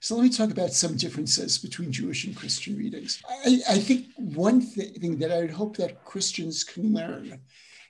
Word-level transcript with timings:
So 0.00 0.14
let 0.14 0.22
me 0.22 0.30
talk 0.30 0.50
about 0.50 0.72
some 0.72 0.96
differences 0.96 1.58
between 1.58 1.90
Jewish 1.90 2.24
and 2.24 2.36
Christian 2.36 2.76
readings. 2.76 3.20
I, 3.44 3.60
I 3.68 3.78
think 3.78 4.06
one 4.16 4.60
th- 4.60 4.96
thing 4.96 5.18
that 5.18 5.32
I 5.32 5.40
would 5.40 5.50
hope 5.50 5.76
that 5.76 6.04
Christians 6.04 6.62
can 6.62 6.94
learn 6.94 7.40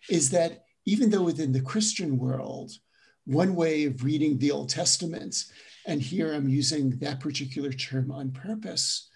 is 0.09 0.31
that 0.31 0.65
even 0.87 1.11
though 1.11 1.23
within 1.23 1.53
the 1.53 1.61
Christian 1.61 2.19
world, 2.19 2.73
one 3.27 3.55
way 3.55 3.85
of 3.85 4.05
reading 4.05 4.39
the 4.39 4.51
Old 4.51 4.71
Testament, 4.71 5.45
and 5.87 6.01
here 6.01 6.33
I'm 6.33 6.49
using 6.49 6.99
that 6.99 7.21
particular 7.21 7.73
term 7.73 8.11
on 8.11 8.31
purpose, 8.31 9.11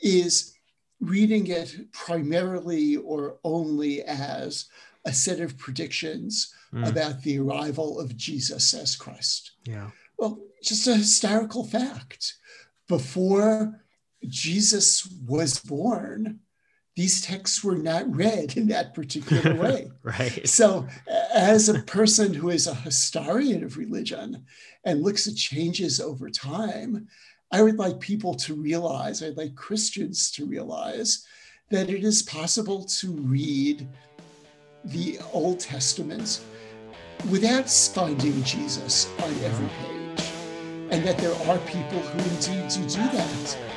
is 0.00 0.54
reading 1.00 1.46
it 1.46 1.92
primarily 1.92 2.96
or 2.96 3.38
only 3.44 4.02
as 4.02 4.66
a 5.04 5.12
set 5.12 5.40
of 5.40 5.58
predictions 5.58 6.52
mm. 6.72 6.88
about 6.88 7.22
the 7.22 7.38
arrival 7.38 8.00
of 8.00 8.16
Jesus 8.16 8.74
as 8.74 8.96
Christ. 8.96 9.52
Yeah. 9.64 9.90
Well, 10.18 10.40
just 10.62 10.86
a 10.86 10.96
historical 10.96 11.64
fact. 11.64 12.34
Before 12.88 13.80
Jesus 14.28 15.08
was 15.26 15.58
born, 15.58 16.40
these 16.94 17.22
texts 17.22 17.64
were 17.64 17.76
not 17.76 18.14
read 18.14 18.56
in 18.56 18.68
that 18.68 18.94
particular 18.94 19.54
way. 19.62 19.90
right. 20.02 20.46
So, 20.46 20.86
as 21.34 21.68
a 21.68 21.80
person 21.82 22.34
who 22.34 22.50
is 22.50 22.66
a 22.66 22.74
historian 22.74 23.64
of 23.64 23.78
religion 23.78 24.44
and 24.84 25.02
looks 25.02 25.26
at 25.26 25.36
changes 25.36 26.00
over 26.00 26.28
time, 26.28 27.08
I 27.50 27.62
would 27.62 27.78
like 27.78 28.00
people 28.00 28.34
to 28.34 28.54
realize, 28.54 29.22
I'd 29.22 29.36
like 29.36 29.54
Christians 29.54 30.30
to 30.32 30.46
realize 30.46 31.26
that 31.70 31.88
it 31.88 32.04
is 32.04 32.22
possible 32.22 32.84
to 32.84 33.12
read 33.12 33.88
the 34.84 35.18
Old 35.32 35.60
Testament 35.60 36.40
without 37.30 37.70
finding 37.70 38.42
Jesus 38.42 39.08
on 39.22 39.30
every 39.44 39.68
page, 39.68 39.91
and 40.92 41.02
that 41.04 41.16
there 41.16 41.34
are 41.48 41.58
people 41.60 42.00
who 42.00 42.18
indeed 42.18 42.68
do 42.68 42.80
do 42.80 43.02
that. 43.16 43.71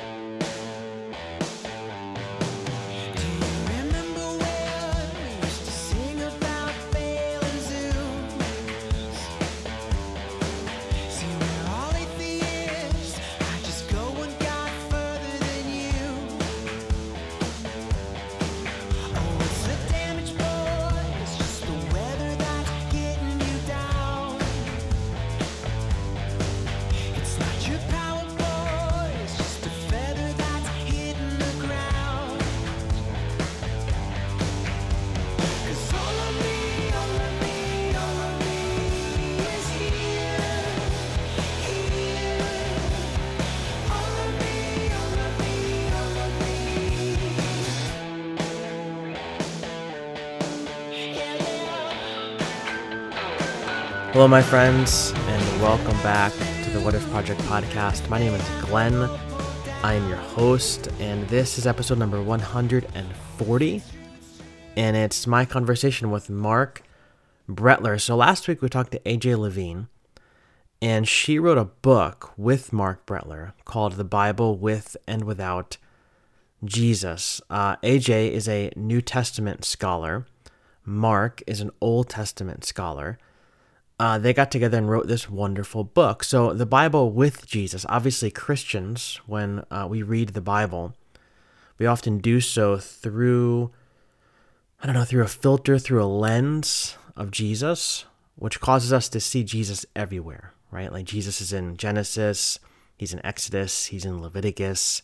Hello, 54.25 54.31
my 54.31 54.41
friends, 54.41 55.13
and 55.15 55.61
welcome 55.61 55.95
back 56.01 56.33
to 56.33 56.71
the 56.71 56.79
What 56.79 56.95
If 56.95 57.07
Project 57.11 57.39
podcast. 57.41 58.09
My 58.09 58.17
name 58.17 58.33
is 58.33 58.41
Glenn. 58.59 59.07
I 59.83 59.93
am 59.93 60.09
your 60.09 60.17
host, 60.17 60.87
and 60.99 61.27
this 61.29 61.59
is 61.59 61.67
episode 61.67 61.99
number 61.99 62.19
140. 62.19 63.83
And 64.77 64.97
it's 64.97 65.27
my 65.27 65.45
conversation 65.45 66.09
with 66.09 66.31
Marc 66.31 66.81
Brettler. 67.47 68.01
So 68.01 68.15
last 68.15 68.47
week 68.47 68.63
we 68.63 68.67
talked 68.67 68.93
to 68.93 68.99
AJ 69.01 69.37
Levine, 69.37 69.89
and 70.81 71.07
she 71.07 71.37
wrote 71.37 71.59
a 71.59 71.65
book 71.65 72.33
with 72.35 72.73
Marc 72.73 73.05
Brettler 73.05 73.53
called 73.63 73.93
The 73.93 74.03
Bible 74.03 74.57
with 74.57 74.97
and 75.07 75.25
Without 75.25 75.77
Jesus. 76.63 77.41
Uh, 77.47 77.75
AJ 77.83 78.31
is 78.31 78.49
a 78.49 78.71
New 78.75 79.03
Testament 79.03 79.63
scholar, 79.63 80.25
Marc 80.83 81.43
is 81.45 81.61
an 81.61 81.69
Old 81.79 82.09
Testament 82.09 82.65
scholar 82.65 83.19
uh, 83.99 84.17
they 84.17 84.33
got 84.33 84.51
together 84.51 84.77
and 84.77 84.89
wrote 84.89 85.07
this 85.07 85.29
wonderful 85.29 85.83
book. 85.83 86.23
So, 86.23 86.53
the 86.53 86.65
Bible 86.65 87.11
with 87.11 87.45
Jesus. 87.45 87.85
Obviously, 87.87 88.29
Christians, 88.29 89.21
when 89.25 89.63
uh, 89.71 89.87
we 89.89 90.03
read 90.03 90.29
the 90.29 90.41
Bible, 90.41 90.93
we 91.77 91.85
often 91.85 92.17
do 92.17 92.41
so 92.41 92.77
through, 92.77 93.71
I 94.81 94.85
don't 94.85 94.95
know, 94.95 95.05
through 95.05 95.23
a 95.23 95.27
filter, 95.27 95.79
through 95.79 96.03
a 96.03 96.05
lens 96.05 96.97
of 97.15 97.31
Jesus, 97.31 98.05
which 98.35 98.59
causes 98.59 98.91
us 98.91 99.07
to 99.09 99.19
see 99.21 99.43
Jesus 99.43 99.85
everywhere, 99.95 100.53
right? 100.71 100.91
Like 100.91 101.05
Jesus 101.05 101.39
is 101.39 101.53
in 101.53 101.77
Genesis, 101.77 102.59
he's 102.97 103.13
in 103.13 103.25
Exodus, 103.25 103.85
he's 103.87 104.03
in 104.03 104.21
Leviticus, 104.21 105.03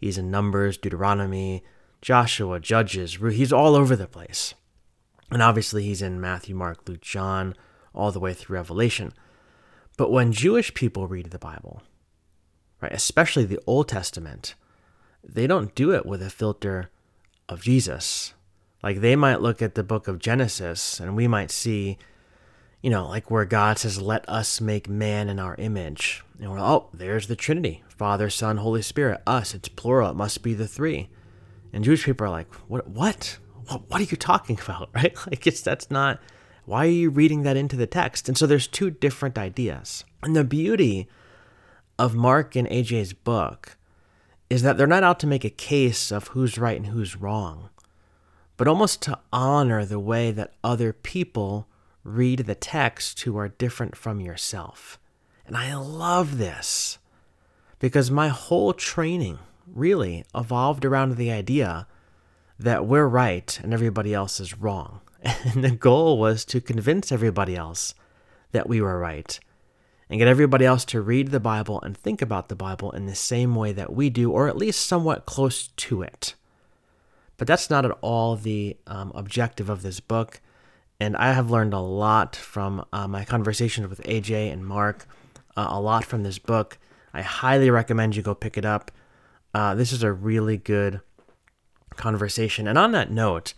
he's 0.00 0.18
in 0.18 0.32
Numbers, 0.32 0.78
Deuteronomy, 0.78 1.62
Joshua, 2.00 2.58
Judges, 2.58 3.18
he's 3.30 3.52
all 3.52 3.76
over 3.76 3.94
the 3.94 4.08
place. 4.08 4.54
And 5.30 5.40
obviously, 5.40 5.84
he's 5.84 6.02
in 6.02 6.20
Matthew, 6.20 6.56
Mark, 6.56 6.88
Luke, 6.88 7.00
John 7.00 7.54
all 7.94 8.12
the 8.12 8.20
way 8.20 8.32
through 8.32 8.56
Revelation. 8.56 9.12
But 9.96 10.10
when 10.10 10.32
Jewish 10.32 10.74
people 10.74 11.06
read 11.06 11.30
the 11.30 11.38
Bible, 11.38 11.82
right, 12.80 12.92
especially 12.92 13.44
the 13.44 13.60
Old 13.66 13.88
Testament, 13.88 14.54
they 15.22 15.46
don't 15.46 15.74
do 15.74 15.92
it 15.92 16.06
with 16.06 16.22
a 16.22 16.30
filter 16.30 16.90
of 17.48 17.62
Jesus. 17.62 18.34
Like 18.82 19.00
they 19.00 19.16
might 19.16 19.40
look 19.40 19.62
at 19.62 19.74
the 19.74 19.84
book 19.84 20.08
of 20.08 20.18
Genesis 20.18 20.98
and 20.98 21.14
we 21.14 21.28
might 21.28 21.50
see, 21.50 21.98
you 22.82 22.90
know, 22.90 23.06
like 23.08 23.30
where 23.30 23.44
God 23.44 23.78
says, 23.78 24.00
let 24.00 24.28
us 24.28 24.60
make 24.60 24.88
man 24.88 25.28
in 25.28 25.38
our 25.38 25.54
image. 25.56 26.24
And 26.40 26.50
we're, 26.50 26.58
oh, 26.58 26.88
there's 26.92 27.28
the 27.28 27.36
Trinity 27.36 27.84
Father, 27.88 28.30
Son, 28.30 28.56
Holy 28.56 28.82
Spirit. 28.82 29.22
Us, 29.26 29.54
it's 29.54 29.68
plural. 29.68 30.10
It 30.10 30.16
must 30.16 30.42
be 30.42 30.54
the 30.54 30.66
three. 30.66 31.08
And 31.72 31.84
Jewish 31.84 32.04
people 32.04 32.26
are 32.26 32.30
like, 32.30 32.52
what? 32.68 32.88
What? 32.88 33.38
What, 33.86 34.00
are 34.00 34.04
you 34.04 34.16
talking 34.16 34.58
about? 34.60 34.90
Right? 34.94 35.16
Like 35.26 35.46
it's 35.46 35.60
that's 35.60 35.90
not 35.90 36.20
why 36.64 36.86
are 36.86 36.90
you 36.90 37.10
reading 37.10 37.42
that 37.42 37.56
into 37.56 37.76
the 37.76 37.86
text? 37.86 38.28
And 38.28 38.38
so 38.38 38.46
there's 38.46 38.66
two 38.66 38.90
different 38.90 39.36
ideas. 39.36 40.04
And 40.22 40.36
the 40.36 40.44
beauty 40.44 41.08
of 41.98 42.14
Marc 42.14 42.54
and 42.56 42.68
AJ's 42.68 43.12
book 43.12 43.76
is 44.48 44.62
that 44.62 44.76
they're 44.76 44.86
not 44.86 45.02
out 45.02 45.18
to 45.20 45.26
make 45.26 45.44
a 45.44 45.50
case 45.50 46.12
of 46.12 46.28
who's 46.28 46.58
right 46.58 46.76
and 46.76 46.86
who's 46.86 47.16
wrong, 47.16 47.70
but 48.56 48.68
almost 48.68 49.02
to 49.02 49.18
honor 49.32 49.84
the 49.84 49.98
way 49.98 50.30
that 50.30 50.54
other 50.62 50.92
people 50.92 51.66
read 52.04 52.40
the 52.40 52.54
text 52.54 53.20
who 53.22 53.36
are 53.36 53.48
different 53.48 53.96
from 53.96 54.20
yourself. 54.20 54.98
And 55.46 55.56
I 55.56 55.74
love 55.74 56.38
this 56.38 56.98
because 57.78 58.10
my 58.10 58.28
whole 58.28 58.72
training 58.72 59.38
really 59.66 60.24
evolved 60.34 60.84
around 60.84 61.16
the 61.16 61.32
idea 61.32 61.86
that 62.62 62.86
we're 62.86 63.06
right 63.06 63.58
and 63.62 63.72
everybody 63.72 64.14
else 64.14 64.40
is 64.40 64.58
wrong. 64.58 65.00
And 65.44 65.62
the 65.62 65.70
goal 65.70 66.18
was 66.18 66.44
to 66.46 66.60
convince 66.60 67.12
everybody 67.12 67.54
else 67.54 67.94
that 68.50 68.68
we 68.68 68.80
were 68.80 68.98
right 68.98 69.38
and 70.12 70.18
get 70.18 70.28
everybody 70.28 70.66
else 70.66 70.84
to 70.84 71.00
read 71.00 71.30
the 71.30 71.40
Bible 71.40 71.80
and 71.80 71.96
think 71.96 72.20
about 72.20 72.48
the 72.48 72.54
Bible 72.54 72.90
in 72.90 73.06
the 73.06 73.14
same 73.14 73.54
way 73.54 73.72
that 73.72 73.94
we 73.94 74.10
do, 74.10 74.30
or 74.30 74.46
at 74.46 74.58
least 74.58 74.86
somewhat 74.86 75.24
close 75.24 75.68
to 75.68 76.02
it. 76.02 76.34
But 77.38 77.46
that's 77.48 77.70
not 77.70 77.86
at 77.86 77.96
all 78.02 78.36
the 78.36 78.76
um, 78.86 79.10
objective 79.14 79.70
of 79.70 79.80
this 79.80 80.00
book. 80.00 80.40
And 81.00 81.16
I 81.16 81.32
have 81.32 81.50
learned 81.50 81.72
a 81.72 81.80
lot 81.80 82.36
from 82.36 82.84
uh, 82.92 83.08
my 83.08 83.24
conversations 83.24 83.88
with 83.88 84.02
AJ 84.02 84.52
and 84.52 84.66
Marc, 84.66 85.06
uh, 85.56 85.68
a 85.70 85.80
lot 85.80 86.04
from 86.04 86.24
this 86.24 86.38
book. 86.38 86.78
I 87.14 87.22
highly 87.22 87.70
recommend 87.70 88.14
you 88.14 88.22
go 88.22 88.34
pick 88.34 88.58
it 88.58 88.64
up. 88.66 88.90
Uh, 89.54 89.74
this 89.74 89.92
is 89.92 90.02
a 90.02 90.12
really 90.12 90.58
good 90.58 91.00
conversation. 92.02 92.66
And 92.66 92.76
on 92.76 92.90
that 92.92 93.10
note, 93.10 93.54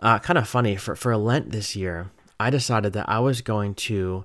uh, 0.00 0.18
kind 0.18 0.36
of 0.36 0.48
funny 0.48 0.76
for 0.76 0.96
for 0.96 1.16
Lent 1.16 1.52
this 1.52 1.76
year, 1.76 2.10
I 2.40 2.50
decided 2.50 2.92
that 2.94 3.08
I 3.08 3.20
was 3.20 3.40
going 3.40 3.74
to 3.74 4.24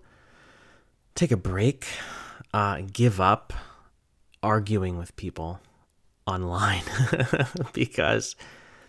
take 1.15 1.31
a 1.31 1.37
break, 1.37 1.85
uh, 2.53 2.81
give 2.91 3.21
up 3.21 3.53
arguing 4.41 4.97
with 4.97 5.15
people 5.15 5.61
online 6.25 6.83
because 7.73 8.35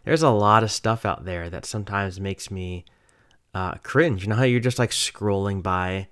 there's 0.05 0.23
a 0.23 0.31
lot 0.31 0.63
of 0.63 0.71
stuff 0.71 1.05
out 1.05 1.25
there 1.25 1.51
that 1.51 1.67
sometimes 1.67 2.19
makes 2.19 2.51
me 2.51 2.85
uh, 3.55 3.75
cringe. 3.83 4.23
You 4.23 4.31
know 4.31 4.37
how 4.37 4.45
you're 4.45 4.61
just 4.61 4.79
like 4.79 4.91
scrolling 4.91 5.63
by 5.63 6.09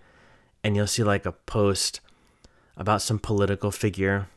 and 0.63 0.77
you'll 0.77 0.87
see 0.87 1.03
like 1.03 1.27
a 1.27 1.33
post 1.33 2.01
about 2.77 3.03
some 3.03 3.19
political 3.19 3.71
figure 3.71 4.29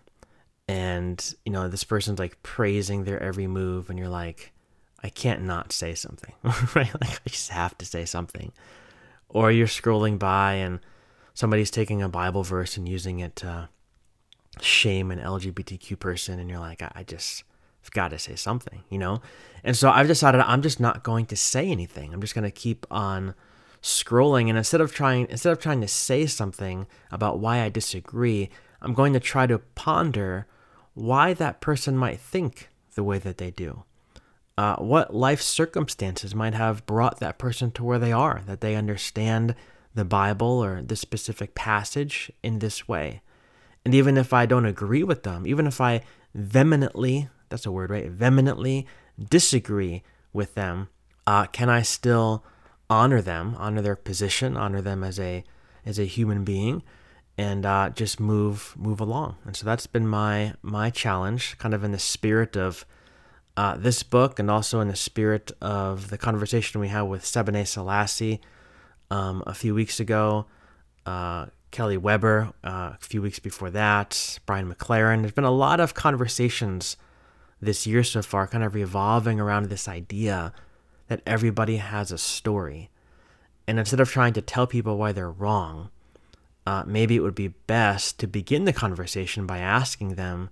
and 0.67 1.35
you 1.45 1.51
know 1.51 1.67
this 1.67 1.83
person's 1.83 2.19
like 2.19 2.41
praising 2.41 3.03
their 3.03 3.21
every 3.21 3.47
move 3.47 3.89
and 3.89 3.99
you're 3.99 4.09
like 4.09 4.51
I 5.05 5.09
can't 5.09 5.43
not 5.43 5.71
say 5.71 5.93
something, 5.93 6.33
right? 6.43 6.91
Like 6.99 7.21
I 7.25 7.29
just 7.29 7.51
have 7.51 7.77
to 7.77 7.85
say 7.85 8.05
something. 8.05 8.51
Or 9.29 9.51
you're 9.51 9.67
scrolling 9.67 10.17
by 10.17 10.53
and 10.53 10.79
somebody's 11.35 11.69
taking 11.69 12.01
a 12.01 12.09
Bible 12.09 12.41
verse 12.41 12.75
and 12.75 12.89
using 12.89 13.19
it 13.19 13.35
to 13.37 13.69
shame 14.61 15.11
an 15.11 15.19
LGBTQ 15.19 15.99
person 15.99 16.39
and 16.39 16.49
you're 16.49 16.59
like, 16.59 16.81
I, 16.81 16.91
I 16.95 17.03
just 17.03 17.43
got 17.91 18.07
to 18.07 18.17
say 18.17 18.35
something, 18.35 18.83
you 18.89 18.97
know? 18.97 19.21
And 19.63 19.77
so 19.77 19.91
I've 19.91 20.07
decided 20.07 20.41
I'm 20.41 20.63
just 20.63 20.79
not 20.79 21.03
going 21.03 21.27
to 21.27 21.35
say 21.35 21.69
anything. 21.69 22.11
I'm 22.11 22.21
just 22.21 22.33
going 22.33 22.43
to 22.43 22.49
keep 22.49 22.87
on 22.89 23.35
scrolling 23.83 24.49
and 24.49 24.57
instead 24.57 24.81
of 24.81 24.91
trying 24.91 25.27
instead 25.29 25.51
of 25.51 25.59
trying 25.59 25.81
to 25.81 25.87
say 25.87 26.25
something 26.25 26.87
about 27.11 27.37
why 27.37 27.61
I 27.61 27.69
disagree, 27.69 28.49
I'm 28.81 28.95
going 28.95 29.13
to 29.13 29.19
try 29.19 29.45
to 29.45 29.59
ponder 29.59 30.47
why 30.95 31.33
that 31.33 31.61
person 31.61 31.95
might 31.95 32.19
think 32.19 32.69
the 32.95 33.03
way 33.03 33.19
that 33.19 33.37
they 33.37 33.51
do. 33.51 33.83
Uh, 34.57 34.77
what 34.77 35.13
life 35.13 35.41
circumstances 35.41 36.33
might 36.33 36.53
have 36.53 36.85
brought 36.85 37.19
that 37.19 37.37
person 37.37 37.69
to 37.69 37.83
where 37.83 37.99
they 37.99 38.13
are, 38.13 38.41
that 38.47 38.61
they 38.61 38.75
understand 38.75 39.53
the 39.93 40.05
Bible 40.05 40.63
or 40.63 40.81
this 40.81 41.01
specific 41.01 41.53
passage 41.53 42.31
in 42.41 42.59
this 42.59 42.87
way. 42.87 43.21
And 43.83 43.93
even 43.93 44.17
if 44.17 44.33
I 44.33 44.45
don't 44.45 44.65
agree 44.65 45.03
with 45.03 45.23
them, 45.23 45.45
even 45.45 45.67
if 45.67 45.79
I 45.79 46.01
vehemently, 46.33 47.29
that's 47.49 47.65
a 47.65 47.71
word, 47.71 47.89
right? 47.89 48.09
Vehemently 48.09 48.87
disagree 49.29 50.03
with 50.33 50.55
them, 50.55 50.87
uh, 51.27 51.45
can 51.47 51.69
I 51.69 51.81
still 51.81 52.43
honor 52.89 53.21
them, 53.21 53.55
honor 53.57 53.81
their 53.81 53.95
position, 53.95 54.55
honor 54.55 54.81
them 54.81 55.03
as 55.03 55.19
a 55.19 55.43
as 55.85 55.99
a 55.99 56.05
human 56.05 56.43
being, 56.43 56.81
and 57.37 57.65
uh, 57.65 57.89
just 57.89 58.19
move 58.19 58.73
move 58.77 58.99
along? 58.99 59.37
And 59.45 59.55
so 59.55 59.65
that's 59.65 59.87
been 59.87 60.07
my 60.07 60.53
my 60.61 60.89
challenge, 60.89 61.57
kind 61.57 61.73
of 61.73 61.83
in 61.83 61.91
the 61.91 61.99
spirit 61.99 62.55
of 62.55 62.85
uh, 63.57 63.77
this 63.77 64.03
book, 64.03 64.39
and 64.39 64.49
also 64.51 64.79
in 64.79 64.87
the 64.87 64.95
spirit 64.95 65.51
of 65.61 66.09
the 66.09 66.17
conversation 66.17 66.81
we 66.81 66.89
had 66.89 67.03
with 67.03 67.23
Sebene 67.23 67.65
Selassie 67.65 68.41
um, 69.09 69.43
a 69.45 69.53
few 69.53 69.73
weeks 69.73 69.99
ago. 69.99 70.45
Uh, 71.05 71.47
Kelly 71.71 71.97
Weber 71.97 72.53
uh, 72.63 72.91
a 72.93 72.97
few 73.01 73.21
weeks 73.21 73.39
before 73.39 73.69
that, 73.71 74.39
Brian 74.45 74.73
McLaren. 74.73 75.21
There's 75.21 75.33
been 75.33 75.43
a 75.43 75.51
lot 75.51 75.81
of 75.81 75.93
conversations 75.93 76.95
this 77.61 77.85
year 77.85 78.01
so 78.03 78.21
far, 78.21 78.47
kind 78.47 78.63
of 78.63 78.73
revolving 78.73 79.41
around 79.41 79.65
this 79.65 79.87
idea 79.87 80.53
that 81.07 81.21
everybody 81.25 81.77
has 81.77 82.11
a 82.11 82.17
story. 82.17 82.89
And 83.67 83.77
instead 83.77 83.99
of 83.99 84.09
trying 84.09 84.33
to 84.33 84.41
tell 84.41 84.67
people 84.67 84.97
why 84.97 85.11
they're 85.11 85.29
wrong, 85.29 85.89
uh, 86.65 86.83
maybe 86.85 87.15
it 87.15 87.21
would 87.21 87.35
be 87.35 87.49
best 87.49 88.19
to 88.19 88.27
begin 88.27 88.65
the 88.65 88.73
conversation 88.73 89.45
by 89.45 89.59
asking 89.59 90.15
them, 90.15 90.49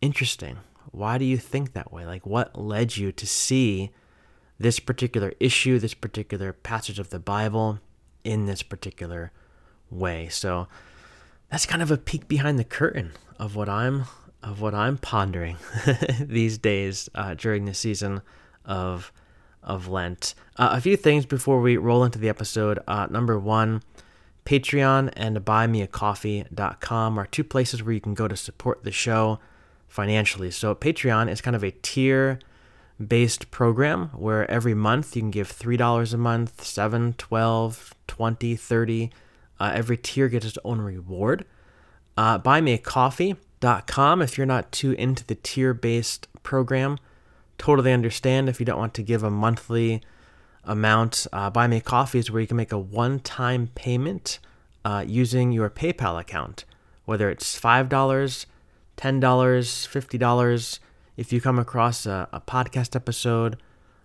interesting, 0.00 0.58
why 0.90 1.18
do 1.18 1.24
you 1.24 1.38
think 1.38 1.72
that 1.72 1.92
way? 1.92 2.04
Like, 2.06 2.26
what 2.26 2.58
led 2.58 2.96
you 2.96 3.12
to 3.12 3.26
see 3.26 3.90
this 4.58 4.78
particular 4.78 5.32
issue, 5.40 5.78
this 5.78 5.94
particular 5.94 6.52
passage 6.52 6.98
of 6.98 7.10
the 7.10 7.18
Bible 7.18 7.80
in 8.24 8.46
this 8.46 8.62
particular 8.62 9.32
way. 9.90 10.28
So 10.28 10.68
that's 11.50 11.66
kind 11.66 11.82
of 11.82 11.90
a 11.90 11.96
peek 11.96 12.28
behind 12.28 12.58
the 12.58 12.64
curtain 12.64 13.12
of 13.38 13.56
what 13.56 13.68
I'm 13.68 14.04
of 14.42 14.60
what 14.60 14.74
I'm 14.74 14.98
pondering 14.98 15.56
these 16.20 16.58
days 16.58 17.08
uh, 17.14 17.34
during 17.34 17.64
the 17.64 17.74
season 17.74 18.22
of 18.64 19.12
of 19.62 19.88
Lent. 19.88 20.34
Uh, 20.56 20.70
a 20.72 20.80
few 20.80 20.96
things 20.96 21.26
before 21.26 21.60
we 21.60 21.76
roll 21.76 22.04
into 22.04 22.18
the 22.18 22.28
episode. 22.28 22.78
Uh, 22.88 23.06
number 23.10 23.38
one, 23.38 23.82
Patreon 24.44 25.12
and 25.16 25.38
buymeacoffee.com 25.38 27.18
are 27.18 27.26
two 27.26 27.44
places 27.44 27.82
where 27.82 27.94
you 27.94 28.00
can 28.00 28.14
go 28.14 28.28
to 28.28 28.36
support 28.36 28.84
the 28.84 28.92
show 28.92 29.38
financially. 29.88 30.50
So 30.50 30.74
Patreon 30.74 31.30
is 31.30 31.40
kind 31.40 31.54
of 31.54 31.62
a 31.62 31.70
tier 31.70 32.38
based 33.04 33.50
program 33.50 34.08
where 34.08 34.50
every 34.50 34.74
month 34.74 35.16
you 35.16 35.22
can 35.22 35.30
give 35.30 35.50
$3 35.52 36.14
a 36.14 36.16
month, 36.16 36.64
7, 36.64 37.14
12, 37.14 37.94
20, 38.06 38.56
30 38.56 39.10
uh, 39.62 39.70
every 39.74 39.96
tier 39.96 40.28
gets 40.28 40.44
its 40.44 40.58
own 40.64 40.80
reward. 40.80 41.44
Uh, 42.16 42.36
buymeacoffee.com 42.36 44.20
if 44.20 44.36
you're 44.36 44.46
not 44.46 44.72
too 44.72 44.90
into 44.92 45.24
the 45.24 45.36
tier 45.36 45.72
based 45.72 46.26
program. 46.42 46.98
Totally 47.58 47.92
understand 47.92 48.48
if 48.48 48.58
you 48.58 48.66
don't 48.66 48.78
want 48.78 48.94
to 48.94 49.04
give 49.04 49.22
a 49.22 49.30
monthly 49.30 50.02
amount. 50.64 51.26
Uh, 51.32 51.50
Buy 51.50 51.66
Me 51.66 51.80
Coffee 51.80 52.18
is 52.18 52.30
where 52.30 52.40
you 52.40 52.46
can 52.46 52.56
make 52.56 52.72
a 52.72 52.78
one 52.78 53.20
time 53.20 53.70
payment 53.74 54.38
uh, 54.84 55.04
using 55.06 55.52
your 55.52 55.70
PayPal 55.70 56.20
account, 56.20 56.64
whether 57.04 57.30
it's 57.30 57.58
$5, 57.58 57.88
$10, 57.88 58.46
$50. 58.96 60.78
If 61.16 61.32
you 61.32 61.40
come 61.40 61.58
across 61.58 62.06
a, 62.06 62.28
a 62.32 62.40
podcast 62.40 62.96
episode, 62.96 63.58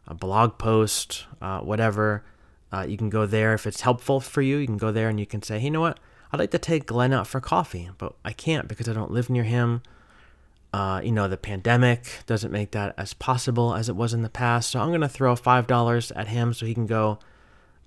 a 0.07 0.13
blog 0.13 0.57
post, 0.57 1.25
uh, 1.42 1.59
whatever, 1.59 2.24
uh, 2.71 2.86
you 2.88 2.98
can 2.98 3.09
go 3.09 3.25
there 3.25 3.54
if 3.54 3.65
it's 3.65 3.81
helpful 3.81 4.19
for 4.19 4.42
you. 4.42 4.57
You 4.57 4.68
can 4.68 4.77
go 4.77 4.92
there 4.92 5.09
and 5.09 5.19
you 5.19 5.25
can 5.25 5.42
say, 5.42 5.59
hey, 5.59 5.65
you 5.65 5.71
know 5.71 5.81
what? 5.81 6.00
I'd 6.31 6.39
like 6.39 6.51
to 6.51 6.59
take 6.59 6.86
Glenn 6.86 7.13
out 7.13 7.27
for 7.27 7.39
coffee, 7.39 7.89
but 7.98 8.13
I 8.25 8.33
can't 8.33 8.68
because 8.68 8.89
I 8.89 8.94
don't 8.94 9.12
live 9.12 9.30
near 9.30 9.44
him. 9.44 9.81
Uh, 10.77 11.01
you 11.01 11.12
know, 11.12 11.27
the 11.27 11.38
pandemic 11.38 12.06
doesn't 12.27 12.51
make 12.51 12.69
that 12.69 12.94
as 13.00 13.12
possible 13.15 13.74
as 13.74 13.89
it 13.89 13.95
was 13.95 14.13
in 14.13 14.21
the 14.21 14.29
past. 14.29 14.69
So 14.69 14.79
I'm 14.79 14.89
going 14.89 15.01
to 15.01 15.09
throw 15.09 15.33
$5 15.33 16.12
at 16.15 16.27
him 16.27 16.53
so 16.53 16.68
he 16.68 16.75
can 16.75 16.85
go 16.85 17.18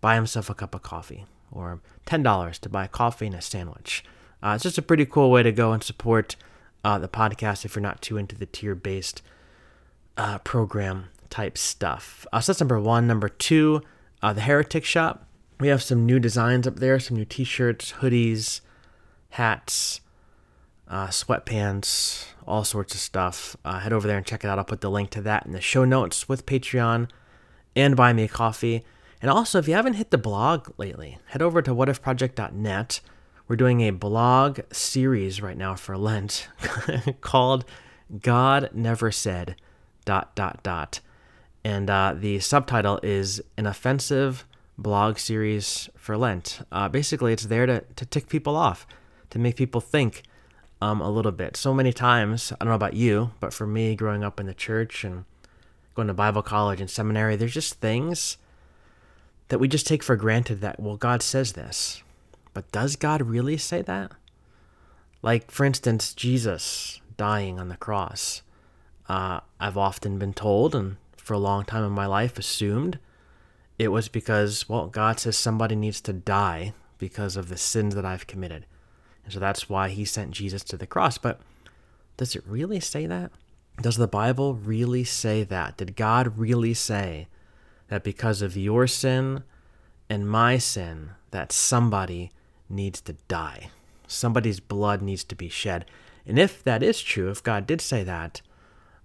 buy 0.01 0.17
himself 0.17 0.51
a 0.51 0.55
cup 0.55 0.75
of 0.75 0.83
coffee 0.83 1.25
or 1.53 1.81
$10 2.09 2.59
to 2.59 2.69
buy 2.69 2.89
coffee 2.89 3.27
and 3.27 3.37
a 3.37 3.41
sandwich. 3.41 4.03
Uh, 4.43 4.55
it's 4.57 4.65
just 4.65 4.77
a 4.77 4.83
pretty 4.83 5.07
cool 5.07 5.31
way 5.31 5.45
to 5.45 5.53
go 5.53 5.71
and 5.71 5.85
support 5.85 6.35
uh, 6.83 6.99
the 6.99 7.07
podcast 7.07 7.65
if 7.65 7.77
you're 7.77 7.81
not 7.81 8.03
too 8.03 8.17
into 8.17 8.35
the 8.37 8.47
tier 8.47 8.75
based 8.75 9.23
uh, 10.17 10.39
program 10.39 11.11
type 11.29 11.57
stuff. 11.57 12.27
Uh, 12.33 12.41
so 12.41 12.51
that's 12.51 12.61
number 12.61 12.81
one. 12.81 13.07
Number 13.07 13.29
two, 13.29 13.83
the 14.21 14.41
Heretic 14.41 14.85
Shop. 14.85 15.29
We 15.61 15.69
have 15.69 15.81
some 15.81 16.07
new 16.07 16.19
designs 16.19 16.67
up 16.67 16.81
there, 16.81 16.99
some 16.99 17.19
new 17.19 17.25
t-shirts, 17.25 17.93
hoodies, 18.01 18.63
hats, 19.29 20.01
uh, 20.91 21.07
sweatpants, 21.07 22.27
all 22.47 22.65
sorts 22.65 22.95
of 22.95 23.01
stuff. 23.01 23.57
Uh, 23.65 23.79
head 23.79 23.93
over 23.93 24.07
there 24.07 24.19
and 24.19 24.27
check 24.27 24.45
it 24.45 24.49
out. 24.49 24.59
I'll 24.59 24.65
put 24.65 24.83
the 24.83 24.91
link 24.91 25.09
to 25.11 25.23
that 25.23 25.47
in 25.47 25.53
the 25.53 25.61
show 25.61 25.87
notes 25.87 26.29
with 26.29 26.45
Patreon 26.45 27.09
and 27.75 27.97
Buy 27.97 28.13
Me 28.13 28.25
a 28.25 28.29
Coffee. 28.29 28.85
And 29.23 29.31
also, 29.31 29.59
if 29.59 29.69
you 29.69 29.75
haven't 29.75 29.95
hit 29.95 30.11
the 30.11 30.19
blog 30.19 30.69
lately, 30.77 31.19
head 31.27 31.41
over 31.41 31.63
to 31.63 31.75
whatifproject.net. 31.75 33.01
We're 33.49 33.57
doing 33.57 33.81
a 33.81 33.91
blog 33.91 34.61
series 34.73 35.41
right 35.41 35.57
now 35.57 35.75
for 35.77 35.97
Lent 35.97 36.49
called 37.23 37.65
God 38.21 38.71
Never 38.75 39.11
Said 39.11 39.57
dot 40.05 40.35
dot 40.35 40.63
dot 40.63 41.01
and 41.65 41.91
uh, 41.91 42.15
the 42.17 42.39
subtitle 42.41 43.01
is 43.03 43.43
an 43.57 43.67
offensive 43.67 44.47
blog 44.79 45.19
series 45.19 45.91
for 45.97 46.17
Lent. 46.17 46.61
Uh, 46.73 46.89
basically, 46.89 47.33
it's 47.33 47.45
there 47.45 47.67
to, 47.67 47.85
to 47.97 48.07
tick 48.07 48.29
people 48.29 48.57
off, 48.57 48.87
to 49.31 49.39
make 49.39 49.57
people 49.57 49.81
think 49.81 50.23
um, 50.81 51.01
a 51.01 51.11
little 51.11 51.33
bit. 51.33 51.57
So 51.57 51.75
many 51.75 51.93
times, 51.93 52.53
I 52.53 52.65
don't 52.65 52.71
know 52.71 52.75
about 52.75 52.95
you, 52.95 53.33
but 53.41 53.53
for 53.53 53.67
me, 53.67 53.95
growing 53.95 54.25
up 54.25 54.41
in 54.41 54.47
the 54.47 54.55
church 54.55 55.05
and 55.05 55.25
going 55.95 56.09
to 56.09 56.15
Bible 56.15 56.43
college 56.43 56.81
and 56.81 56.91
seminary, 56.91 57.37
there's 57.37 57.55
just 57.55 57.81
things 57.81 58.39
that 59.49 59.59
we 59.59 59.69
just 59.69 59.87
take 59.87 60.03
for 60.03 60.17
granted 60.17 60.61
that, 60.61 60.81
well, 60.81 60.97
God 60.97 61.23
says 61.23 61.53
this. 61.53 62.03
But 62.55 62.71
does 62.73 62.97
God 62.97 63.23
really 63.23 63.57
say 63.57 63.83
that? 63.83 64.13
Like, 65.23 65.51
for 65.51 65.65
instance, 65.65 66.15
Jesus 66.15 67.01
dying 67.17 67.59
on 67.61 67.69
the 67.69 67.77
cross. 67.77 68.43
Uh, 69.09 69.41
I've 69.59 69.77
often 69.77 70.19
been 70.19 70.33
told, 70.33 70.75
and 70.75 70.97
for 71.17 71.35
a 71.35 71.39
long 71.39 71.65
time 71.65 71.85
in 71.85 71.93
my 71.93 72.07
life 72.07 72.39
assumed 72.39 72.99
it 73.79 73.89
was 73.89 74.09
because, 74.09 74.69
well, 74.69 74.87
God 74.87 75.21
says 75.21 75.37
somebody 75.37 75.75
needs 75.75 76.01
to 76.03 76.13
die 76.13 76.75
because 76.99 77.37
of 77.37 77.49
the 77.49 77.57
sins 77.57 77.95
that 77.95 78.05
I've 78.05 78.27
committed. 78.27 78.67
And 79.31 79.35
so 79.35 79.41
that's 79.41 79.69
why 79.69 79.91
he 79.91 80.05
sent 80.05 80.33
Jesus 80.33 80.65
to 80.65 80.77
the 80.77 80.89
cross. 80.89 81.17
But 81.17 81.41
does 82.17 82.35
it 82.35 82.43
really 82.45 82.81
say 82.81 83.07
that? 83.07 83.31
Does 83.81 83.97
the 83.97 84.09
Bible 84.09 84.55
really 84.55 85.05
say 85.05 85.45
that? 85.45 85.77
Did 85.77 85.95
God 85.95 86.37
really 86.37 86.75
say 86.75 87.29
that 87.87 88.03
because 88.03 88.43
of 88.43 88.57
your 88.57 88.89
sin 88.89 89.45
and 90.09 90.29
my 90.29 90.59
sin, 90.59 91.11
that 91.31 91.53
somebody 91.53 92.33
needs 92.69 93.01
to 93.03 93.13
die? 93.29 93.71
Somebody's 94.09 94.59
blood 94.59 95.01
needs 95.01 95.23
to 95.23 95.37
be 95.37 95.49
shed. 95.49 95.85
And 96.27 96.37
if 96.37 96.65
that 96.65 96.83
is 96.83 97.01
true, 97.01 97.31
if 97.31 97.41
God 97.41 97.69
did 97.69 97.81
say 97.81 98.03
that, 98.03 98.43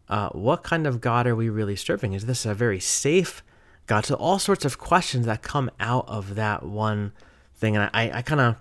uh, 0.10 0.30
what 0.30 0.64
kind 0.64 0.88
of 0.88 1.02
God 1.02 1.28
are 1.28 1.36
we 1.36 1.50
really 1.50 1.76
serving? 1.76 2.14
Is 2.14 2.26
this 2.26 2.48
a 2.48 2.56
very 2.56 2.80
safe 2.80 3.44
God? 3.86 4.06
So 4.06 4.16
all 4.16 4.40
sorts 4.40 4.66
of 4.66 4.80
questions 4.80 5.28
that 5.28 5.44
come 5.44 5.70
out 5.80 6.06
of 6.08 6.34
that 6.34 6.64
one 6.64 7.14
thing, 7.56 7.76
and 7.76 7.92
I, 7.94 8.10
I 8.16 8.22
kind 8.24 8.42
of 8.42 8.56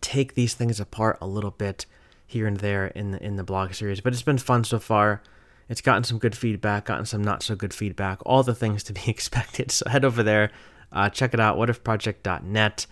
take 0.00 0.34
these 0.34 0.54
things 0.54 0.80
apart 0.80 1.18
a 1.20 1.26
little 1.26 1.50
bit 1.50 1.86
here 2.26 2.46
and 2.46 2.58
there 2.58 2.88
in 2.88 3.12
the 3.12 3.22
in 3.22 3.36
the 3.36 3.44
blog 3.44 3.74
series. 3.74 4.00
But 4.00 4.12
it's 4.12 4.22
been 4.22 4.38
fun 4.38 4.64
so 4.64 4.78
far. 4.78 5.22
It's 5.68 5.80
gotten 5.80 6.04
some 6.04 6.18
good 6.18 6.36
feedback, 6.36 6.86
gotten 6.86 7.06
some 7.06 7.22
not 7.22 7.42
so 7.42 7.54
good 7.54 7.74
feedback, 7.74 8.20
all 8.24 8.42
the 8.42 8.54
things 8.54 8.82
to 8.84 8.92
be 8.92 9.02
expected. 9.06 9.70
So 9.70 9.88
head 9.88 10.04
over 10.04 10.22
there, 10.22 10.50
uh, 10.92 11.10
check 11.10 11.34
it 11.34 11.40
out, 11.40 11.58
whatifproject.net. 11.58 12.86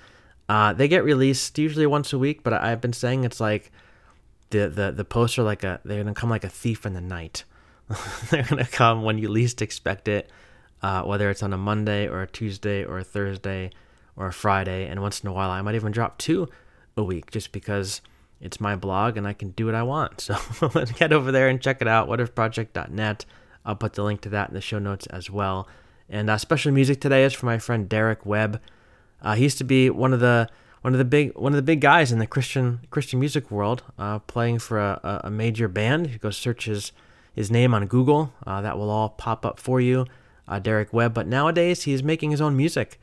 Uh, 0.49 0.73
they 0.73 0.87
get 0.89 1.05
released 1.05 1.59
usually 1.59 1.87
once 1.87 2.13
a 2.13 2.19
week, 2.19 2.43
but 2.43 2.53
I've 2.53 2.81
been 2.81 2.93
saying 2.93 3.25
it's 3.25 3.41
like 3.41 3.71
the 4.51 4.69
the 4.69 4.93
the 4.93 5.05
posts 5.05 5.39
are 5.39 5.43
like 5.43 5.65
a 5.65 5.81
they're 5.85 6.03
gonna 6.03 6.15
come 6.15 6.31
like 6.31 6.45
a 6.45 6.49
thief 6.49 6.87
in 6.87 6.95
the 6.95 7.01
night. 7.01 7.45
They're 8.31 8.43
to 8.43 8.65
come 8.65 9.05
when 9.05 9.19
you 9.19 9.29
least 9.29 9.63
expect 9.63 10.09
it, 10.09 10.29
uh, 10.83 11.03
whether 11.03 11.31
it's 11.31 11.43
on 11.43 11.53
a 11.53 11.59
Monday 11.59 12.09
or 12.09 12.23
a 12.23 12.27
Tuesday 12.27 12.85
or 12.85 12.99
a 12.99 13.05
Thursday 13.05 13.71
or 14.17 14.27
a 14.27 14.33
Friday. 14.33 14.89
And 14.89 15.01
once 15.01 15.21
in 15.21 15.29
a 15.29 15.33
while, 15.33 15.51
I 15.51 15.63
might 15.63 15.77
even 15.77 15.93
drop 15.93 16.19
two 16.19 16.49
a 16.97 17.03
week 17.03 17.31
just 17.31 17.53
because 17.53 18.01
it's 18.41 18.61
my 18.61 18.75
blog 18.75 19.17
and 19.17 19.27
I 19.27 19.33
can 19.33 19.51
do 19.51 19.67
what 19.67 19.75
I 19.75 19.83
want. 19.83 20.29
So 20.59 20.71
let's 20.75 20.93
get 20.93 21.13
over 21.13 21.31
there 21.31 21.49
and 21.49 21.61
check 21.61 21.81
it 21.81 21.89
out. 21.89 22.09
Whatifproject.net. 22.09 23.25
I'll 23.65 23.77
put 23.77 23.95
the 23.95 24.03
link 24.03 24.21
to 24.23 24.29
that 24.31 24.49
in 24.49 24.55
the 24.55 24.61
show 24.61 24.79
notes 24.79 25.07
as 25.07 25.31
well. 25.31 25.69
And 26.09 26.31
uh, 26.31 26.39
special 26.39 26.73
music 26.73 27.01
today 27.01 27.25
is 27.25 27.33
for 27.33 27.47
my 27.47 27.59
friend 27.59 27.89
Derek 27.89 28.25
Webb. 28.25 28.61
Uh, 29.21 29.35
he 29.35 29.43
used 29.43 29.59
to 29.59 29.65
be 29.65 29.91
one 29.91 30.13
of 30.13 30.21
the 30.21 30.49
one 30.83 30.95
of 30.95 30.99
the 30.99 31.05
big 31.05 31.37
one 31.37 31.53
of 31.53 31.57
the 31.57 31.63
big 31.63 31.81
guys 31.81 32.13
in 32.13 32.21
the 32.21 32.27
Christian 32.27 32.81
Christian 32.91 33.19
music 33.19 33.51
world, 33.51 33.83
uh, 33.99 34.21
playing 34.21 34.61
for 34.61 34.79
a, 34.79 35.23
a 35.25 35.31
major 35.31 35.67
band. 35.67 36.11
You 36.11 36.19
go 36.19 36.31
search 36.31 36.67
his 36.67 36.93
his 37.35 37.51
name 37.51 37.75
on 37.75 37.87
Google. 37.87 38.33
Uh, 38.47 38.61
that 38.61 38.79
will 38.79 38.89
all 38.89 39.09
pop 39.09 39.45
up 39.45 39.59
for 39.59 39.81
you, 39.81 40.07
uh, 40.47 40.61
Derek 40.61 40.93
Webb. 40.93 41.13
But 41.13 41.27
nowadays 41.27 41.83
he's 41.83 42.05
making 42.05 42.31
his 42.31 42.41
own 42.41 42.57
music, 42.57 43.01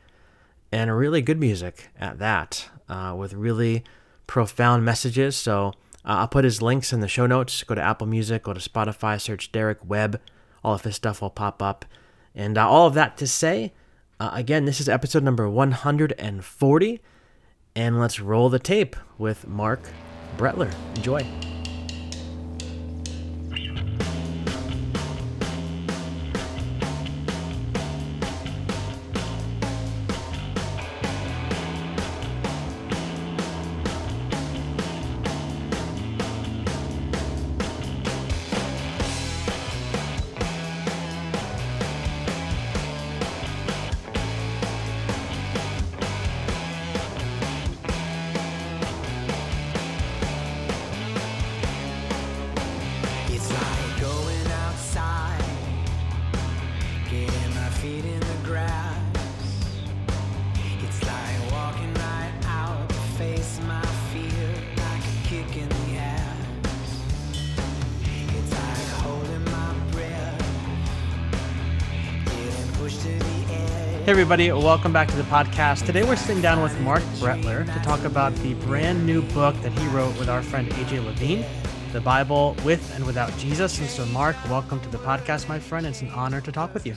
and 0.74 0.94
really 0.96 1.22
good 1.22 1.38
music 1.38 1.88
at 2.00 2.18
that, 2.18 2.68
uh, 2.88 3.14
with 3.16 3.32
really 3.32 3.84
profound 4.26 4.84
messages. 4.84 5.36
So 5.36 5.72
I'll 6.04 6.26
put 6.26 6.42
his 6.42 6.60
links 6.60 6.92
in 6.92 6.98
the 6.98 7.06
show 7.06 7.26
notes. 7.26 7.62
Go 7.62 7.76
to 7.76 7.80
Apple 7.80 8.08
Music, 8.08 8.42
go 8.42 8.52
to 8.52 8.58
Spotify, 8.58 9.20
search 9.20 9.52
Derek 9.52 9.78
Webb. 9.88 10.20
All 10.64 10.74
of 10.74 10.82
his 10.82 10.96
stuff 10.96 11.22
will 11.22 11.30
pop 11.30 11.62
up. 11.62 11.84
And 12.34 12.58
uh, 12.58 12.68
all 12.68 12.88
of 12.88 12.94
that 12.94 13.16
to 13.18 13.28
say, 13.28 13.72
uh, 14.18 14.30
again, 14.32 14.64
this 14.64 14.80
is 14.80 14.88
episode 14.88 15.22
number 15.22 15.48
140. 15.48 17.00
And 17.76 18.00
let's 18.00 18.18
roll 18.18 18.48
the 18.48 18.58
tape 18.58 18.96
with 19.16 19.46
Marc 19.46 19.80
Brettler. 20.36 20.74
Enjoy. 20.96 21.53
Hey, 72.84 74.10
everybody, 74.10 74.52
welcome 74.52 74.92
back 74.92 75.08
to 75.08 75.16
the 75.16 75.22
podcast. 75.22 75.86
Today 75.86 76.04
we're 76.04 76.16
sitting 76.16 76.42
down 76.42 76.62
with 76.62 76.78
Marc 76.80 77.02
Brettler 77.14 77.64
to 77.64 77.80
talk 77.80 78.04
about 78.04 78.34
the 78.36 78.52
brand 78.66 79.06
new 79.06 79.22
book 79.32 79.58
that 79.62 79.72
he 79.72 79.86
wrote 79.86 80.18
with 80.18 80.28
our 80.28 80.42
friend 80.42 80.68
AJ 80.68 81.02
Levine, 81.02 81.46
The 81.94 82.02
Bible 82.02 82.54
with 82.62 82.94
and 82.94 83.06
Without 83.06 83.34
Jesus. 83.38 83.78
And 83.78 83.88
so, 83.88 84.04
Marc, 84.06 84.36
welcome 84.50 84.80
to 84.80 84.88
the 84.90 84.98
podcast, 84.98 85.48
my 85.48 85.58
friend. 85.58 85.86
It's 85.86 86.02
an 86.02 86.10
honor 86.10 86.42
to 86.42 86.52
talk 86.52 86.74
with 86.74 86.84
you. 86.86 86.94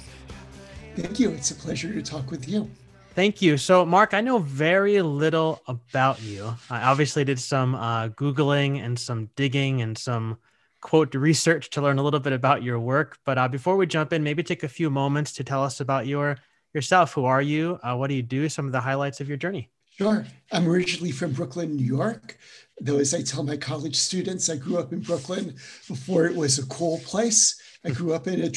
Thank 0.97 1.21
you. 1.21 1.29
It's 1.29 1.51
a 1.51 1.55
pleasure 1.55 1.93
to 1.93 2.01
talk 2.01 2.31
with 2.31 2.49
you. 2.49 2.69
Thank 3.15 3.41
you. 3.41 3.55
So, 3.55 3.85
Marc, 3.85 4.13
I 4.13 4.19
know 4.19 4.39
very 4.39 5.01
little 5.01 5.61
about 5.67 6.21
you. 6.21 6.53
I 6.69 6.83
obviously 6.83 7.23
did 7.23 7.39
some 7.39 7.75
uh, 7.75 8.09
Googling 8.09 8.83
and 8.83 8.99
some 8.99 9.29
digging 9.37 9.81
and 9.81 9.97
some 9.97 10.37
quote 10.81 11.13
research 11.15 11.69
to 11.71 11.81
learn 11.81 11.99
a 11.99 12.03
little 12.03 12.19
bit 12.19 12.33
about 12.33 12.63
your 12.63 12.79
work. 12.79 13.17
But 13.25 13.37
uh, 13.37 13.47
before 13.47 13.77
we 13.77 13.87
jump 13.87 14.13
in, 14.13 14.23
maybe 14.23 14.43
take 14.43 14.63
a 14.63 14.69
few 14.69 14.89
moments 14.89 15.33
to 15.33 15.43
tell 15.43 15.63
us 15.63 15.79
about 15.79 16.07
your 16.07 16.37
yourself. 16.73 17.13
Who 17.13 17.25
are 17.25 17.41
you? 17.41 17.79
Uh, 17.83 17.95
what 17.95 18.07
do 18.07 18.13
you 18.15 18.23
do? 18.23 18.49
Some 18.49 18.65
of 18.65 18.71
the 18.71 18.81
highlights 18.81 19.19
of 19.19 19.27
your 19.27 19.37
journey. 19.37 19.69
Sure. 19.97 20.25
I'm 20.51 20.67
originally 20.67 21.11
from 21.11 21.31
Brooklyn, 21.31 21.75
New 21.75 21.83
York. 21.83 22.37
Though, 22.79 22.99
as 22.99 23.15
I 23.15 23.23
tell 23.23 23.41
my 23.41 23.57
college 23.57 23.95
students, 23.95 24.49
I 24.49 24.57
grew 24.57 24.77
up 24.77 24.93
in 24.93 24.99
Brooklyn 24.99 25.55
before 25.87 26.25
it 26.25 26.35
was 26.35 26.59
a 26.59 26.67
cool 26.67 26.99
place. 26.99 27.59
I 27.83 27.89
grew 27.89 28.13
up 28.13 28.27
in 28.27 28.43
a 28.43 28.51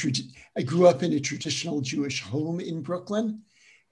I 0.57 0.63
grew 0.63 0.87
up 0.87 1.03
in 1.03 1.15
a 1.15 1.21
traditional 1.21 1.81
Jewish 1.81 2.21
home 2.21 2.61
in 2.61 2.83
Brooklyn, 2.83 3.41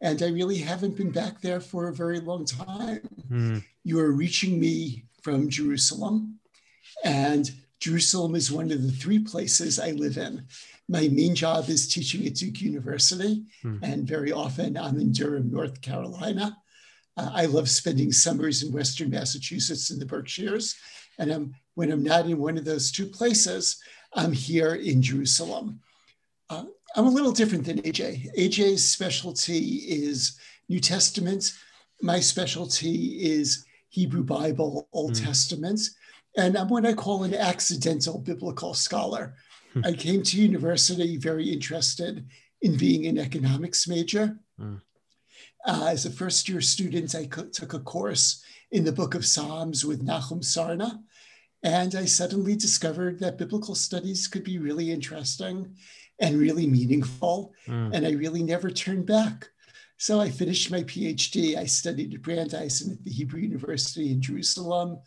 and 0.02 0.22
I 0.22 0.28
really 0.28 0.58
haven't 0.58 0.96
been 0.96 1.10
back 1.10 1.40
there 1.40 1.60
for 1.60 1.88
a 1.88 1.94
very 1.94 2.20
long 2.20 2.44
time. 2.44 3.08
Mm. 3.30 3.64
You 3.84 4.00
are 4.00 4.12
reaching 4.12 4.60
me 4.60 5.04
from 5.22 5.48
Jerusalem, 5.48 6.38
and 7.02 7.50
Jerusalem 7.80 8.34
is 8.34 8.50
one 8.50 8.70
of 8.70 8.82
the 8.82 8.90
three 8.90 9.20
places 9.20 9.78
I 9.78 9.92
live 9.92 10.18
in 10.18 10.46
my 10.88 11.08
main 11.08 11.34
job 11.34 11.68
is 11.68 11.86
teaching 11.86 12.26
at 12.26 12.34
Duke 12.34 12.60
University, 12.62 13.44
hmm. 13.62 13.76
and 13.82 14.08
very 14.08 14.32
often 14.32 14.76
I'm 14.76 14.98
in 14.98 15.12
Durham, 15.12 15.50
North 15.50 15.80
Carolina. 15.82 16.56
Uh, 17.16 17.30
I 17.32 17.46
love 17.46 17.68
spending 17.68 18.10
summers 18.10 18.62
in 18.62 18.72
Western 18.72 19.10
Massachusetts 19.10 19.90
in 19.90 19.98
the 19.98 20.06
Berkshires. 20.06 20.74
And 21.18 21.30
I'm, 21.30 21.54
when 21.74 21.92
I'm 21.92 22.02
not 22.02 22.26
in 22.26 22.38
one 22.38 22.56
of 22.56 22.64
those 22.64 22.90
two 22.90 23.06
places, 23.06 23.78
I'm 24.14 24.32
here 24.32 24.76
in 24.76 25.02
Jerusalem. 25.02 25.80
Uh, 26.48 26.64
I'm 26.96 27.06
a 27.06 27.10
little 27.10 27.32
different 27.32 27.66
than 27.66 27.82
AJ. 27.82 28.34
AJ's 28.38 28.88
specialty 28.88 29.58
is 29.58 30.38
New 30.70 30.80
Testament. 30.80 31.52
My 32.00 32.20
specialty 32.20 33.18
is 33.20 33.66
Hebrew 33.90 34.22
Bible, 34.22 34.88
Old 34.92 35.12
mm. 35.12 35.24
Testament. 35.24 35.80
And 36.36 36.56
I'm 36.56 36.68
what 36.68 36.86
I 36.86 36.92
call 36.92 37.24
an 37.24 37.34
accidental 37.34 38.18
biblical 38.18 38.74
scholar. 38.74 39.34
Hmm. 39.72 39.84
I 39.84 39.92
came 39.92 40.22
to 40.22 40.40
university 40.40 41.16
very 41.16 41.50
interested 41.50 42.26
in 42.62 42.76
being 42.76 43.06
an 43.06 43.18
economics 43.18 43.86
major. 43.86 44.38
Mm. 44.60 44.80
Uh, 45.64 45.86
as 45.90 46.06
a 46.06 46.10
first 46.10 46.48
year 46.48 46.60
student, 46.60 47.14
I 47.14 47.26
co- 47.26 47.46
took 47.46 47.74
a 47.74 47.80
course 47.80 48.42
in 48.70 48.84
the 48.84 48.92
book 48.92 49.14
of 49.14 49.26
Psalms 49.26 49.84
with 49.84 50.02
Nahum 50.02 50.40
Sarna. 50.40 51.00
And 51.62 51.94
I 51.94 52.04
suddenly 52.04 52.56
discovered 52.56 53.18
that 53.18 53.38
biblical 53.38 53.74
studies 53.74 54.28
could 54.28 54.44
be 54.44 54.58
really 54.58 54.92
interesting 54.92 55.74
and 56.20 56.38
really 56.38 56.66
meaningful. 56.66 57.52
Mm. 57.66 57.94
And 57.94 58.06
I 58.06 58.12
really 58.12 58.42
never 58.42 58.70
turned 58.70 59.06
back. 59.06 59.48
So 59.96 60.20
I 60.20 60.30
finished 60.30 60.70
my 60.70 60.84
PhD. 60.84 61.56
I 61.56 61.64
studied 61.64 62.14
at 62.14 62.22
Brandeis 62.22 62.82
and 62.82 62.92
at 62.92 63.02
the 63.02 63.10
Hebrew 63.10 63.40
University 63.40 64.12
in 64.12 64.22
Jerusalem, 64.22 65.00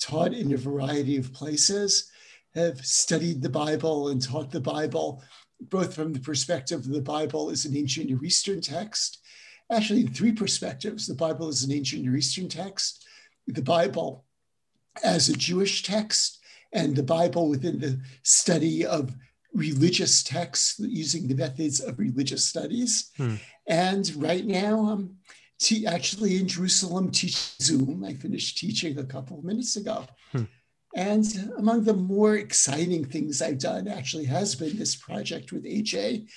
taught 0.00 0.32
in 0.32 0.52
a 0.52 0.56
variety 0.56 1.16
of 1.16 1.32
places 1.32 2.10
have 2.54 2.84
studied 2.84 3.42
the 3.42 3.50
Bible 3.50 4.08
and 4.08 4.20
taught 4.20 4.50
the 4.50 4.60
Bible, 4.60 5.22
both 5.60 5.94
from 5.94 6.12
the 6.12 6.20
perspective 6.20 6.80
of 6.80 6.88
the 6.88 7.00
Bible 7.00 7.50
as 7.50 7.64
an 7.64 7.76
ancient 7.76 8.08
Near 8.08 8.24
Eastern 8.24 8.60
text, 8.60 9.20
actually, 9.70 10.00
in 10.00 10.08
three 10.08 10.32
perspectives 10.32 11.06
the 11.06 11.14
Bible 11.14 11.48
as 11.48 11.64
an 11.64 11.72
ancient 11.72 12.02
Near 12.02 12.16
Eastern 12.16 12.48
text, 12.48 13.06
the 13.46 13.62
Bible 13.62 14.24
as 15.04 15.28
a 15.28 15.36
Jewish 15.36 15.82
text, 15.82 16.40
and 16.72 16.96
the 16.96 17.02
Bible 17.02 17.48
within 17.48 17.78
the 17.78 18.00
study 18.22 18.84
of 18.84 19.14
religious 19.52 20.22
texts 20.22 20.78
using 20.78 21.26
the 21.26 21.34
methods 21.34 21.80
of 21.80 21.98
religious 21.98 22.44
studies. 22.44 23.10
Hmm. 23.16 23.36
And 23.66 24.14
right 24.16 24.44
now, 24.44 24.80
I'm 24.88 25.16
te- 25.58 25.86
actually 25.86 26.36
in 26.36 26.48
Jerusalem 26.48 27.10
teach 27.10 27.36
Zoom. 27.60 28.04
I 28.04 28.14
finished 28.14 28.58
teaching 28.58 28.98
a 28.98 29.04
couple 29.04 29.38
of 29.38 29.44
minutes 29.44 29.76
ago. 29.76 30.06
Hmm. 30.32 30.44
And 30.94 31.52
among 31.58 31.84
the 31.84 31.94
more 31.94 32.36
exciting 32.36 33.04
things 33.04 33.42
I've 33.42 33.58
done 33.58 33.86
actually 33.86 34.24
has 34.24 34.54
been 34.54 34.78
this 34.78 34.96
project 34.96 35.52
with 35.52 35.64
AJ. 35.64 36.28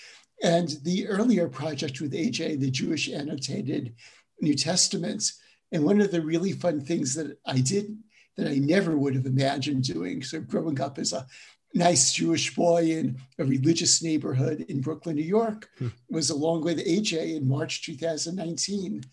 And 0.43 0.69
the 0.83 1.07
earlier 1.07 1.47
project 1.47 2.01
with 2.01 2.13
AJ, 2.13 2.59
the 2.59 2.71
Jewish 2.71 3.09
Annotated 3.09 3.95
New 4.41 4.55
Testaments. 4.55 5.39
And 5.71 5.83
one 5.83 6.01
of 6.01 6.11
the 6.11 6.21
really 6.21 6.51
fun 6.51 6.81
things 6.81 7.13
that 7.15 7.37
I 7.45 7.59
did 7.59 7.97
that 8.37 8.47
I 8.49 8.55
never 8.55 8.97
would 8.97 9.15
have 9.15 9.25
imagined 9.25 9.83
doing, 9.83 10.23
so 10.23 10.39
growing 10.39 10.79
up 10.79 10.97
as 10.97 11.13
a 11.13 11.25
nice 11.73 12.13
Jewish 12.13 12.55
boy 12.55 12.83
in 12.85 13.17
a 13.37 13.45
religious 13.45 14.01
neighborhood 14.03 14.65
in 14.69 14.81
Brooklyn, 14.81 15.15
New 15.15 15.23
York, 15.23 15.69
hmm. 15.77 15.87
was 16.09 16.29
along 16.29 16.61
with 16.61 16.85
AJ 16.85 17.35
in 17.35 17.47
March 17.47 17.83
2019. 17.85 19.03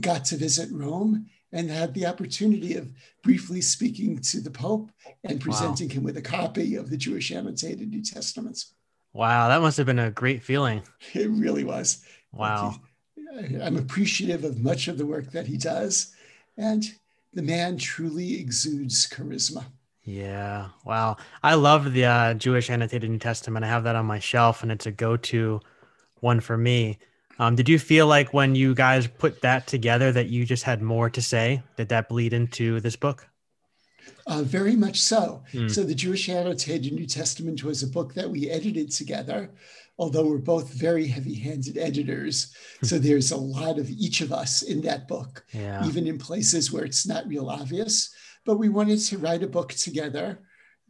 Got 0.00 0.24
to 0.26 0.36
visit 0.36 0.68
Rome 0.70 1.26
and 1.52 1.68
had 1.68 1.94
the 1.94 2.06
opportunity 2.06 2.76
of 2.76 2.92
briefly 3.22 3.60
speaking 3.60 4.18
to 4.18 4.40
the 4.40 4.50
Pope 4.50 4.90
and 5.24 5.40
presenting 5.40 5.88
wow. 5.88 5.94
him 5.94 6.02
with 6.04 6.16
a 6.16 6.22
copy 6.22 6.76
of 6.76 6.90
the 6.90 6.96
Jewish 6.96 7.32
Annotated 7.32 7.90
New 7.90 8.02
Testaments. 8.02 8.74
Wow, 9.12 9.48
that 9.48 9.60
must 9.60 9.76
have 9.76 9.86
been 9.86 9.98
a 9.98 10.10
great 10.10 10.42
feeling. 10.42 10.82
It 11.14 11.28
really 11.30 11.64
was. 11.64 12.04
Wow. 12.32 12.76
I'm 13.60 13.76
appreciative 13.76 14.44
of 14.44 14.60
much 14.60 14.86
of 14.86 14.98
the 14.98 15.06
work 15.06 15.32
that 15.32 15.46
he 15.46 15.56
does. 15.56 16.14
And 16.56 16.84
the 17.32 17.42
man 17.42 17.76
truly 17.76 18.38
exudes 18.38 19.08
charisma. 19.08 19.64
Yeah. 20.10 20.68
Wow. 20.84 21.18
I 21.42 21.54
love 21.54 21.92
the 21.92 22.04
uh, 22.04 22.34
Jewish 22.34 22.68
Annotated 22.68 23.08
New 23.08 23.18
Testament. 23.18 23.64
I 23.64 23.68
have 23.68 23.84
that 23.84 23.96
on 23.96 24.06
my 24.06 24.18
shelf 24.18 24.62
and 24.62 24.72
it's 24.72 24.86
a 24.86 24.90
go 24.90 25.16
to 25.16 25.60
one 26.20 26.40
for 26.40 26.56
me. 26.56 26.98
Um, 27.38 27.54
did 27.54 27.68
you 27.68 27.78
feel 27.78 28.06
like 28.06 28.34
when 28.34 28.54
you 28.54 28.74
guys 28.74 29.06
put 29.06 29.40
that 29.42 29.66
together 29.66 30.12
that 30.12 30.28
you 30.28 30.44
just 30.44 30.64
had 30.64 30.82
more 30.82 31.08
to 31.10 31.22
say? 31.22 31.62
Did 31.76 31.88
that 31.90 32.08
bleed 32.08 32.32
into 32.32 32.80
this 32.80 32.96
book? 32.96 33.26
Uh, 34.26 34.42
very 34.42 34.76
much 34.76 35.00
so. 35.00 35.42
Mm. 35.52 35.70
So, 35.70 35.82
the 35.82 35.94
Jewish 35.94 36.28
Annotated 36.28 36.92
New 36.92 37.06
Testament 37.06 37.64
was 37.64 37.82
a 37.82 37.86
book 37.86 38.12
that 38.14 38.28
we 38.28 38.50
edited 38.50 38.90
together, 38.90 39.50
although 39.98 40.26
we're 40.26 40.38
both 40.38 40.72
very 40.74 41.06
heavy 41.06 41.34
handed 41.34 41.78
editors. 41.78 42.54
Hmm. 42.80 42.86
so, 42.86 42.98
there's 42.98 43.32
a 43.32 43.36
lot 43.36 43.78
of 43.78 43.88
each 43.88 44.20
of 44.20 44.32
us 44.32 44.62
in 44.62 44.82
that 44.82 45.08
book, 45.08 45.44
yeah. 45.52 45.86
even 45.86 46.06
in 46.06 46.18
places 46.18 46.70
where 46.70 46.84
it's 46.84 47.06
not 47.06 47.26
real 47.26 47.48
obvious. 47.48 48.14
But 48.46 48.58
we 48.58 48.68
wanted 48.68 49.00
to 49.00 49.18
write 49.18 49.42
a 49.42 49.48
book 49.48 49.72
together 49.72 50.40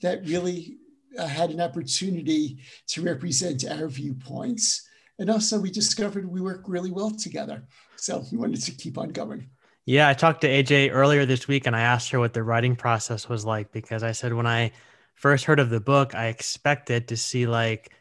that 0.02 0.26
really 0.26 0.78
uh, 1.19 1.26
had 1.26 1.50
an 1.50 1.61
opportunity 1.61 2.59
to 2.88 3.02
represent 3.02 3.64
our 3.69 3.88
viewpoints. 3.88 4.88
And 5.19 5.28
also, 5.28 5.61
we 5.61 5.71
discovered 5.71 6.30
we 6.30 6.40
work 6.40 6.64
really 6.66 6.90
well 6.90 7.11
together. 7.11 7.64
So, 7.97 8.25
we 8.33 8.38
wanted 8.38 8.62
to 8.62 8.73
keep 8.73 8.97
on 8.97 9.11
going. 9.11 9.50
Yeah, 9.87 10.09
I 10.09 10.14
talked 10.14 10.42
to 10.42 10.49
AJ 10.49 10.90
earlier 10.92 11.26
this 11.26 11.49
week 11.49 11.66
and 11.66 11.75
I 11.75 11.80
asked 11.80 12.11
her 12.11 12.21
what 12.21 12.33
the 12.33 12.42
writing 12.42 12.76
process 12.76 13.28
was 13.28 13.45
like 13.45 13.73
because 13.73 14.02
I 14.02 14.12
said 14.12 14.33
when 14.33 14.47
I 14.47 14.73
first 15.14 15.45
heard 15.47 15.59
of 15.59 15.71
the 15.71 15.80
book, 15.80 16.14
I 16.14 16.26
expected 16.26 17.09
to 17.09 17.16
see 17.16 17.47
like 17.47 17.92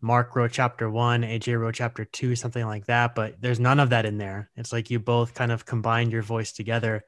Marc 0.00 0.34
wrote 0.34 0.52
chapter 0.52 0.90
one, 0.90 1.22
AJ 1.22 1.60
wrote 1.60 1.74
chapter 1.74 2.04
two, 2.04 2.36
something 2.36 2.66
like 2.66 2.86
that. 2.86 3.14
But 3.14 3.40
there's 3.40 3.60
none 3.60 3.80
of 3.80 3.90
that 3.90 4.06
in 4.06 4.18
there. 4.18 4.50
It's 4.56 4.72
like 4.72 4.90
you 4.90 4.98
both 4.98 5.34
kind 5.34 5.52
of 5.52 5.64
combined 5.64 6.10
your 6.10 6.22
voice 6.22 6.52
together 6.52 7.04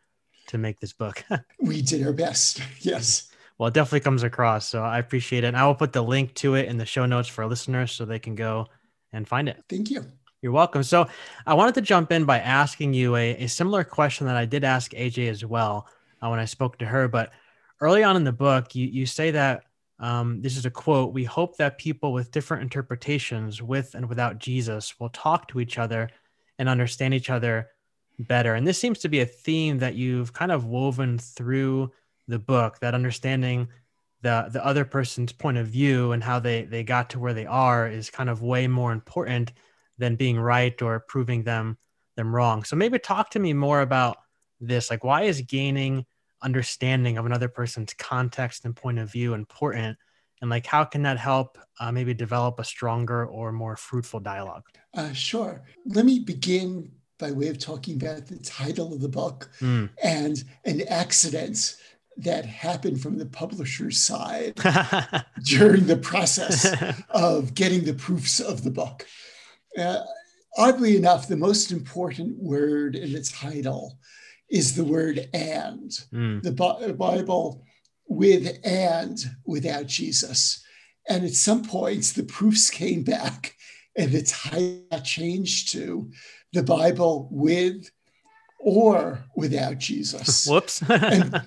to 0.48 0.58
make 0.58 0.80
this 0.80 0.92
book. 0.92 1.24
we 1.60 1.82
did 1.82 2.06
our 2.06 2.12
best. 2.12 2.62
Yes. 2.80 3.30
Well, 3.58 3.68
it 3.68 3.74
definitely 3.74 4.00
comes 4.00 4.22
across. 4.22 4.68
So 4.68 4.82
I 4.82 4.98
appreciate 4.98 5.42
it. 5.42 5.48
And 5.48 5.56
I 5.56 5.66
will 5.66 5.74
put 5.74 5.92
the 5.92 6.02
link 6.02 6.32
to 6.34 6.54
it 6.54 6.66
in 6.66 6.76
the 6.76 6.86
show 6.86 7.06
notes 7.06 7.26
for 7.26 7.44
listeners 7.44 7.90
so 7.90 8.04
they 8.04 8.20
can 8.20 8.36
go 8.36 8.68
and 9.12 9.26
find 9.26 9.48
it. 9.48 9.62
Thank 9.68 9.90
you. 9.90 10.04
You're 10.42 10.52
welcome. 10.52 10.84
So 10.84 11.08
I 11.44 11.54
wanted 11.54 11.74
to 11.74 11.80
jump 11.80 12.12
in 12.12 12.24
by 12.24 12.38
asking 12.38 12.94
you 12.94 13.16
a, 13.16 13.30
a 13.32 13.46
similar 13.48 13.82
question 13.82 14.28
that 14.28 14.36
I 14.36 14.44
did 14.44 14.62
ask 14.62 14.92
AJ 14.92 15.28
as 15.28 15.44
well 15.44 15.88
uh, 16.22 16.28
when 16.28 16.38
I 16.38 16.44
spoke 16.44 16.78
to 16.78 16.86
her. 16.86 17.08
But 17.08 17.32
early 17.80 18.04
on 18.04 18.14
in 18.14 18.22
the 18.22 18.32
book, 18.32 18.76
you, 18.76 18.86
you 18.86 19.06
say 19.06 19.32
that 19.32 19.64
um, 19.98 20.40
this 20.40 20.56
is 20.56 20.64
a 20.64 20.70
quote 20.70 21.12
We 21.12 21.24
hope 21.24 21.56
that 21.56 21.78
people 21.78 22.12
with 22.12 22.30
different 22.30 22.62
interpretations, 22.62 23.60
with 23.60 23.96
and 23.96 24.08
without 24.08 24.38
Jesus, 24.38 25.00
will 25.00 25.08
talk 25.08 25.48
to 25.48 25.58
each 25.58 25.78
other 25.78 26.08
and 26.58 26.68
understand 26.68 27.14
each 27.14 27.30
other 27.30 27.70
better. 28.18 28.54
And 28.54 28.66
this 28.66 28.78
seems 28.78 28.98
to 29.00 29.08
be 29.08 29.20
a 29.20 29.26
theme 29.26 29.78
that 29.78 29.94
you've 29.94 30.32
kind 30.32 30.52
of 30.52 30.64
woven 30.64 31.18
through 31.18 31.92
the 32.26 32.38
book 32.38 32.78
that 32.80 32.94
understanding 32.94 33.68
the 34.22 34.48
the 34.52 34.64
other 34.64 34.84
person's 34.84 35.32
point 35.32 35.58
of 35.58 35.68
view 35.68 36.12
and 36.12 36.22
how 36.22 36.38
they 36.38 36.64
they 36.64 36.82
got 36.82 37.10
to 37.10 37.18
where 37.18 37.34
they 37.34 37.46
are 37.46 37.88
is 37.88 38.10
kind 38.10 38.28
of 38.28 38.42
way 38.42 38.66
more 38.66 38.92
important 38.92 39.52
than 39.96 40.16
being 40.16 40.38
right 40.38 40.80
or 40.82 41.00
proving 41.00 41.44
them 41.44 41.78
them 42.16 42.34
wrong. 42.34 42.64
So 42.64 42.76
maybe 42.76 42.98
talk 42.98 43.30
to 43.30 43.38
me 43.38 43.52
more 43.52 43.80
about 43.80 44.18
this. 44.60 44.90
Like, 44.90 45.04
why 45.04 45.22
is 45.22 45.40
gaining 45.42 46.04
understanding 46.42 47.16
of 47.16 47.26
another 47.26 47.48
person's 47.48 47.94
context 47.94 48.64
and 48.64 48.74
point 48.74 48.98
of 48.98 49.10
view 49.10 49.34
important? 49.34 49.96
And 50.40 50.50
like, 50.50 50.66
how 50.66 50.84
can 50.84 51.02
that 51.02 51.18
help 51.18 51.58
uh, 51.80 51.90
maybe 51.90 52.14
develop 52.14 52.60
a 52.60 52.64
stronger 52.64 53.26
or 53.26 53.52
more 53.52 53.76
fruitful 53.76 54.20
dialogue? 54.20 54.64
Uh, 54.94 55.12
sure. 55.12 55.64
Let 55.86 56.04
me 56.04 56.20
begin 56.20 56.92
by 57.18 57.32
way 57.32 57.48
of 57.48 57.58
talking 57.58 57.96
about 57.96 58.26
the 58.26 58.38
title 58.38 58.92
of 58.92 59.00
the 59.00 59.08
book 59.08 59.50
mm. 59.60 59.88
and 60.02 60.44
an 60.64 60.82
accident 60.88 61.76
that 62.16 62.44
happened 62.44 63.00
from 63.00 63.18
the 63.18 63.26
publisher's 63.26 63.98
side 63.98 64.54
during 65.44 65.86
the 65.86 65.96
process 65.96 66.74
of 67.10 67.54
getting 67.54 67.84
the 67.84 67.94
proofs 67.94 68.40
of 68.40 68.64
the 68.64 68.70
book. 68.70 69.06
Uh, 69.76 70.00
oddly 70.56 70.96
enough, 70.96 71.28
the 71.28 71.36
most 71.36 71.70
important 71.70 72.36
word 72.42 72.96
in 72.96 73.12
the 73.12 73.22
title 73.22 73.98
is 74.50 74.74
the 74.74 74.84
word 74.84 75.28
and. 75.32 75.90
Mm. 76.12 76.42
The 76.42 76.94
Bible 76.94 77.64
with 78.08 78.58
and 78.64 79.18
without 79.44 79.86
Jesus. 79.86 80.64
And 81.08 81.24
at 81.24 81.32
some 81.32 81.64
points, 81.64 82.12
the 82.12 82.24
proofs 82.24 82.70
came 82.70 83.02
back 83.02 83.54
and 83.98 84.12
the 84.12 84.22
title 84.22 85.00
changed 85.04 85.72
to 85.72 86.10
the 86.52 86.62
Bible 86.62 87.28
with 87.30 87.90
or 88.60 89.24
without 89.36 89.78
Jesus. 89.78 90.46
Whoops. 90.50 90.82
and, 90.88 91.42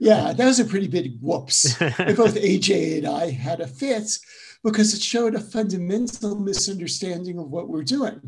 yeah, 0.00 0.32
that 0.32 0.44
was 0.44 0.60
a 0.60 0.64
pretty 0.64 0.88
big 0.88 1.18
whoops. 1.20 1.74
both 1.78 2.34
AJ 2.34 2.98
and 2.98 3.06
I 3.06 3.30
had 3.30 3.60
a 3.60 3.66
fit 3.66 4.18
because 4.62 4.94
it 4.94 5.02
showed 5.02 5.34
a 5.34 5.40
fundamental 5.40 6.36
misunderstanding 6.36 7.38
of 7.38 7.50
what 7.50 7.68
we're 7.68 7.84
doing. 7.84 8.20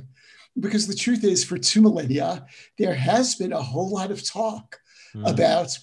Because 0.58 0.86
the 0.86 0.94
truth 0.94 1.24
is, 1.24 1.44
for 1.44 1.58
two 1.58 1.82
millennia, 1.82 2.46
there 2.78 2.94
has 2.94 3.34
been 3.34 3.52
a 3.52 3.62
whole 3.62 3.90
lot 3.90 4.10
of 4.10 4.24
talk 4.24 4.78
mm. 5.14 5.28
about 5.28 5.78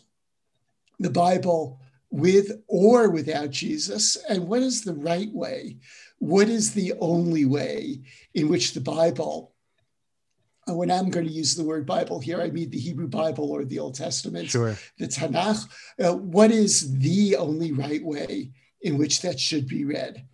the 1.00 1.12
Bible 1.12 1.80
with 2.10 2.52
or 2.68 3.10
without 3.10 3.50
Jesus, 3.50 4.16
and 4.30 4.48
what 4.48 4.62
is 4.62 4.84
the 4.84 4.94
right 4.94 5.34
way? 5.34 5.78
What 6.24 6.48
is 6.48 6.74
the 6.74 6.94
only 7.02 7.44
way 7.44 8.00
in 8.34 8.48
which 8.48 8.74
the 8.74 8.80
Bible 8.80 9.52
when 10.68 10.90
I'm 10.90 11.10
going 11.10 11.26
to 11.26 11.32
use 11.32 11.54
the 11.54 11.66
word 11.66 11.86
Bible 11.86 12.22
here, 12.22 12.40
I 12.40 12.50
mean 12.50 12.70
the 12.70 12.80
Hebrew 12.80 13.10
Bible 13.10 13.52
or 13.52 13.66
the 13.66 13.80
Old 13.80 13.96
Testament, 13.96 14.50
sure. 14.50 14.78
the 14.98 15.08
Tanakh. 15.10 15.68
Uh, 16.02 16.16
what 16.16 16.50
is 16.50 16.98
the 17.00 17.36
only 17.36 17.74
right 17.74 18.02
way 18.02 18.52
in 18.82 18.98
which 18.98 19.22
that 19.22 19.38
should 19.38 19.68
be 19.68 19.84
read? 19.84 20.26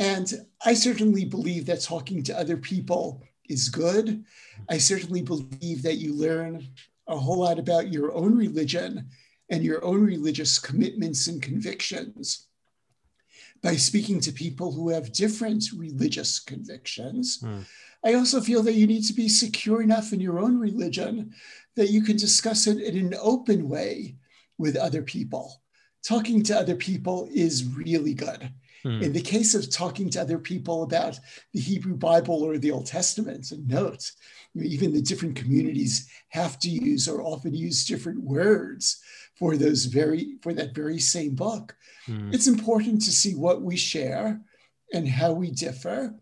And 0.00 0.32
I 0.64 0.72
certainly 0.72 1.26
believe 1.26 1.66
that 1.66 1.82
talking 1.82 2.22
to 2.22 2.38
other 2.38 2.56
people 2.56 3.22
is 3.50 3.68
good. 3.68 4.24
I 4.70 4.78
certainly 4.78 5.20
believe 5.20 5.82
that 5.82 5.96
you 5.96 6.14
learn 6.14 6.66
a 7.06 7.18
whole 7.18 7.40
lot 7.40 7.58
about 7.58 7.92
your 7.92 8.14
own 8.14 8.34
religion 8.34 9.10
and 9.50 9.62
your 9.62 9.84
own 9.84 10.02
religious 10.06 10.58
commitments 10.58 11.26
and 11.26 11.42
convictions 11.42 12.46
by 13.64 13.76
speaking 13.76 14.20
to 14.20 14.30
people 14.30 14.70
who 14.70 14.90
have 14.90 15.10
different 15.10 15.64
religious 15.74 16.38
convictions. 16.38 17.38
Mm. 17.42 17.64
I 18.04 18.12
also 18.12 18.42
feel 18.42 18.62
that 18.62 18.74
you 18.74 18.86
need 18.86 19.04
to 19.06 19.14
be 19.14 19.28
secure 19.30 19.80
enough 19.80 20.12
in 20.12 20.20
your 20.20 20.38
own 20.38 20.58
religion 20.58 21.32
that 21.74 21.90
you 21.90 22.02
can 22.02 22.18
discuss 22.18 22.66
it 22.66 22.78
in 22.78 23.06
an 23.06 23.14
open 23.20 23.70
way 23.70 24.16
with 24.58 24.76
other 24.76 25.00
people. 25.00 25.62
Talking 26.06 26.42
to 26.44 26.58
other 26.58 26.76
people 26.76 27.26
is 27.32 27.64
really 27.64 28.12
good. 28.12 28.52
Hmm. 28.82 29.02
In 29.02 29.14
the 29.14 29.22
case 29.22 29.54
of 29.54 29.70
talking 29.70 30.10
to 30.10 30.20
other 30.20 30.38
people 30.38 30.82
about 30.82 31.18
the 31.54 31.60
Hebrew 31.60 31.96
Bible 31.96 32.42
or 32.42 32.58
the 32.58 32.70
Old 32.70 32.84
Testament, 32.84 33.50
and 33.50 33.66
note, 33.66 34.12
even 34.54 34.92
the 34.92 35.00
different 35.00 35.36
communities 35.36 36.06
have 36.28 36.58
to 36.60 36.68
use 36.68 37.08
or 37.08 37.22
often 37.22 37.54
use 37.54 37.86
different 37.86 38.22
words 38.22 39.00
for 39.36 39.56
those 39.56 39.86
very 39.86 40.36
for 40.42 40.52
that 40.54 40.74
very 40.74 40.98
same 40.98 41.34
book. 41.34 41.76
Hmm. 42.06 42.30
It's 42.32 42.46
important 42.46 43.02
to 43.02 43.12
see 43.12 43.34
what 43.34 43.62
we 43.62 43.76
share 43.76 44.40
and 44.92 45.08
how 45.08 45.32
we 45.32 45.50
differ. 45.50 46.14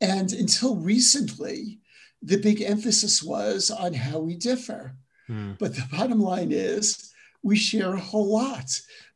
And 0.00 0.32
until 0.32 0.76
recently, 0.76 1.80
the 2.22 2.38
big 2.38 2.62
emphasis 2.62 3.22
was 3.22 3.70
on 3.70 3.94
how 3.94 4.18
we 4.18 4.36
differ. 4.36 4.96
Hmm. 5.26 5.52
But 5.58 5.74
the 5.74 5.86
bottom 5.90 6.20
line 6.20 6.52
is 6.52 7.12
we 7.42 7.56
share 7.56 7.94
a 7.94 8.00
whole 8.00 8.32
lot. 8.32 8.70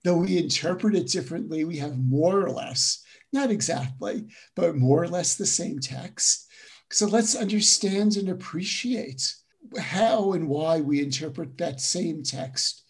Though 0.05 0.19
we 0.19 0.39
interpret 0.39 0.95
it 0.95 1.09
differently, 1.09 1.65
we 1.65 1.79
have 1.79 1.99
more 1.99 2.41
or 2.41 2.51
less, 2.51 3.03
not 3.33 3.51
exactly, 3.51 4.27
but 4.55 4.77
more 4.77 5.03
or 5.03 5.09
less 5.09 5.35
the 5.35 5.47
same 5.47 5.79
text. 5.79 6.49
So 6.91 7.07
let's 7.07 7.35
understand 7.35 8.17
and 8.17 8.29
appreciate 8.29 9.35
how 9.79 10.33
and 10.33 10.49
why 10.49 10.81
we 10.81 11.03
interpret 11.03 11.59
that 11.59 11.81
same 11.81 12.23
text 12.23 12.83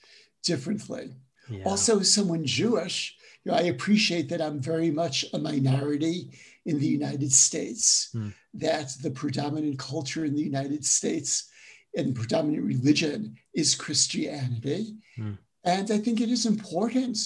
differently. 0.44 1.10
Yeah. 1.48 1.64
Also, 1.64 2.00
someone 2.00 2.44
Jewish, 2.44 3.16
you 3.44 3.52
know, 3.52 3.58
I 3.58 3.62
appreciate 3.62 4.28
that 4.30 4.42
I'm 4.42 4.60
very 4.60 4.90
much 4.90 5.24
a 5.32 5.38
minority 5.38 6.30
in 6.64 6.80
the 6.80 6.86
United 6.86 7.32
States, 7.32 8.10
mm. 8.14 8.32
that 8.54 8.92
the 9.02 9.10
predominant 9.10 9.78
culture 9.78 10.24
in 10.24 10.34
the 10.34 10.42
United 10.42 10.84
States 10.84 11.48
and 11.96 12.14
predominant 12.14 12.64
religion 12.64 13.36
is 13.54 13.74
Christianity. 13.74 14.96
Mm. 15.18 15.38
And 15.64 15.90
I 15.90 15.98
think 15.98 16.20
it 16.20 16.30
is 16.30 16.46
important 16.46 17.18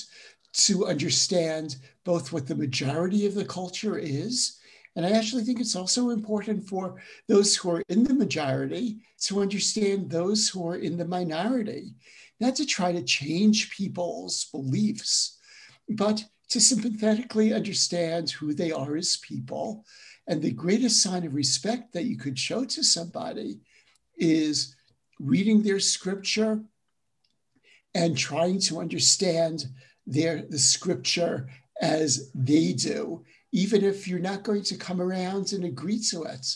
to 0.53 0.87
understand 0.87 1.77
both 2.05 2.33
what 2.33 2.47
the 2.47 2.55
majority 2.55 3.27
of 3.27 3.35
the 3.35 3.45
culture 3.45 3.99
is. 3.99 4.59
And 4.97 5.07
I 5.07 5.11
actually 5.11 5.45
think 5.45 5.61
it's 5.61 5.77
also 5.77 6.11
important 6.11 6.69
for 6.69 7.01
those 7.29 7.57
who 7.57 7.71
are 7.71 7.83
in 7.89 8.05
the 8.05 8.15
majority 8.15 8.99
to 9.23 9.41
understand 9.41 10.11
those 10.11 10.49
who 10.49 10.67
are 10.69 10.77
in 10.77 10.97
the 10.97 11.05
minority, 11.05 11.95
not 12.41 12.57
to 12.57 12.67
try 12.67 12.93
to 12.93 13.03
change 13.03 13.71
people's 13.71 14.47
beliefs, 14.47 15.39
but 15.89 16.25
to 16.49 16.61
sympathetically 16.61 17.53
understand 17.53 18.31
who 18.31 18.53
they 18.53 18.73
are 18.73 18.97
as 18.97 19.19
people. 19.19 19.85
And 20.27 20.43
the 20.43 20.51
greatest 20.51 21.03
sign 21.03 21.25
of 21.25 21.35
respect 21.35 21.93
that 21.93 22.05
you 22.05 22.17
could 22.17 22.39
show 22.39 22.65
to 22.65 22.83
somebody 22.83 23.61
is 24.17 24.75
reading 25.19 25.63
their 25.63 25.81
scripture 25.81 26.61
and 27.95 28.17
trying 28.17 28.61
to 28.61 28.81
understand 28.81 29.67
their 30.07 30.43
the 30.43 30.59
scripture 30.59 31.49
as 31.81 32.31
they 32.35 32.73
do, 32.73 33.25
even 33.53 33.85
if 33.85 34.07
you're 34.07 34.19
not 34.19 34.43
going 34.43 34.63
to 34.63 34.77
come 34.77 35.01
around 35.01 35.53
and 35.53 35.65
agree 35.65 36.01
to 36.11 36.23
it. 36.23 36.47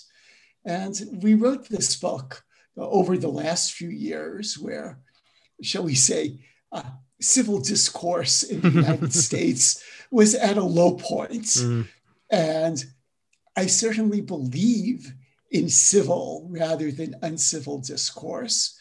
And 0.65 0.99
we 1.23 1.35
wrote 1.35 1.69
this 1.69 1.97
book 1.97 2.45
over 2.77 3.17
the 3.17 3.29
last 3.29 3.73
few 3.73 3.89
years 3.89 4.59
where, 4.59 4.99
shall 5.63 5.85
we 5.85 5.95
say, 5.95 6.41
uh, 6.73 6.83
civil 7.21 7.61
discourse 7.61 8.43
in 8.43 8.61
the 8.61 8.71
United 8.71 9.13
States 9.27 9.83
was 10.11 10.35
at 10.35 10.57
a 10.57 10.63
low 10.63 10.95
point. 10.95 11.45
Mm. 11.45 11.89
And 12.31 12.85
I 13.57 13.67
certainly 13.67 14.21
believe 14.21 15.13
in 15.51 15.69
civil 15.69 16.47
rather 16.51 16.91
than 16.91 17.15
uncivil 17.23 17.79
discourse. 17.79 18.79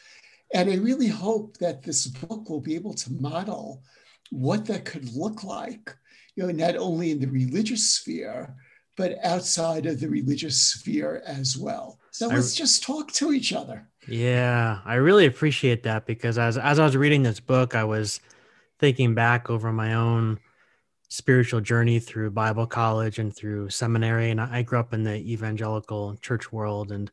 And 0.54 0.69
I 0.69 0.76
really 0.76 1.08
hope 1.08 1.58
that 1.58 1.84
this 1.84 2.08
book 2.08 2.49
will 2.49 2.62
be 2.62 2.76
able 2.76 2.93
to 2.95 3.13
model 3.13 3.84
what 4.32 4.65
that 4.65 4.86
could 4.86 5.13
look 5.13 5.43
like, 5.43 5.95
you 6.36 6.43
know, 6.43 6.52
not 6.52 6.76
only 6.76 7.12
in 7.12 7.19
the 7.19 7.28
religious 7.28 7.93
sphere, 7.93 8.56
but 8.96 9.17
outside 9.24 9.86
of 9.86 10.00
the 10.00 10.10
religious 10.10 10.62
sphere 10.62 11.24
as 11.26 11.58
well. 11.58 12.00
So 12.12 12.28
let's 12.28 12.56
I, 12.56 12.58
just 12.58 12.84
talk 12.84 13.12
to 13.13 13.34
each 13.34 13.54
other. 13.54 13.88
Yeah, 14.08 14.80
I 14.86 14.96
really 14.96 15.26
appreciate 15.26 15.84
that 15.84 16.06
because 16.06 16.38
as 16.38 16.58
as 16.58 16.80
I 16.80 16.86
was 16.86 16.96
reading 16.96 17.24
this 17.24 17.39
book, 17.39 17.76
I 17.76 17.84
was 17.84 18.19
thinking 18.80 19.15
back 19.15 19.50
over 19.50 19.72
my 19.72 19.93
own 19.93 20.39
spiritual 21.13 21.62
journey 21.62 22.00
through 22.00 22.32
Bible 22.32 22.65
college 22.65 23.19
and 23.19 23.36
through 23.36 23.69
seminary. 23.69 24.32
And 24.32 24.41
I 24.41 24.63
grew 24.63 24.80
up 24.80 24.93
in 24.93 25.04
the 25.04 25.15
evangelical 25.15 26.15
church 26.17 26.52
world 26.52 26.91
and 26.91 27.12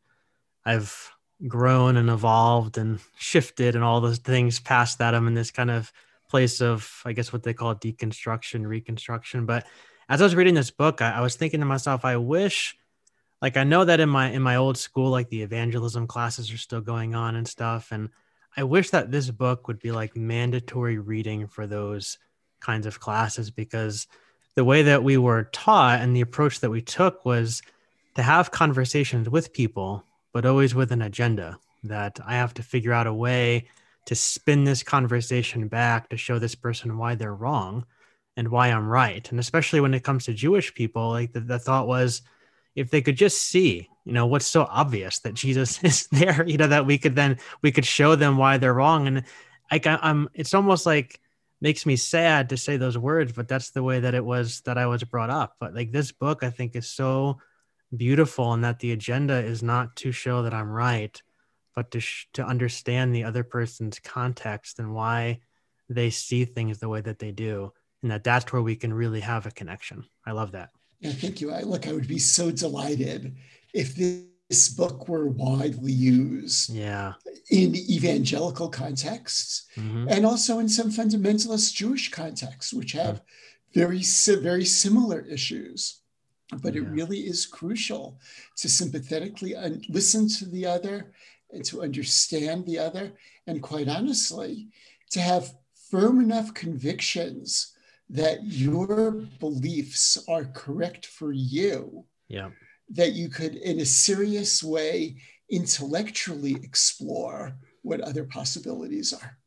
I've 0.65 1.11
grown 1.47 1.97
and 1.97 2.09
evolved 2.09 2.79
and 2.79 2.99
shifted 3.19 3.75
and 3.75 3.85
all 3.85 4.01
those 4.01 4.19
things 4.19 4.59
past 4.59 4.99
that. 4.99 5.15
I'm 5.15 5.27
in 5.27 5.35
this 5.35 5.51
kind 5.51 5.71
of 5.71 5.93
place 6.31 6.61
of, 6.61 7.03
I 7.05 7.13
guess, 7.13 7.33
what 7.33 7.43
they 7.43 7.55
call 7.55 7.75
deconstruction, 7.75 8.67
reconstruction. 8.67 9.47
But 9.47 9.67
as 10.09 10.21
I 10.21 10.25
was 10.25 10.35
reading 10.35 10.55
this 10.55 10.71
book, 10.71 11.03
I, 11.03 11.13
I 11.13 11.21
was 11.21 11.37
thinking 11.37 11.61
to 11.61 11.67
myself, 11.67 12.05
I 12.05 12.17
wish 12.17 12.77
like 13.43 13.57
I 13.57 13.65
know 13.65 13.85
that 13.85 14.01
in 14.01 14.09
my 14.09 14.31
in 14.31 14.43
my 14.43 14.57
old 14.57 14.77
school, 14.77 15.11
like 15.11 15.29
the 15.29 15.43
evangelism 15.43 16.07
classes 16.07 16.53
are 16.53 16.59
still 16.59 16.81
going 16.81 17.15
on 17.15 17.37
and 17.37 17.49
stuff. 17.49 17.89
And 17.91 18.11
I 18.57 18.65
wish 18.65 18.91
that 18.91 19.11
this 19.11 19.31
book 19.31 19.69
would 19.69 19.79
be 19.79 19.93
like 19.93 20.17
mandatory 20.17 20.99
reading 20.99 21.47
for 21.47 21.67
those 21.67 22.19
kinds 22.61 22.87
of 22.87 23.01
classes 23.01 23.51
because 23.51 24.07
the 24.57 24.65
way 24.65 24.83
that 24.83 25.03
we 25.03 25.17
were 25.17 25.45
taught 25.53 26.01
and 26.01 26.15
the 26.15 26.21
approach 26.21 26.61
that 26.61 26.71
we 26.71 26.83
took 26.83 27.25
was 27.25 27.63
to 28.17 28.23
have 28.23 28.51
conversations 28.51 29.31
with 29.31 29.53
people, 29.53 30.05
but 30.33 30.45
always 30.45 30.75
with 30.75 30.93
an 30.93 31.01
agenda 31.01 31.59
that 31.85 32.19
I 32.27 32.35
have 32.35 32.53
to 32.55 32.63
figure 32.63 32.93
out 32.93 33.07
a 33.07 33.15
way 33.15 33.69
to 34.07 34.15
spin 34.15 34.65
this 34.65 34.83
conversation 34.83 35.69
back 35.69 36.09
to 36.09 36.17
show 36.17 36.39
this 36.39 36.55
person 36.55 36.99
why 36.99 37.15
they're 37.15 37.35
wrong 37.35 37.87
and 38.37 38.49
why 38.49 38.69
I'm 38.69 38.89
right. 38.89 39.29
And 39.31 39.39
especially 39.39 39.81
when 39.81 39.95
it 39.95 40.05
comes 40.05 40.25
to 40.25 40.35
Jewish 40.35 40.75
people, 40.75 41.11
like 41.11 41.33
the, 41.33 41.41
the 41.41 41.59
thought 41.59 41.87
was 41.87 42.23
if 42.75 42.91
they 42.91 43.03
could 43.03 43.17
just 43.17 43.43
see, 43.43 43.89
you 44.05 44.13
know, 44.13 44.27
what's 44.27 44.47
so 44.47 44.63
obvious 44.63 45.19
that 45.21 45.35
Jesus 45.35 45.83
is 45.85 46.07
there, 46.09 46.47
you 46.47 46.57
know, 46.57 46.69
that 46.69 46.87
we 46.87 46.99
could 46.99 47.17
then 47.17 47.39
we 47.63 47.73
could 47.73 47.85
show 47.85 48.17
them 48.17 48.37
why 48.37 48.59
they're 48.59 48.75
wrong. 48.75 49.07
And 49.07 49.25
like 49.71 49.87
I'm 49.87 50.29
it's 50.35 50.55
almost 50.55 50.87
like 50.87 51.21
makes 51.61 51.85
me 51.85 51.97
sad 51.97 52.49
to 52.49 52.57
say 52.57 52.77
those 52.77 52.97
words, 52.97 53.33
but 53.33 53.49
that's 53.49 53.71
the 53.71 53.83
way 53.83 54.01
that 54.01 54.15
it 54.15 54.25
was 54.25 54.63
that 54.63 54.79
I 54.79 54.87
was 54.87 55.05
brought 55.05 55.31
up. 55.31 55.57
But 55.61 55.75
like 55.75 55.93
this 55.93 56.13
book, 56.13 56.43
I 56.43 56.51
think 56.51 56.75
is 56.75 56.89
so 56.89 57.39
beautiful 57.95 58.53
and 58.53 58.65
that 58.65 58.79
the 58.79 58.93
agenda 58.93 59.35
is 59.35 59.63
not 59.63 59.97
to 59.97 60.13
show 60.13 60.43
that 60.43 60.55
I'm 60.55 60.71
right, 60.71 61.21
but 61.75 61.91
to 61.93 62.01
sh- 62.01 62.27
to 62.35 62.45
understand 62.45 63.15
the 63.15 63.25
other 63.25 63.45
person's 63.45 63.99
context 63.99 64.79
and 64.79 64.95
why 64.95 65.41
they 65.89 66.11
see 66.11 66.45
things 66.45 66.79
the 66.79 66.89
way 66.89 67.01
that 67.01 67.19
they 67.19 67.33
do, 67.33 67.73
and 68.03 68.11
that 68.11 68.25
that's 68.25 68.53
where 68.53 68.63
we 68.63 68.77
can 68.77 68.93
really 68.93 69.21
have 69.21 69.47
a 69.47 69.51
connection. 69.51 70.05
I 70.27 70.33
love 70.33 70.53
that. 70.53 70.71
Yeah, 71.01 71.13
thank 71.13 71.41
you. 71.41 71.51
I, 71.51 71.63
look, 71.63 71.89
I 71.89 71.93
would 71.93 72.09
be 72.09 72.19
so 72.19 72.51
delighted 72.51 73.35
if 73.73 73.97
this 73.97 74.69
book 74.69 75.09
were 75.09 75.29
widely 75.29 75.93
used 75.93 76.71
yeah. 76.71 77.15
in 77.51 77.75
evangelical 77.75 78.69
contexts 78.69 79.67
mm-hmm. 79.77 80.09
and 80.09 80.27
also 80.27 80.59
in 80.59 80.69
some 80.69 80.91
fundamentalist 80.91 81.75
Jewish 81.75 82.11
contexts, 82.11 82.73
which 82.73 82.93
have 82.93 83.23
very, 83.73 84.03
very 84.03 84.65
similar 84.65 85.21
issues. 85.21 86.01
But 86.63 86.75
yeah. 86.75 86.83
it 86.83 86.89
really 86.89 87.21
is 87.21 87.47
crucial 87.47 88.19
to 88.57 88.69
sympathetically 88.69 89.55
un- 89.55 89.83
listen 89.89 90.29
to 90.29 90.47
the 90.47 90.67
other 90.67 91.13
and 91.53 91.65
to 91.67 91.83
understand 91.83 92.67
the 92.67 92.79
other. 92.79 93.13
And 93.47 93.63
quite 93.63 93.89
honestly, 93.89 94.69
to 95.11 95.21
have 95.21 95.53
firm 95.91 96.21
enough 96.21 96.55
convictions 96.55 97.75
that 98.09 98.45
your 98.45 99.13
beliefs 99.39 100.19
are 100.29 100.45
correct 100.45 101.07
for 101.07 101.33
you. 101.33 102.05
Yeah. 102.29 102.51
That 102.91 103.13
you 103.13 103.29
could, 103.29 103.55
in 103.55 103.81
a 103.81 103.85
serious 103.85 104.63
way, 104.63 105.17
intellectually 105.51 106.57
explore 106.63 107.55
what 107.83 108.01
other 108.01 108.25
possibilities 108.25 109.13
are. 109.13 109.39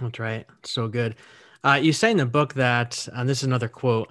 That's 0.00 0.18
right. 0.18 0.46
So 0.64 0.88
good. 0.88 1.16
Uh, 1.64 1.78
you 1.80 1.92
say 1.92 2.10
in 2.10 2.16
the 2.16 2.26
book 2.26 2.54
that, 2.54 3.08
and 3.12 3.28
this 3.28 3.38
is 3.38 3.44
another 3.44 3.68
quote 3.68 4.10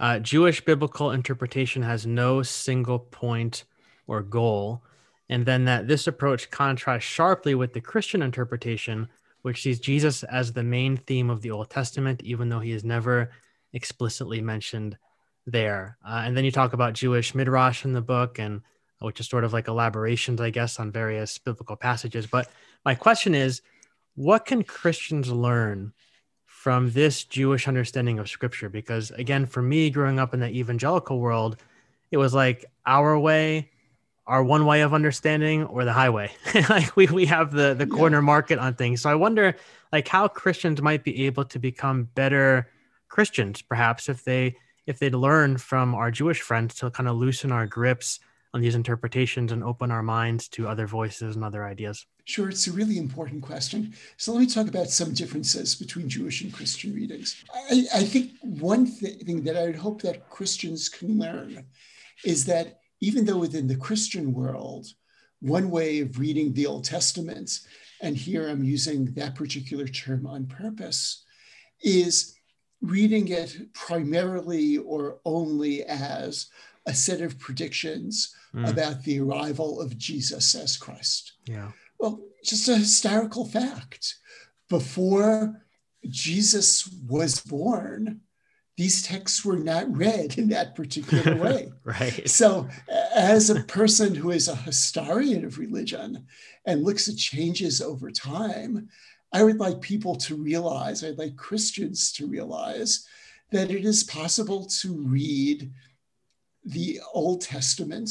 uh, 0.00 0.18
Jewish 0.20 0.64
biblical 0.64 1.10
interpretation 1.10 1.82
has 1.82 2.06
no 2.06 2.42
single 2.42 2.98
point 2.98 3.64
or 4.06 4.22
goal. 4.22 4.84
And 5.28 5.44
then 5.44 5.64
that 5.66 5.86
this 5.86 6.06
approach 6.06 6.50
contrasts 6.50 7.04
sharply 7.04 7.54
with 7.54 7.72
the 7.72 7.80
Christian 7.80 8.22
interpretation, 8.22 9.08
which 9.42 9.62
sees 9.62 9.78
Jesus 9.78 10.22
as 10.24 10.52
the 10.52 10.62
main 10.62 10.96
theme 10.96 11.30
of 11.30 11.42
the 11.42 11.50
Old 11.50 11.70
Testament, 11.70 12.22
even 12.24 12.48
though 12.48 12.60
he 12.60 12.72
is 12.72 12.84
never 12.84 13.30
explicitly 13.72 14.40
mentioned 14.40 14.96
there. 15.46 15.98
Uh, 16.06 16.22
and 16.24 16.36
then 16.36 16.44
you 16.44 16.50
talk 16.50 16.72
about 16.72 16.94
Jewish 16.94 17.34
midrash 17.34 17.84
in 17.84 17.92
the 17.92 18.00
book, 18.00 18.38
and 18.38 18.62
which 19.00 19.20
is 19.20 19.28
sort 19.28 19.44
of 19.44 19.52
like 19.52 19.68
elaborations, 19.68 20.40
I 20.40 20.50
guess, 20.50 20.80
on 20.80 20.90
various 20.90 21.38
biblical 21.38 21.76
passages. 21.76 22.26
But 22.26 22.50
my 22.84 22.94
question 22.94 23.34
is, 23.34 23.62
what 24.14 24.46
can 24.46 24.64
Christians 24.64 25.30
learn 25.30 25.92
from 26.46 26.90
this 26.90 27.22
Jewish 27.24 27.68
understanding 27.68 28.18
of 28.18 28.28
Scripture? 28.28 28.68
Because 28.68 29.10
again, 29.12 29.46
for 29.46 29.62
me, 29.62 29.90
growing 29.90 30.18
up 30.18 30.34
in 30.34 30.40
the 30.40 30.50
evangelical 30.50 31.20
world, 31.20 31.56
it 32.10 32.16
was 32.16 32.34
like 32.34 32.64
our 32.86 33.18
way 33.18 33.70
our 34.28 34.44
one 34.44 34.66
way 34.66 34.82
of 34.82 34.94
understanding 34.94 35.64
or 35.64 35.84
the 35.84 35.92
highway. 35.92 36.30
like 36.68 36.94
we, 36.96 37.06
we 37.06 37.26
have 37.26 37.50
the 37.50 37.74
the 37.74 37.86
corner 37.86 38.18
yeah. 38.18 38.22
market 38.22 38.58
on 38.58 38.74
things. 38.74 39.02
So 39.02 39.10
I 39.10 39.14
wonder 39.14 39.56
like 39.92 40.06
how 40.06 40.28
Christians 40.28 40.80
might 40.80 41.02
be 41.02 41.26
able 41.26 41.44
to 41.46 41.58
become 41.58 42.04
better 42.14 42.68
Christians, 43.08 43.62
perhaps 43.62 44.08
if 44.08 44.22
they 44.22 44.56
if 44.86 44.98
they'd 44.98 45.14
learn 45.14 45.58
from 45.58 45.94
our 45.94 46.10
Jewish 46.10 46.40
friends 46.40 46.74
to 46.76 46.90
kind 46.90 47.08
of 47.08 47.16
loosen 47.16 47.50
our 47.50 47.66
grips 47.66 48.20
on 48.54 48.60
these 48.60 48.74
interpretations 48.74 49.52
and 49.52 49.62
open 49.62 49.90
our 49.90 50.02
minds 50.02 50.48
to 50.48 50.66
other 50.66 50.86
voices 50.86 51.36
and 51.36 51.44
other 51.44 51.64
ideas. 51.64 52.06
Sure, 52.24 52.48
it's 52.48 52.66
a 52.66 52.72
really 52.72 52.96
important 52.96 53.42
question. 53.42 53.94
So 54.16 54.32
let 54.32 54.40
me 54.40 54.46
talk 54.46 54.68
about 54.68 54.88
some 54.88 55.12
differences 55.12 55.74
between 55.74 56.08
Jewish 56.08 56.42
and 56.42 56.52
Christian 56.52 56.94
readings. 56.94 57.44
I, 57.70 57.84
I 57.94 58.04
think 58.04 58.32
one 58.40 58.86
th- 58.86 59.20
thing 59.20 59.42
that 59.44 59.56
I 59.56 59.66
would 59.66 59.76
hope 59.76 60.00
that 60.02 60.30
Christians 60.30 60.88
can 60.88 61.18
learn 61.18 61.66
is 62.24 62.46
that 62.46 62.77
even 63.00 63.24
though 63.24 63.38
within 63.38 63.66
the 63.66 63.76
Christian 63.76 64.32
world, 64.32 64.86
one 65.40 65.70
way 65.70 66.00
of 66.00 66.18
reading 66.18 66.52
the 66.52 66.66
Old 66.66 66.84
Testament, 66.84 67.60
and 68.02 68.16
here 68.16 68.48
I'm 68.48 68.64
using 68.64 69.06
that 69.14 69.34
particular 69.34 69.86
term 69.86 70.26
on 70.26 70.46
purpose, 70.46 71.24
is 71.80 72.34
reading 72.80 73.28
it 73.28 73.72
primarily 73.72 74.78
or 74.78 75.18
only 75.24 75.84
as 75.84 76.46
a 76.86 76.94
set 76.94 77.20
of 77.20 77.38
predictions 77.38 78.34
mm. 78.54 78.68
about 78.68 79.02
the 79.04 79.20
arrival 79.20 79.80
of 79.80 79.98
Jesus 79.98 80.54
as 80.54 80.76
Christ. 80.76 81.34
Yeah. 81.46 81.72
Well, 81.98 82.20
just 82.44 82.68
a 82.68 82.76
historical 82.76 83.44
fact. 83.44 84.16
Before 84.68 85.60
Jesus 86.08 86.88
was 87.08 87.40
born, 87.40 88.20
these 88.78 89.02
texts 89.02 89.44
were 89.44 89.58
not 89.58 89.94
read 89.94 90.38
in 90.38 90.48
that 90.50 90.76
particular 90.76 91.36
way. 91.42 91.72
right. 91.84 92.30
So, 92.30 92.68
as 93.12 93.50
a 93.50 93.64
person 93.64 94.14
who 94.14 94.30
is 94.30 94.46
a 94.46 94.54
historian 94.54 95.44
of 95.44 95.58
religion 95.58 96.24
and 96.64 96.84
looks 96.84 97.08
at 97.08 97.16
changes 97.16 97.82
over 97.82 98.08
time, 98.12 98.88
I 99.32 99.42
would 99.42 99.58
like 99.58 99.80
people 99.80 100.14
to 100.14 100.36
realize, 100.36 101.02
I'd 101.02 101.18
like 101.18 101.36
Christians 101.36 102.12
to 102.12 102.28
realize 102.28 103.04
that 103.50 103.72
it 103.72 103.84
is 103.84 104.04
possible 104.04 104.64
to 104.80 105.02
read 105.02 105.72
the 106.64 107.00
Old 107.12 107.40
Testament 107.40 108.10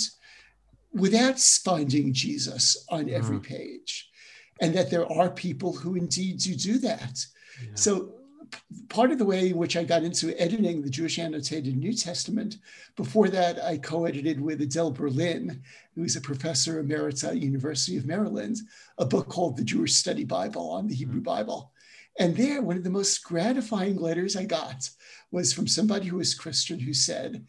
without 0.91 1.39
finding 1.39 2.11
Jesus 2.11 2.85
on 2.89 3.09
every 3.09 3.37
mm-hmm. 3.37 3.55
page, 3.55 4.09
and 4.59 4.73
that 4.75 4.91
there 4.91 5.09
are 5.09 5.29
people 5.29 5.71
who 5.71 5.95
indeed 5.95 6.39
do 6.39 6.55
do 6.55 6.77
that. 6.79 7.25
Yeah. 7.63 7.69
So 7.75 8.16
part 8.89 9.11
of 9.11 9.17
the 9.17 9.25
way 9.25 9.49
in 9.49 9.57
which 9.57 9.77
I 9.77 9.83
got 9.83 10.03
into 10.03 10.39
editing 10.39 10.81
the 10.81 10.89
Jewish 10.89 11.19
Annotated 11.19 11.75
New 11.75 11.93
Testament, 11.93 12.57
before 12.95 13.29
that, 13.29 13.63
I 13.63 13.77
co 13.77 14.05
edited 14.05 14.39
with 14.41 14.61
Adele 14.61 14.91
Berlin, 14.91 15.61
who 15.95 16.03
is 16.03 16.15
a 16.15 16.21
professor 16.21 16.83
emerita 16.83 17.29
at 17.29 17.37
University 17.37 17.97
of 17.97 18.05
Maryland, 18.05 18.57
a 18.97 19.05
book 19.05 19.29
called 19.29 19.57
The 19.57 19.63
Jewish 19.63 19.93
Study 19.93 20.23
Bible 20.23 20.69
on 20.69 20.87
the 20.87 20.93
mm-hmm. 20.93 20.99
Hebrew 20.99 21.21
Bible. 21.21 21.71
And 22.19 22.35
there, 22.35 22.61
one 22.61 22.77
of 22.77 22.83
the 22.83 22.89
most 22.89 23.23
gratifying 23.23 23.97
letters 23.97 24.35
I 24.35 24.45
got 24.45 24.89
was 25.31 25.53
from 25.53 25.67
somebody 25.67 26.07
who 26.07 26.17
was 26.17 26.33
Christian 26.33 26.79
who 26.79 26.93
said, 26.93 27.45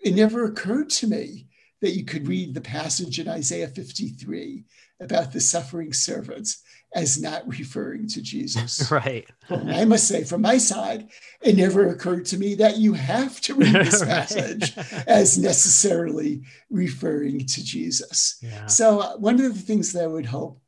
It 0.00 0.14
never 0.14 0.44
occurred 0.44 0.90
to 0.90 1.06
me 1.06 1.48
that 1.80 1.96
you 1.96 2.04
could 2.04 2.28
read 2.28 2.54
the 2.54 2.60
passage 2.60 3.18
in 3.18 3.28
Isaiah 3.28 3.68
53 3.68 4.64
about 5.00 5.32
the 5.32 5.40
suffering 5.40 5.92
servants 5.92 6.62
as 6.94 7.20
not 7.20 7.46
referring 7.46 8.06
to 8.08 8.22
Jesus. 8.22 8.90
right. 8.90 9.28
I 9.50 9.84
must 9.84 10.06
say, 10.06 10.24
from 10.24 10.42
my 10.42 10.58
side, 10.58 11.08
it 11.42 11.56
never 11.56 11.88
occurred 11.88 12.24
to 12.26 12.38
me 12.38 12.54
that 12.54 12.78
you 12.78 12.92
have 12.92 13.40
to 13.42 13.54
read 13.54 13.74
this 13.74 14.04
passage 14.04 14.76
as 15.06 15.36
necessarily 15.36 16.42
referring 16.70 17.46
to 17.46 17.64
Jesus. 17.64 18.38
Yeah. 18.40 18.66
So, 18.66 19.00
uh, 19.00 19.16
one 19.16 19.34
of 19.34 19.54
the 19.54 19.60
things 19.60 19.92
that 19.92 20.04
I 20.04 20.08
would 20.08 20.26
hope 20.26 20.60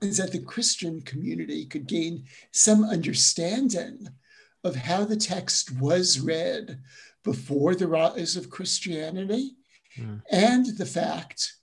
is 0.00 0.16
that 0.16 0.32
the 0.32 0.40
Christian 0.40 1.00
community 1.00 1.66
could 1.66 1.86
gain 1.86 2.24
some 2.52 2.84
understanding 2.84 4.08
of 4.64 4.76
how 4.76 5.04
the 5.04 5.16
text 5.16 5.72
was 5.80 6.20
read 6.20 6.80
before 7.24 7.74
the 7.74 7.86
rise 7.86 8.36
of 8.36 8.50
Christianity 8.50 9.52
mm. 9.96 10.22
and 10.30 10.66
the 10.78 10.86
fact 10.86 11.54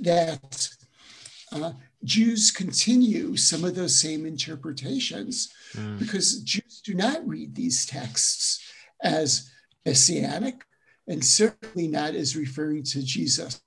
that 0.00 0.68
uh, 1.50 1.72
Jews 2.04 2.50
continue 2.50 3.36
some 3.36 3.64
of 3.64 3.74
those 3.74 4.00
same 4.00 4.26
interpretations 4.26 5.52
mm. 5.74 5.98
because 5.98 6.40
Jews 6.42 6.80
do 6.84 6.94
not 6.94 7.26
read 7.26 7.54
these 7.54 7.86
texts 7.86 8.72
as 9.02 9.50
messianic 9.86 10.64
and 11.08 11.24
certainly 11.24 11.88
not 11.88 12.14
as 12.14 12.36
referring 12.36 12.82
to 12.84 13.02
Jesus 13.02 13.60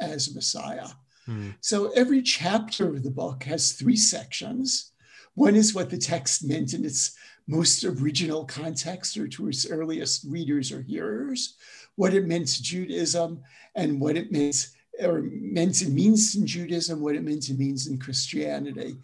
as 0.00 0.34
Messiah. 0.34 0.88
Mm. 1.28 1.54
So 1.60 1.90
every 1.90 2.22
chapter 2.22 2.88
of 2.88 3.02
the 3.02 3.10
book 3.10 3.44
has 3.44 3.72
three 3.72 3.96
sections. 3.96 4.92
One 5.34 5.56
is 5.56 5.74
what 5.74 5.90
the 5.90 5.98
text 5.98 6.46
meant 6.46 6.72
in 6.72 6.84
its 6.84 7.16
most 7.46 7.84
original 7.84 8.44
context 8.44 9.16
or 9.16 9.28
to 9.28 9.48
its 9.48 9.68
earliest 9.68 10.24
readers 10.28 10.72
or 10.72 10.82
hearers, 10.82 11.56
what 11.94 12.14
it 12.14 12.26
meant 12.26 12.48
to 12.48 12.62
Judaism, 12.62 13.42
and 13.74 14.00
what 14.00 14.16
it 14.16 14.32
meant 14.32 14.68
or 15.02 15.22
meant 15.22 15.82
and 15.82 15.94
means 15.94 16.34
in 16.34 16.46
Judaism, 16.46 17.00
what 17.00 17.16
it 17.16 17.24
meant 17.24 17.48
and 17.48 17.58
means 17.58 17.86
in 17.86 17.98
Christianity. 17.98 18.96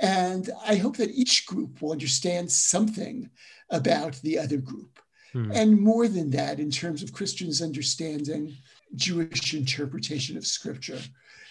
And 0.00 0.50
I 0.66 0.76
hope 0.76 0.96
that 0.98 1.10
each 1.10 1.46
group 1.46 1.80
will 1.80 1.92
understand 1.92 2.50
something 2.50 3.30
about 3.70 4.16
the 4.16 4.38
other 4.38 4.58
group. 4.58 4.98
Hmm. 5.32 5.50
And 5.52 5.80
more 5.80 6.08
than 6.08 6.30
that, 6.30 6.60
in 6.60 6.70
terms 6.70 7.02
of 7.02 7.12
Christians 7.12 7.62
understanding 7.62 8.56
Jewish 8.94 9.54
interpretation 9.54 10.36
of 10.36 10.46
scripture. 10.46 11.00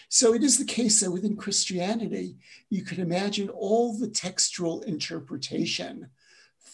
So 0.08 0.34
it 0.34 0.42
is 0.42 0.58
the 0.58 0.64
case 0.64 1.00
that 1.00 1.10
within 1.10 1.36
Christianity, 1.36 2.36
you 2.70 2.82
can 2.82 3.00
imagine 3.00 3.48
all 3.48 3.98
the 3.98 4.08
textual 4.08 4.82
interpretation 4.82 6.08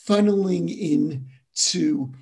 funneling 0.06 0.68
in 0.68 1.26
to 1.54 2.12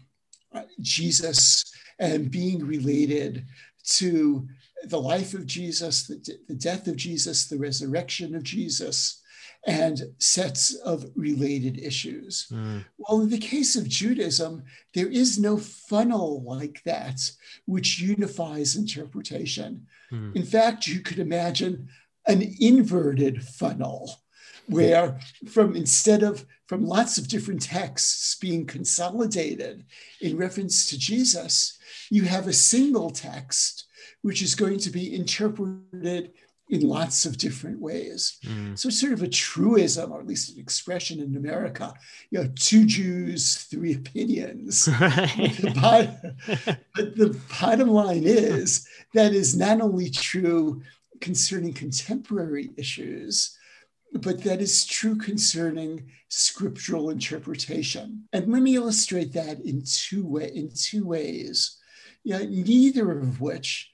uh, 0.53 0.63
Jesus 0.81 1.73
and 1.99 2.31
being 2.31 2.65
related 2.65 3.47
to 3.85 4.49
the 4.85 5.01
life 5.01 5.35
of 5.35 5.47
Jesus, 5.47 6.07
the, 6.07 6.39
the 6.49 6.55
death 6.55 6.87
of 6.87 6.97
Jesus, 6.97 7.47
the 7.47 7.59
resurrection 7.59 8.35
of 8.35 8.43
Jesus, 8.43 9.21
and 9.67 10.03
sets 10.19 10.75
of 10.75 11.05
related 11.15 11.79
issues. 11.79 12.47
Mm. 12.51 12.85
Well, 12.97 13.21
in 13.21 13.29
the 13.29 13.39
case 13.39 13.77
of 13.77 13.89
Judaism, 13.89 14.63
there 14.95 15.09
is 15.09 15.39
no 15.39 15.59
funnel 15.59 16.43
like 16.45 16.83
that 16.85 17.21
which 17.67 18.01
unifies 18.01 18.77
interpretation. 18.77 19.87
Mm. 20.11 20.35
In 20.35 20.43
fact, 20.45 20.87
you 20.87 21.01
could 21.01 21.19
imagine 21.19 21.89
an 22.27 22.55
inverted 22.59 23.45
funnel 23.45 24.11
where 24.67 25.19
from 25.49 25.75
instead 25.75 26.23
of 26.23 26.47
from 26.67 26.87
lots 26.87 27.19
of 27.19 27.27
different 27.27 27.61
texts 27.61 28.37
being 28.37 28.65
consolidated 28.65 29.85
in 30.21 30.37
reference 30.37 30.89
to 30.89 30.99
Jesus, 30.99 31.77
you 32.11 32.23
have 32.23 32.47
a 32.47 32.53
single 32.53 33.11
text 33.11 33.87
which 34.23 34.43
is 34.43 34.55
going 34.55 34.79
to 34.79 34.91
be 34.91 35.15
interpreted 35.15 36.33
in 36.71 36.83
lots 36.83 37.27
of 37.27 37.37
different 37.37 37.81
ways. 37.81 38.39
Mm. 38.45 38.79
So 38.79 38.91
sort 38.91 39.13
of 39.13 39.23
a 39.23 39.29
truism, 39.29 40.13
or 40.13 40.21
at 40.21 40.27
least 40.27 40.55
an 40.55 40.61
expression 40.61 41.21
in 41.21 41.37
America, 41.37 41.93
you 42.31 42.39
know, 42.39 42.51
two 42.55 42.87
Jews, 42.87 43.57
three 43.57 43.95
opinions. 43.95 44.89
Right. 45.01 45.37
But, 45.37 45.57
the 45.57 45.81
bottom, 45.81 46.37
but 46.95 47.17
the 47.17 47.41
bottom 47.61 47.89
line 47.89 48.23
is 48.25 48.87
that 49.15 49.33
is 49.33 49.57
not 49.57 49.81
only 49.81 50.11
true 50.11 50.83
concerning 51.21 51.73
contemporary 51.73 52.71
issues, 52.77 53.57
but 54.13 54.43
that 54.45 54.61
is 54.61 54.87
true 54.87 55.17
concerning 55.17 56.11
scriptural 56.29 57.11
interpretation. 57.11 58.25
And 58.33 58.51
let 58.53 58.63
me 58.63 58.77
illustrate 58.77 59.33
that 59.33 59.61
in 59.61 59.83
two 59.85 60.27
way, 60.27 60.51
in 60.55 60.71
two 60.75 61.05
ways. 61.05 61.79
You 62.23 62.39
know, 62.39 62.45
neither 62.45 63.19
of 63.19 63.41
which 63.41 63.90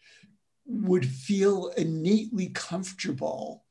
would 0.67 1.07
feel 1.07 1.69
innately 1.77 2.49
comfortable 2.49 3.65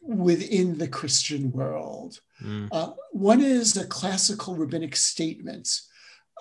within 0.00 0.78
the 0.78 0.88
Christian 0.88 1.52
world. 1.52 2.20
Mm. 2.42 2.68
Uh, 2.72 2.92
one 3.12 3.40
is 3.40 3.76
a 3.76 3.86
classical 3.86 4.56
rabbinic 4.56 4.96
statement 4.96 5.80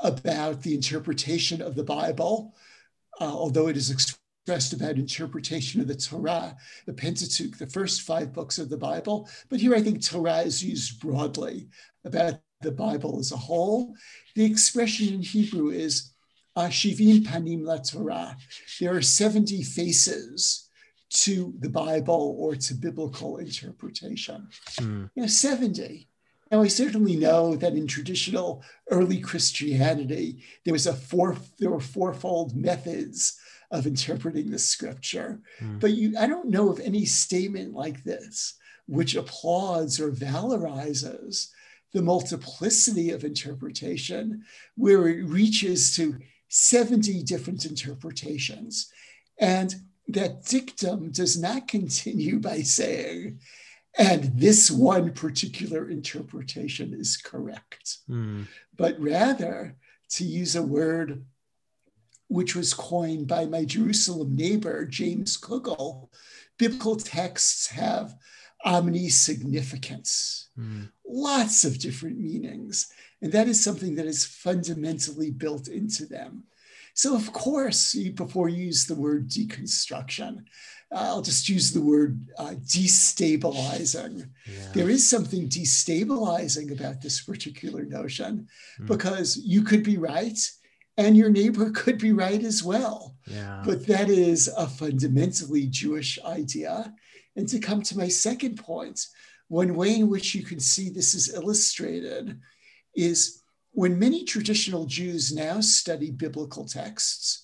about 0.01 0.61
the 0.61 0.73
interpretation 0.73 1.61
of 1.61 1.75
the 1.75 1.83
Bible, 1.83 2.55
uh, 3.19 3.25
although 3.25 3.67
it 3.67 3.75
is 3.75 3.91
expressed 3.91 4.73
about 4.73 4.95
interpretation 4.95 5.81
of 5.81 5.87
the 5.87 5.95
Torah, 5.95 6.55
the 6.85 6.93
Pentateuch, 6.93 7.57
the 7.57 7.67
first 7.67 8.01
five 8.01 8.33
books 8.33 8.57
of 8.57 8.69
the 8.69 8.77
Bible. 8.77 9.29
But 9.49 9.59
here 9.59 9.75
I 9.75 9.81
think 9.81 10.03
Torah 10.03 10.39
is 10.39 10.63
used 10.63 11.01
broadly 11.01 11.67
about 12.05 12.39
the 12.61 12.71
Bible 12.71 13.19
as 13.19 13.31
a 13.31 13.37
whole. 13.37 13.93
The 14.35 14.45
expression 14.45 15.13
in 15.13 15.21
Hebrew 15.21 15.69
is 15.69 16.13
Shivim 16.67 17.23
Panim 17.23 17.65
La 17.65 17.77
Torah. 17.77 18.37
There 18.79 18.95
are 18.95 19.01
70 19.01 19.63
faces 19.63 20.69
to 21.09 21.53
the 21.59 21.69
Bible 21.69 22.35
or 22.37 22.55
to 22.55 22.73
biblical 22.73 23.37
interpretation. 23.37 24.47
Mm. 24.79 25.09
You 25.15 25.21
know, 25.23 25.27
70. 25.27 26.07
Now, 26.51 26.61
I 26.61 26.67
certainly 26.67 27.15
know 27.15 27.55
that 27.55 27.73
in 27.73 27.87
traditional 27.87 28.63
early 28.89 29.19
Christianity, 29.19 30.43
there 30.65 30.73
was 30.73 30.87
a 30.87 30.93
four, 30.93 31.37
there 31.59 31.69
were 31.69 31.79
fourfold 31.79 32.55
methods 32.55 33.39
of 33.71 33.85
interpreting 33.85 34.49
the 34.49 34.59
scripture. 34.59 35.41
Mm. 35.61 35.79
But 35.79 35.91
you, 35.91 36.15
I 36.19 36.27
don't 36.27 36.49
know 36.49 36.69
of 36.69 36.79
any 36.79 37.05
statement 37.05 37.73
like 37.73 38.03
this 38.03 38.55
which 38.89 39.15
applauds 39.15 39.99
or 39.99 40.09
valorizes 40.09 41.49
the 41.93 42.01
multiplicity 42.01 43.11
of 43.11 43.23
interpretation, 43.23 44.43
where 44.75 45.07
it 45.07 45.23
reaches 45.25 45.95
to 45.95 46.17
70 46.49 47.23
different 47.23 47.65
interpretations. 47.65 48.91
And 49.39 49.73
that 50.09 50.43
dictum 50.45 51.11
does 51.11 51.39
not 51.39 51.67
continue 51.67 52.39
by 52.39 52.61
saying, 52.61 53.39
and 53.97 54.23
this 54.35 54.69
one 54.69 55.13
particular 55.13 55.89
interpretation 55.89 56.93
is 56.93 57.17
correct, 57.17 57.97
mm. 58.09 58.45
but 58.75 58.99
rather 58.99 59.75
to 60.09 60.23
use 60.23 60.55
a 60.55 60.63
word 60.63 61.25
which 62.27 62.55
was 62.55 62.73
coined 62.73 63.27
by 63.27 63.45
my 63.45 63.65
Jerusalem 63.65 64.35
neighbor, 64.35 64.85
James 64.85 65.37
Kugel, 65.37 66.09
biblical 66.57 66.95
texts 66.95 67.67
have 67.67 68.15
omni-significance, 68.63 70.49
mm. 70.57 70.89
lots 71.07 71.63
of 71.63 71.79
different 71.79 72.19
meanings. 72.19 72.91
And 73.21 73.31
that 73.31 73.47
is 73.47 73.63
something 73.63 73.95
that 73.95 74.05
is 74.05 74.25
fundamentally 74.25 75.31
built 75.31 75.67
into 75.67 76.05
them. 76.05 76.45
So, 76.93 77.15
of 77.15 77.31
course, 77.31 77.95
before 78.15 78.49
you 78.49 78.65
use 78.65 78.85
the 78.85 78.95
word 78.95 79.29
deconstruction, 79.29 80.43
I'll 80.91 81.21
just 81.21 81.47
use 81.47 81.71
the 81.71 81.81
word 81.81 82.27
uh, 82.37 82.55
destabilizing. 82.65 84.29
Yeah. 84.45 84.71
There 84.73 84.89
is 84.89 85.07
something 85.07 85.47
destabilizing 85.47 86.71
about 86.71 87.01
this 87.01 87.21
particular 87.21 87.83
notion 87.83 88.47
mm. 88.79 88.87
because 88.87 89.37
you 89.37 89.61
could 89.61 89.83
be 89.83 89.97
right 89.97 90.37
and 90.97 91.15
your 91.15 91.29
neighbor 91.29 91.69
could 91.75 91.99
be 91.99 92.11
right 92.11 92.43
as 92.43 92.63
well. 92.63 93.15
Yeah. 93.27 93.61
But 93.63 93.85
that 93.87 94.09
is 94.09 94.47
a 94.57 94.67
fundamentally 94.67 95.67
Jewish 95.67 96.17
idea. 96.25 96.93
And 97.35 97.47
to 97.49 97.59
come 97.59 97.83
to 97.83 97.97
my 97.97 98.07
second 98.07 98.57
point, 98.57 99.05
one 99.47 99.75
way 99.75 99.95
in 99.95 100.09
which 100.09 100.33
you 100.33 100.43
can 100.43 100.59
see 100.59 100.89
this 100.89 101.13
is 101.13 101.33
illustrated 101.33 102.39
is 102.95 103.41
when 103.71 103.99
many 103.99 104.23
traditional 104.23 104.85
Jews 104.85 105.33
now 105.33 105.61
study 105.61 106.11
biblical 106.11 106.65
texts, 106.65 107.43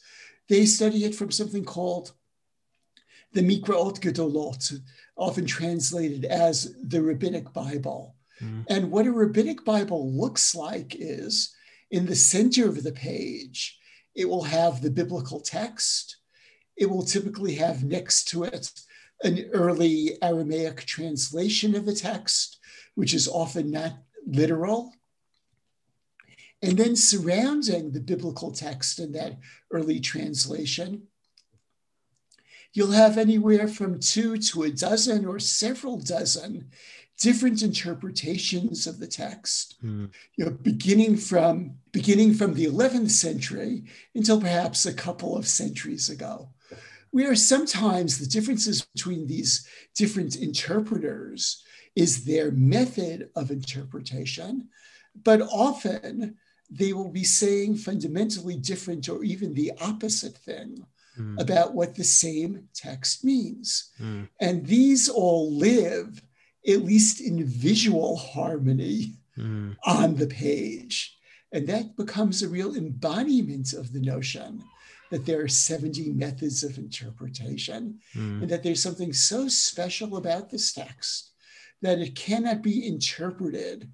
they 0.49 0.65
study 0.65 1.05
it 1.05 1.15
from 1.15 1.31
something 1.31 1.63
called 1.63 2.13
the 3.33 3.41
Mikraot 3.41 3.99
Gedolot, 3.99 4.79
often 5.17 5.45
translated 5.45 6.25
as 6.25 6.75
the 6.83 7.01
Rabbinic 7.01 7.51
Bible. 7.53 8.15
Mm-hmm. 8.41 8.61
And 8.69 8.91
what 8.91 9.07
a 9.07 9.11
Rabbinic 9.11 9.63
Bible 9.65 10.11
looks 10.11 10.55
like 10.55 10.95
is 10.97 11.53
in 11.91 12.05
the 12.05 12.15
center 12.15 12.67
of 12.67 12.83
the 12.83 12.91
page, 12.91 13.79
it 14.15 14.27
will 14.27 14.43
have 14.43 14.81
the 14.81 14.89
biblical 14.89 15.39
text. 15.39 16.17
It 16.77 16.89
will 16.89 17.03
typically 17.03 17.55
have 17.55 17.83
next 17.83 18.27
to 18.29 18.43
it 18.43 18.71
an 19.23 19.49
early 19.53 20.17
Aramaic 20.21 20.85
translation 20.85 21.75
of 21.75 21.85
the 21.85 21.95
text, 21.95 22.57
which 22.95 23.13
is 23.13 23.27
often 23.27 23.71
not 23.71 23.93
literal. 24.25 24.93
And 26.65 26.79
then 26.79 26.95
surrounding 26.95 27.91
the 27.91 27.99
biblical 27.99 28.51
text 28.51 28.97
in 28.99 29.11
that 29.11 29.37
early 29.69 29.99
translation, 29.99 31.03
you'll 32.73 32.91
have 32.91 33.19
anywhere 33.19 33.67
from 33.67 33.99
two 33.99 34.37
to 34.37 34.63
a 34.63 34.71
dozen 34.71 35.27
or 35.27 35.37
several 35.37 35.97
dozen 35.97 36.71
different 37.19 37.61
interpretations 37.61 38.87
of 38.87 38.99
the 38.99 39.07
text 39.07 39.77
mm. 39.81 40.09
you 40.35 40.43
know 40.43 40.51
beginning 40.51 41.15
from 41.15 41.75
beginning 41.93 42.33
from 42.33 42.53
the 42.53 42.65
11th 42.65 43.11
century 43.11 43.85
until 44.15 44.41
perhaps 44.41 44.85
a 44.85 44.93
couple 44.93 45.37
of 45.37 45.47
centuries 45.47 46.09
ago 46.09 46.49
where 47.11 47.33
sometimes 47.33 48.17
the 48.17 48.25
differences 48.25 48.81
between 48.93 49.27
these 49.27 49.65
different 49.95 50.35
interpreters 50.35 51.63
is 51.95 52.25
their 52.25 52.51
method 52.51 53.29
of 53.37 53.49
interpretation 53.49 54.67
but 55.23 55.41
often 55.41 56.35
they 56.69 56.93
will 56.93 57.11
be 57.11 57.23
saying 57.23 57.75
fundamentally 57.75 58.55
different 58.57 59.07
or 59.09 59.23
even 59.23 59.53
the 59.53 59.71
opposite 59.81 60.37
thing 60.37 60.85
mm. 61.17 61.39
about 61.39 61.73
what 61.73 61.95
the 61.95 62.03
same 62.03 62.67
text 62.73 63.23
means. 63.23 63.91
Mm. 63.99 64.29
And 64.39 64.65
these 64.65 65.09
all 65.09 65.51
live, 65.51 66.21
at 66.67 66.83
least 66.83 67.21
in 67.21 67.45
visual 67.45 68.17
harmony, 68.17 69.13
mm. 69.37 69.75
on 69.85 70.15
the 70.15 70.27
page. 70.27 71.17
And 71.51 71.67
that 71.67 71.95
becomes 71.95 72.41
a 72.41 72.49
real 72.49 72.75
embodiment 72.75 73.73
of 73.73 73.93
the 73.93 74.01
notion 74.01 74.63
that 75.11 75.25
there 75.25 75.41
are 75.41 75.47
70 75.47 76.09
methods 76.13 76.63
of 76.63 76.77
interpretation 76.77 77.99
hmm. 78.13 78.41
and 78.41 78.49
that 78.49 78.63
there's 78.63 78.81
something 78.81 79.13
so 79.13 79.47
special 79.47 80.17
about 80.17 80.49
this 80.49 80.73
text 80.73 81.31
that 81.81 81.99
it 81.99 82.15
cannot 82.15 82.61
be 82.61 82.87
interpreted 82.87 83.89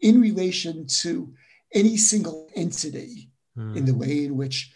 in 0.00 0.20
relation 0.20 0.86
to 0.86 1.32
any 1.74 1.96
single 1.96 2.48
entity 2.54 3.30
mm. 3.58 3.76
in 3.76 3.84
the 3.84 3.94
way 3.94 4.24
in 4.24 4.36
which 4.36 4.72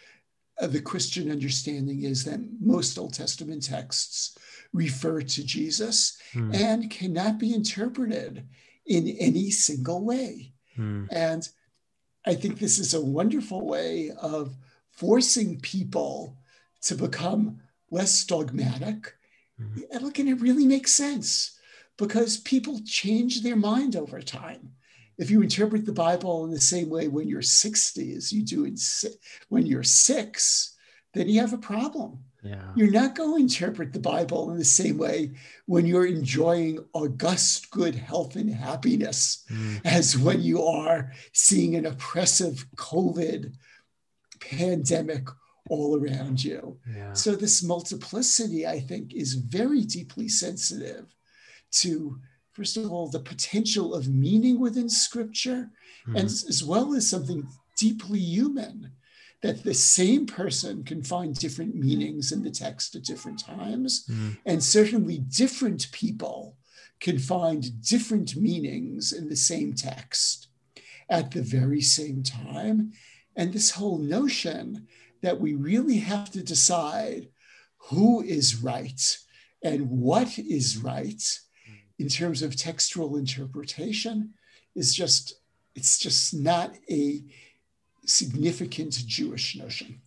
uh, 0.60 0.66
the 0.66 0.80
Christian 0.80 1.30
understanding 1.30 2.02
is 2.02 2.24
that 2.24 2.40
most 2.60 2.98
Old 2.98 3.14
Testament 3.14 3.64
texts 3.64 4.36
refer 4.72 5.22
to 5.22 5.44
Jesus 5.44 6.18
mm. 6.34 6.54
and 6.54 6.90
cannot 6.90 7.38
be 7.38 7.54
interpreted 7.54 8.46
in 8.86 9.08
any 9.20 9.50
single 9.50 10.04
way. 10.04 10.52
Mm. 10.76 11.08
And 11.10 11.48
I 12.26 12.34
think 12.34 12.58
this 12.58 12.78
is 12.78 12.94
a 12.94 13.00
wonderful 13.00 13.66
way 13.66 14.10
of 14.20 14.56
forcing 14.90 15.60
people 15.60 16.36
to 16.82 16.94
become 16.94 17.60
less 17.90 18.24
dogmatic. 18.24 19.14
Mm. 19.60 19.82
And 19.92 20.02
look, 20.02 20.18
and 20.18 20.28
it 20.28 20.40
really 20.40 20.66
makes 20.66 20.92
sense 20.92 21.58
because 21.96 22.38
people 22.38 22.80
change 22.84 23.42
their 23.42 23.56
mind 23.56 23.96
over 23.96 24.20
time 24.20 24.72
if 25.18 25.30
you 25.30 25.42
interpret 25.42 25.84
the 25.84 25.92
Bible 25.92 26.44
in 26.44 26.50
the 26.50 26.60
same 26.60 26.88
way 26.88 27.08
when 27.08 27.28
you're 27.28 27.42
60 27.42 28.14
as 28.14 28.32
you 28.32 28.44
do 28.44 28.64
in, 28.64 28.76
when 29.48 29.66
you're 29.66 29.82
six, 29.82 30.76
then 31.12 31.28
you 31.28 31.40
have 31.40 31.52
a 31.52 31.58
problem. 31.58 32.20
Yeah. 32.42 32.72
You're 32.76 32.92
not 32.92 33.16
going 33.16 33.32
to 33.32 33.42
interpret 33.42 33.92
the 33.92 33.98
Bible 33.98 34.52
in 34.52 34.58
the 34.58 34.64
same 34.64 34.96
way 34.96 35.32
when 35.66 35.86
you're 35.86 36.06
enjoying 36.06 36.78
august 36.92 37.70
good 37.70 37.96
health 37.96 38.36
and 38.36 38.48
happiness 38.48 39.44
mm. 39.50 39.80
as 39.84 40.16
when 40.16 40.40
you 40.40 40.62
are 40.62 41.12
seeing 41.32 41.74
an 41.74 41.86
oppressive 41.86 42.64
COVID 42.76 43.54
pandemic 44.40 45.26
all 45.68 46.00
around 46.00 46.42
you. 46.42 46.78
Yeah. 46.94 47.12
So, 47.12 47.34
this 47.34 47.62
multiplicity, 47.62 48.66
I 48.66 48.80
think, 48.80 49.14
is 49.14 49.34
very 49.34 49.82
deeply 49.82 50.28
sensitive 50.28 51.06
to 51.72 52.20
first 52.58 52.76
of 52.76 52.90
all, 52.90 53.08
the 53.08 53.20
potential 53.20 53.94
of 53.94 54.08
meaning 54.08 54.58
within 54.58 54.88
scripture, 54.90 55.70
mm-hmm. 56.08 56.16
and 56.16 56.24
as 56.26 56.64
well 56.64 56.92
as 56.92 57.08
something 57.08 57.46
deeply 57.76 58.18
human, 58.18 58.90
that 59.42 59.62
the 59.62 59.72
same 59.72 60.26
person 60.26 60.82
can 60.82 61.00
find 61.00 61.38
different 61.38 61.76
meanings 61.76 62.32
in 62.32 62.42
the 62.42 62.50
text 62.50 62.96
at 62.96 63.04
different 63.04 63.38
times, 63.38 64.06
mm-hmm. 64.10 64.30
and 64.44 64.60
certainly 64.60 65.18
different 65.18 65.86
people 65.92 66.56
can 66.98 67.16
find 67.16 67.80
different 67.80 68.34
meanings 68.34 69.12
in 69.12 69.28
the 69.28 69.36
same 69.36 69.72
text 69.72 70.48
at 71.08 71.30
the 71.30 71.42
very 71.42 71.80
same 71.80 72.24
time. 72.24 72.90
And 73.36 73.52
this 73.52 73.70
whole 73.70 73.98
notion 73.98 74.88
that 75.22 75.40
we 75.40 75.54
really 75.54 75.98
have 75.98 76.28
to 76.32 76.42
decide 76.42 77.28
who 77.76 78.20
is 78.20 78.56
right 78.64 79.16
and 79.62 79.88
what 79.88 80.40
is 80.40 80.78
right 80.78 81.22
in 81.98 82.08
terms 82.08 82.42
of 82.42 82.56
textual 82.56 83.16
interpretation 83.16 84.34
is 84.74 84.94
just 84.94 85.34
it's 85.74 85.98
just 85.98 86.34
not 86.34 86.74
a 86.90 87.22
significant 88.04 88.92
Jewish 89.06 89.56
notion. 89.56 90.00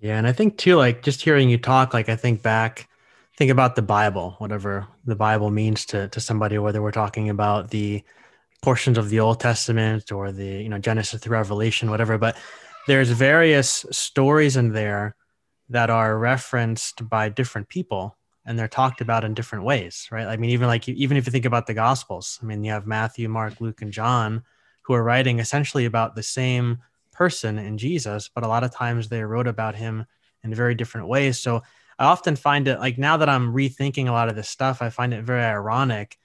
Yeah, 0.00 0.18
and 0.18 0.26
I 0.26 0.32
think 0.32 0.58
too, 0.58 0.76
like 0.76 1.02
just 1.02 1.22
hearing 1.22 1.48
you 1.48 1.58
talk, 1.58 1.92
like 1.92 2.08
I 2.08 2.16
think 2.16 2.42
back, 2.42 2.88
think 3.36 3.50
about 3.50 3.74
the 3.74 3.82
Bible, 3.82 4.36
whatever 4.38 4.86
the 5.04 5.16
Bible 5.16 5.50
means 5.50 5.84
to 5.86 6.08
to 6.08 6.20
somebody, 6.20 6.58
whether 6.58 6.82
we're 6.82 6.92
talking 6.92 7.30
about 7.30 7.70
the 7.70 8.02
portions 8.62 8.98
of 8.98 9.08
the 9.08 9.20
Old 9.20 9.40
Testament 9.40 10.12
or 10.12 10.30
the 10.32 10.62
you 10.62 10.68
know 10.68 10.78
Genesis 10.78 11.20
to 11.22 11.30
Revelation, 11.30 11.90
whatever. 11.90 12.18
But 12.18 12.36
there's 12.86 13.10
various 13.10 13.86
stories 13.90 14.56
in 14.56 14.72
there 14.72 15.16
that 15.68 15.90
are 15.90 16.18
referenced 16.18 17.08
by 17.08 17.28
different 17.28 17.68
people 17.68 18.17
and 18.48 18.58
they're 18.58 18.66
talked 18.66 19.02
about 19.02 19.24
in 19.24 19.34
different 19.34 19.62
ways, 19.66 20.08
right? 20.10 20.26
I 20.26 20.38
mean, 20.38 20.48
even 20.50 20.68
like 20.68 20.88
even 20.88 21.18
if 21.18 21.26
you 21.26 21.32
think 21.32 21.44
about 21.44 21.66
the 21.66 21.74
Gospels, 21.74 22.38
I 22.42 22.46
mean, 22.46 22.64
you 22.64 22.72
have 22.72 22.86
Matthew, 22.86 23.28
Mark, 23.28 23.60
Luke, 23.60 23.82
and 23.82 23.92
John, 23.92 24.42
who 24.82 24.94
are 24.94 25.04
writing 25.04 25.38
essentially 25.38 25.84
about 25.84 26.16
the 26.16 26.22
same 26.22 26.78
person 27.12 27.58
in 27.58 27.76
Jesus, 27.76 28.30
but 28.34 28.44
a 28.44 28.48
lot 28.48 28.64
of 28.64 28.74
times 28.74 29.08
they 29.08 29.22
wrote 29.22 29.48
about 29.48 29.74
him 29.74 30.06
in 30.42 30.54
very 30.54 30.74
different 30.74 31.08
ways. 31.08 31.38
So 31.38 31.62
I 31.98 32.06
often 32.06 32.36
find 32.36 32.66
it 32.68 32.78
like 32.78 32.96
now 32.96 33.18
that 33.18 33.28
I'm 33.28 33.52
rethinking 33.52 34.08
a 34.08 34.12
lot 34.12 34.30
of 34.30 34.34
this 34.34 34.48
stuff, 34.48 34.80
I 34.80 34.88
find 34.88 35.12
it 35.12 35.24
very 35.24 35.44
ironic 35.44 36.18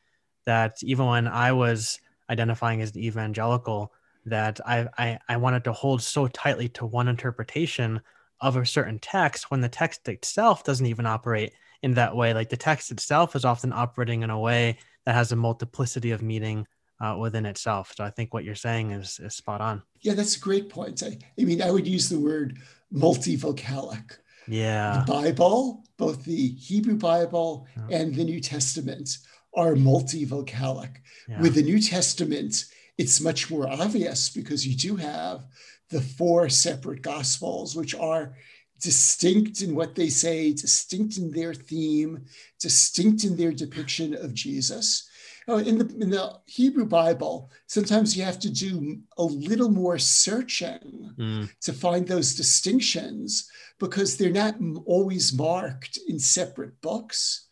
that 0.46 0.78
even 0.82 1.06
when 1.06 1.28
I 1.28 1.52
was 1.52 2.00
identifying 2.30 2.82
as 2.82 2.94
the 2.94 3.06
evangelical, 3.06 3.92
that 4.28 4.62
I, 4.66 4.88
I, 4.98 5.20
I 5.28 5.36
wanted 5.36 5.66
to 5.66 5.74
hold 5.74 6.02
so 6.02 6.28
tightly 6.28 6.70
to 6.70 6.86
one 6.86 7.10
interpretation 7.10 8.00
of 8.40 8.56
a 8.56 8.66
certain 8.66 9.00
text 9.00 9.52
when 9.52 9.60
the 9.60 9.68
text 9.68 10.08
itself 10.08 10.64
doesn't 10.64 10.86
even 10.86 11.06
operate 11.06 11.52
in 11.84 11.94
that 11.96 12.16
way. 12.16 12.34
Like 12.34 12.50
the 12.50 12.58
text 12.58 12.92
itself 12.92 13.36
is 13.36 13.46
often 13.46 13.72
operating 13.72 14.24
in 14.24 14.30
a 14.30 14.40
way 14.40 14.78
that 15.06 15.14
has 15.14 15.32
a 15.32 15.36
multiplicity 15.36 16.12
of 16.12 16.22
meaning 16.22 16.66
uh, 17.00 17.18
within 17.20 17.46
itself. 17.46 17.94
So 17.96 18.04
I 18.04 18.10
think 18.10 18.34
what 18.34 18.46
you're 18.46 18.56
saying 18.56 18.92
is, 18.92 19.20
is 19.20 19.36
spot 19.36 19.62
on. 19.62 19.84
Yeah, 20.02 20.14
that's 20.14 20.38
a 20.38 20.40
great 20.40 20.70
point. 20.70 21.04
I, 21.04 21.18
I 21.40 21.44
mean, 21.44 21.62
I 21.62 21.70
would 21.70 21.86
use 21.86 22.10
the 22.10 22.20
word 22.20 22.58
multivocalic. 22.94 24.18
Yeah. 24.48 25.04
The 25.06 25.12
Bible, 25.12 25.84
both 25.98 26.24
the 26.24 26.50
Hebrew 26.56 26.96
Bible 26.96 27.68
yeah. 27.78 27.98
and 27.98 28.16
the 28.16 28.24
New 28.24 28.40
Testament, 28.40 29.18
are 29.56 29.74
multivocalic. 29.74 30.96
Yeah. 31.28 31.42
With 31.42 31.56
the 31.56 31.64
New 31.64 31.80
Testament, 31.80 32.66
it's 32.98 33.22
much 33.22 33.52
more 33.52 33.68
obvious 33.70 34.30
because 34.30 34.66
you 34.66 34.76
do 34.76 34.96
have 34.96 35.46
the 35.90 36.02
four 36.02 36.50
separate 36.50 37.02
gospels, 37.02 37.76
which 37.76 37.96
are 37.96 38.36
distinct 38.80 39.62
in 39.62 39.76
what 39.76 39.96
they 39.96 40.10
say, 40.10 40.54
distinct 40.54 41.18
in 41.18 41.32
their 41.32 41.54
theme, 41.54 42.26
distinct 42.60 43.24
in 43.24 43.38
their 43.38 43.52
depiction 43.52 44.14
of 44.16 44.34
Jesus. 44.34 45.10
Oh, 45.48 45.58
in 45.58 45.78
the 45.78 45.86
in 46.00 46.10
the 46.10 46.40
Hebrew 46.46 46.86
Bible, 46.86 47.52
sometimes 47.68 48.16
you 48.16 48.24
have 48.24 48.40
to 48.40 48.50
do 48.50 49.00
a 49.18 49.24
little 49.24 49.70
more 49.70 49.98
searching 50.00 51.12
mm. 51.18 51.50
to 51.62 51.74
find 51.74 52.08
those 52.08 52.36
distinctions 52.36 53.50
because 53.78 54.16
they're 54.16 54.32
not 54.32 54.56
always 54.86 55.34
marked 55.34 56.00
in 56.08 56.18
separate 56.18 56.80
books, 56.82 57.48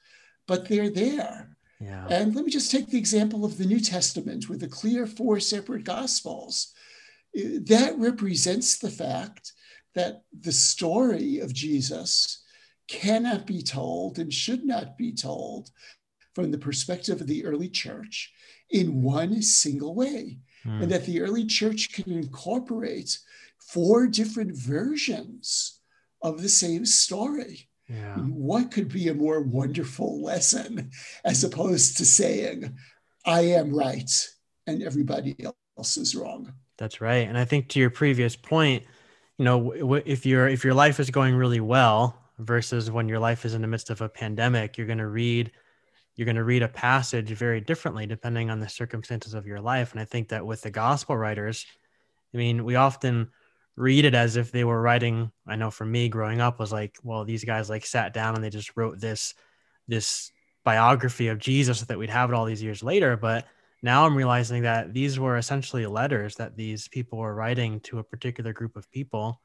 but 0.48 0.70
they're 0.70 0.90
there. 0.90 1.58
Yeah. 1.82 2.08
And 2.10 2.36
let 2.36 2.46
me 2.46 2.52
just 2.52 2.72
take 2.72 2.88
the 2.88 2.98
example 2.98 3.44
of 3.44 3.58
the 3.58 3.66
New 3.66 3.80
Testament 3.80 4.48
with 4.48 4.62
the 4.62 4.70
clear 4.70 5.06
four 5.06 5.40
separate 5.40 5.84
gospels. 5.84 6.74
That 7.34 7.96
represents 7.98 8.78
the 8.78 8.92
fact 8.92 9.54
that 9.96 10.24
the 10.40 10.52
story 10.52 11.40
of 11.40 11.54
Jesus 11.54 12.44
cannot 12.88 13.46
be 13.46 13.62
told 13.62 14.20
and 14.20 14.34
should 14.34 14.66
not 14.66 14.98
be 14.98 15.14
told 15.14 15.70
from 16.34 16.52
the 16.52 16.58
perspective 16.58 17.22
of 17.22 17.28
the 17.28 17.46
early 17.46 17.70
church 17.70 18.34
in 18.70 19.02
one 19.02 19.42
single 19.42 19.96
way. 19.96 20.40
Mm. 20.66 20.84
And 20.84 20.92
that 20.92 21.06
the 21.06 21.22
early 21.22 21.46
church 21.46 21.92
can 21.94 22.12
incorporate 22.12 23.18
four 23.58 24.08
different 24.08 24.56
versions 24.56 25.80
of 26.22 26.42
the 26.42 26.50
same 26.50 26.86
story. 26.86 27.68
Yeah. 27.88 28.16
What 28.18 28.72
could 28.72 28.90
be 28.90 29.10
a 29.10 29.14
more 29.14 29.42
wonderful 29.42 30.22
lesson 30.22 30.92
as 31.26 31.44
opposed 31.44 31.98
to 31.98 32.06
saying, 32.06 32.76
I 33.26 33.42
am 33.42 33.74
right 33.74 34.10
and 34.68 34.82
everybody 34.82 35.36
else 35.78 35.98
is 35.98 36.16
wrong? 36.16 36.54
That's 36.78 37.02
right. 37.02 37.28
And 37.28 37.38
I 37.38 37.46
think 37.46 37.68
to 37.70 37.80
your 37.80 37.90
previous 37.90 38.36
point, 38.36 38.86
you 39.42 39.46
know 39.46 39.72
if 40.06 40.26
your 40.26 40.48
if 40.48 40.64
your 40.64 40.74
life 40.74 41.00
is 41.00 41.10
going 41.10 41.36
really 41.36 41.60
well 41.60 42.18
versus 42.40 42.90
when 42.90 43.08
your 43.08 43.20
life 43.20 43.46
is 43.46 43.54
in 43.54 43.62
the 43.62 43.68
midst 43.68 43.90
of 43.90 44.02
a 44.02 44.10
pandemic 44.10 44.78
you're 44.78 44.88
going 44.88 44.98
to 44.98 45.08
read 45.08 45.52
you're 46.16 46.26
going 46.26 46.36
to 46.36 46.44
read 46.44 46.64
a 46.64 46.68
passage 46.68 47.30
very 47.30 47.62
differently 47.62 48.06
depending 48.06 48.50
on 48.50 48.60
the 48.60 48.70
circumstances 48.70 49.34
of 49.34 49.48
your 49.48 49.60
life 49.60 49.92
and 49.92 50.00
i 50.00 50.06
think 50.06 50.30
that 50.30 50.46
with 50.46 50.62
the 50.62 50.72
gospel 50.72 51.18
writers 51.18 51.66
I 52.34 52.38
mean, 52.38 52.64
we 52.64 52.76
often 52.76 53.30
read 53.76 54.06
it 54.06 54.16
as 54.16 54.36
if 54.36 54.52
they 54.52 54.64
were 54.64 54.82
writing. 54.82 55.32
I 55.48 55.56
know 55.56 55.72
for 55.72 55.86
me 55.86 56.10
growing 56.10 56.42
up 56.42 56.60
was 56.60 56.72
like, 56.72 56.98
well, 57.04 57.26
these 57.26 57.44
guys 57.44 57.70
like 57.70 57.86
sat 57.86 58.14
down 58.14 58.36
and 58.36 58.44
they 58.44 58.50
just 58.50 58.76
wrote 58.76 59.00
this 59.00 59.34
this 59.88 60.32
biography 60.64 61.28
of 61.28 61.40
Jesus 61.40 61.82
that 61.82 61.98
we'd 61.98 62.10
have 62.10 62.30
it 62.30 62.36
all 62.36 62.46
these 62.46 62.64
years 62.64 62.84
later. 62.84 63.18
But 63.18 63.48
now 63.82 64.06
I'm 64.06 64.16
realizing 64.16 64.64
that 64.64 64.94
these 64.94 65.20
were 65.20 65.38
essentially 65.38 65.86
letters 65.86 66.36
that 66.36 66.56
these 66.56 66.88
people 66.88 67.18
were 67.20 67.34
writing 67.34 67.80
to 67.82 68.00
a 68.00 68.04
particular 68.04 68.54
group 68.54 68.76
of 68.76 68.92
people, 68.92 69.42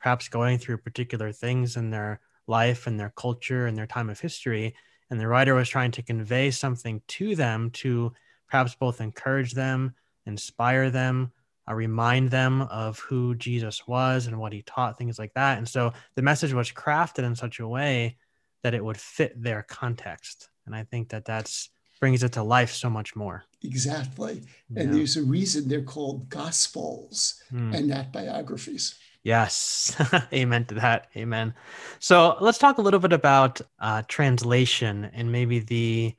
perhaps 0.00 0.28
going 0.28 0.58
through 0.58 0.78
particular 0.78 1.32
things 1.32 1.76
in 1.76 1.90
their 1.90 2.20
life 2.46 2.86
and 2.86 2.98
their 2.98 3.12
culture 3.16 3.66
and 3.66 3.76
their 3.76 3.86
time 3.86 4.08
of 4.08 4.20
history. 4.20 4.74
And 5.10 5.18
the 5.18 5.26
writer 5.26 5.54
was 5.54 5.68
trying 5.68 5.90
to 5.92 6.02
convey 6.02 6.50
something 6.50 7.02
to 7.08 7.34
them 7.34 7.70
to 7.70 8.12
perhaps 8.48 8.74
both 8.74 9.00
encourage 9.00 9.52
them, 9.52 9.94
inspire 10.24 10.90
them, 10.90 11.32
uh, 11.68 11.74
remind 11.74 12.30
them 12.30 12.62
of 12.62 12.98
who 13.00 13.34
Jesus 13.34 13.86
was 13.86 14.26
and 14.26 14.38
what 14.38 14.52
he 14.52 14.62
taught, 14.62 14.98
things 14.98 15.18
like 15.18 15.34
that. 15.34 15.58
And 15.58 15.68
so 15.68 15.92
the 16.14 16.22
message 16.22 16.52
was 16.52 16.70
crafted 16.70 17.24
in 17.24 17.34
such 17.34 17.58
a 17.58 17.68
way 17.68 18.16
that 18.62 18.74
it 18.74 18.84
would 18.84 18.98
fit 18.98 19.40
their 19.40 19.62
context. 19.62 20.48
And 20.66 20.74
I 20.74 20.84
think 20.84 21.08
that 21.10 21.24
that's 21.24 21.70
brings 22.00 22.22
it 22.22 22.32
to 22.32 22.42
life 22.42 22.72
so 22.72 22.90
much 22.90 23.14
more. 23.14 23.44
Exactly. 23.62 24.42
And 24.74 24.90
yeah. 24.90 24.96
there's 24.96 25.16
a 25.16 25.22
reason 25.22 25.68
they're 25.68 25.82
called 25.82 26.28
gospels 26.28 27.42
mm. 27.52 27.76
and 27.76 27.88
not 27.88 28.12
biographies. 28.12 28.98
Yes. 29.22 29.94
Amen 30.32 30.64
to 30.66 30.74
that. 30.76 31.08
Amen. 31.14 31.54
So 31.98 32.36
let's 32.40 32.58
talk 32.58 32.78
a 32.78 32.82
little 32.82 33.00
bit 33.00 33.12
about 33.12 33.60
uh, 33.78 34.02
translation 34.08 35.10
and 35.12 35.30
maybe 35.30 35.58
the 35.58 36.16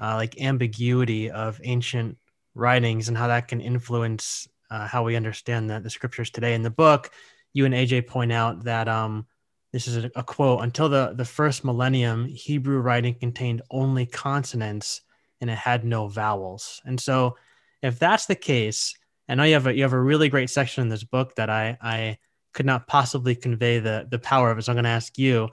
uh, 0.00 0.16
like 0.16 0.40
ambiguity 0.40 1.30
of 1.30 1.60
ancient 1.64 2.18
writings 2.54 3.08
and 3.08 3.16
how 3.16 3.28
that 3.28 3.48
can 3.48 3.60
influence 3.60 4.46
uh, 4.70 4.86
how 4.86 5.02
we 5.02 5.16
understand 5.16 5.68
the, 5.70 5.80
the 5.80 5.90
scriptures 5.90 6.30
today. 6.30 6.54
In 6.54 6.62
the 6.62 6.70
book, 6.70 7.10
you 7.52 7.64
and 7.64 7.74
AJ 7.74 8.06
point 8.06 8.32
out 8.32 8.64
that 8.64 8.88
um, 8.88 9.26
this 9.72 9.86
is 9.86 10.04
a, 10.04 10.10
a 10.16 10.22
quote 10.22 10.62
until 10.62 10.88
the, 10.88 11.12
the 11.14 11.24
first 11.24 11.64
millennium, 11.64 12.26
Hebrew 12.26 12.80
writing 12.80 13.14
contained 13.14 13.62
only 13.70 14.06
consonants 14.06 15.02
and 15.42 15.50
it 15.50 15.58
had 15.58 15.84
no 15.84 16.08
vowels. 16.08 16.80
And 16.86 16.98
so, 16.98 17.36
if 17.82 17.98
that's 17.98 18.26
the 18.26 18.36
case, 18.36 18.94
I 19.28 19.34
know 19.34 19.42
you 19.42 19.54
have 19.54 19.66
a 19.66 19.74
you 19.74 19.82
have 19.82 19.92
a 19.92 20.00
really 20.00 20.28
great 20.28 20.48
section 20.48 20.82
in 20.82 20.88
this 20.88 21.04
book 21.04 21.34
that 21.34 21.50
I 21.50 21.76
I 21.82 22.18
could 22.54 22.64
not 22.64 22.86
possibly 22.86 23.34
convey 23.34 23.80
the 23.80 24.06
the 24.10 24.18
power 24.18 24.50
of 24.50 24.58
it. 24.58 24.62
So 24.62 24.72
I'm 24.72 24.76
going 24.76 24.84
to 24.84 24.90
ask 24.90 25.18
you, 25.18 25.48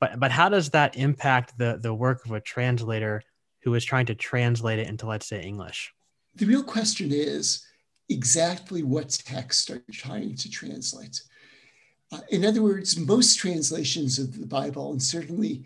but 0.00 0.18
but 0.18 0.32
how 0.32 0.48
does 0.48 0.70
that 0.70 0.96
impact 0.96 1.56
the 1.58 1.78
the 1.80 1.94
work 1.94 2.24
of 2.24 2.32
a 2.32 2.40
translator 2.40 3.22
who 3.62 3.74
is 3.74 3.84
trying 3.84 4.06
to 4.06 4.14
translate 4.14 4.78
it 4.78 4.88
into 4.88 5.06
let's 5.06 5.26
say 5.26 5.42
English? 5.42 5.92
The 6.34 6.46
real 6.46 6.64
question 6.64 7.10
is 7.12 7.64
exactly 8.08 8.82
what 8.82 9.10
text 9.10 9.70
are 9.70 9.82
you 9.86 9.94
trying 9.94 10.36
to 10.36 10.50
translate? 10.50 11.20
Uh, 12.12 12.20
in 12.30 12.44
other 12.44 12.62
words, 12.62 12.98
most 12.98 13.38
translations 13.38 14.18
of 14.18 14.38
the 14.38 14.46
Bible, 14.46 14.92
and 14.92 15.02
certainly 15.02 15.64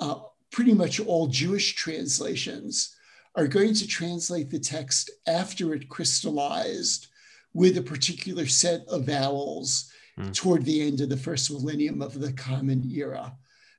uh, 0.00 0.16
pretty 0.50 0.74
much 0.74 1.00
all 1.00 1.26
Jewish 1.26 1.74
translations, 1.74 2.96
are 3.38 3.46
going 3.46 3.72
to 3.72 3.86
translate 3.86 4.50
the 4.50 4.58
text 4.58 5.12
after 5.28 5.72
it 5.72 5.88
crystallized 5.88 7.06
with 7.54 7.78
a 7.78 7.82
particular 7.82 8.46
set 8.46 8.84
of 8.88 9.04
vowels 9.04 9.92
mm. 10.18 10.34
toward 10.34 10.64
the 10.64 10.82
end 10.82 11.00
of 11.00 11.08
the 11.08 11.16
first 11.16 11.48
millennium 11.48 12.02
of 12.02 12.18
the 12.18 12.32
Common 12.32 12.82
Era. 12.90 13.32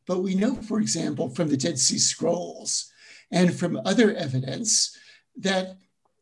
But 0.08 0.20
we 0.20 0.34
know, 0.34 0.56
for 0.56 0.80
example, 0.80 1.28
from 1.28 1.50
the 1.50 1.58
Dead 1.58 1.78
Sea 1.78 2.00
Scrolls 2.00 2.90
and 3.34 3.54
from 3.54 3.82
other 3.84 4.16
evidence 4.16 4.98
that 5.36 5.76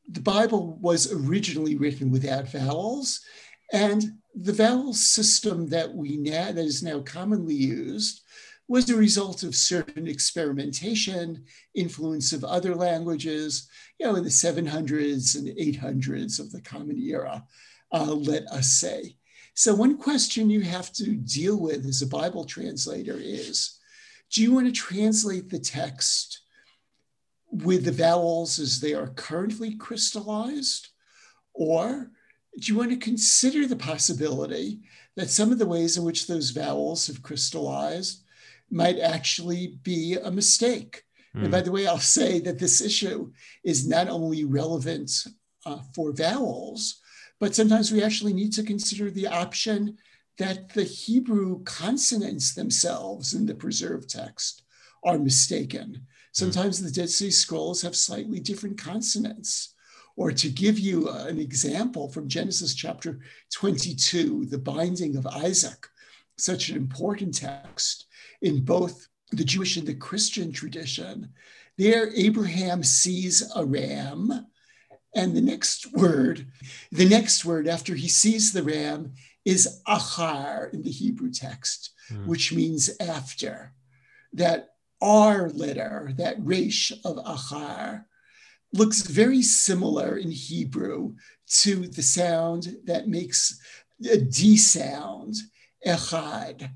the 0.07 0.19
Bible 0.19 0.79
was 0.81 1.13
originally 1.13 1.75
written 1.75 2.09
without 2.09 2.51
vowels, 2.51 3.21
and 3.71 4.17
the 4.33 4.53
vowel 4.53 4.93
system 4.93 5.69
that 5.69 5.93
we 5.93 6.17
now 6.17 6.51
that 6.51 6.65
is 6.65 6.81
now 6.81 7.01
commonly 7.01 7.53
used 7.53 8.21
was 8.67 8.89
a 8.89 8.97
result 8.97 9.43
of 9.43 9.55
certain 9.55 10.07
experimentation, 10.07 11.45
influence 11.73 12.33
of 12.33 12.43
other 12.43 12.75
languages, 12.75 13.69
you 13.99 14.05
know, 14.05 14.15
in 14.15 14.23
the 14.23 14.29
700s 14.29 15.35
and 15.35 15.47
800s 15.47 16.39
of 16.39 16.51
the 16.51 16.61
Common 16.61 16.99
Era, 16.99 17.43
uh, 17.93 18.13
let 18.13 18.45
us 18.47 18.67
say. 18.73 19.15
So, 19.53 19.73
one 19.73 19.97
question 19.97 20.49
you 20.49 20.61
have 20.61 20.91
to 20.93 21.15
deal 21.15 21.59
with 21.59 21.85
as 21.85 22.01
a 22.01 22.07
Bible 22.07 22.45
translator 22.45 23.17
is 23.17 23.79
do 24.29 24.41
you 24.41 24.53
want 24.53 24.67
to 24.67 24.73
translate 24.73 25.49
the 25.49 25.59
text 25.59 26.41
with 27.49 27.85
the 27.85 27.91
vowels 27.91 28.59
as 28.59 28.79
they 28.79 28.93
are 28.93 29.07
currently 29.07 29.75
crystallized? 29.75 30.89
Or 31.53 32.11
do 32.59 32.71
you 32.71 32.77
want 32.77 32.91
to 32.91 32.97
consider 32.97 33.65
the 33.65 33.75
possibility 33.75 34.81
that 35.15 35.29
some 35.29 35.51
of 35.51 35.59
the 35.59 35.65
ways 35.65 35.97
in 35.97 36.03
which 36.03 36.27
those 36.27 36.51
vowels 36.51 37.07
have 37.07 37.23
crystallized 37.23 38.23
might 38.69 38.99
actually 38.99 39.79
be 39.83 40.17
a 40.21 40.31
mistake? 40.31 41.03
Mm. 41.35 41.43
And 41.43 41.51
by 41.51 41.59
hmm. 41.59 41.65
the 41.65 41.71
way, 41.71 41.87
I'll 41.87 41.99
say 41.99 42.39
that 42.41 42.59
this 42.59 42.81
issue 42.81 43.31
is 43.63 43.87
not 43.87 44.07
only 44.07 44.43
relevant 44.43 45.11
uh, 45.65 45.79
for 45.93 46.11
vowels, 46.11 47.01
but 47.39 47.55
sometimes 47.55 47.91
we 47.91 48.03
actually 48.03 48.33
need 48.33 48.53
to 48.53 48.63
consider 48.63 49.11
the 49.11 49.27
option 49.27 49.97
that 50.37 50.69
the 50.73 50.83
Hebrew 50.83 51.63
consonants 51.63 52.53
themselves 52.53 53.33
in 53.33 53.45
the 53.45 53.55
preserved 53.55 54.09
text 54.09 54.63
are 55.03 55.17
mistaken. 55.17 56.05
Sometimes 56.31 56.81
the 56.81 56.91
Dead 56.91 57.09
Sea 57.09 57.31
Scrolls 57.31 57.81
have 57.81 57.95
slightly 57.95 58.39
different 58.39 58.77
consonants. 58.77 59.73
Or 60.15 60.31
to 60.31 60.49
give 60.49 60.79
you 60.79 61.09
an 61.09 61.39
example 61.39 62.09
from 62.09 62.27
Genesis 62.27 62.73
chapter 62.73 63.19
22, 63.53 64.45
the 64.45 64.57
binding 64.57 65.15
of 65.15 65.27
Isaac, 65.27 65.87
such 66.37 66.69
an 66.69 66.77
important 66.77 67.35
text 67.35 68.06
in 68.41 68.63
both 68.63 69.07
the 69.31 69.43
Jewish 69.43 69.77
and 69.77 69.87
the 69.87 69.95
Christian 69.95 70.51
tradition. 70.51 71.29
There, 71.77 72.09
Abraham 72.15 72.83
sees 72.83 73.49
a 73.55 73.65
ram, 73.65 74.47
and 75.15 75.35
the 75.35 75.41
next 75.41 75.91
word, 75.93 76.47
the 76.91 77.07
next 77.07 77.45
word 77.45 77.67
after 77.67 77.95
he 77.95 78.07
sees 78.07 78.51
the 78.51 78.63
ram 78.63 79.13
is 79.45 79.81
achar 79.87 80.73
in 80.73 80.81
the 80.81 80.91
Hebrew 80.91 81.31
text, 81.31 81.91
mm. 82.11 82.25
which 82.25 82.53
means 82.53 82.89
after. 82.99 83.73
That 84.33 84.69
R 85.01 85.49
letter, 85.49 86.13
that 86.17 86.35
resh 86.39 86.91
of 87.05 87.17
achar, 87.17 88.05
looks 88.73 89.01
very 89.01 89.41
similar 89.41 90.17
in 90.17 90.31
Hebrew 90.31 91.15
to 91.61 91.87
the 91.87 92.01
sound 92.01 92.75
that 92.85 93.07
makes 93.07 93.59
a 94.09 94.17
D 94.17 94.57
sound, 94.57 95.35
echad. 95.85 96.69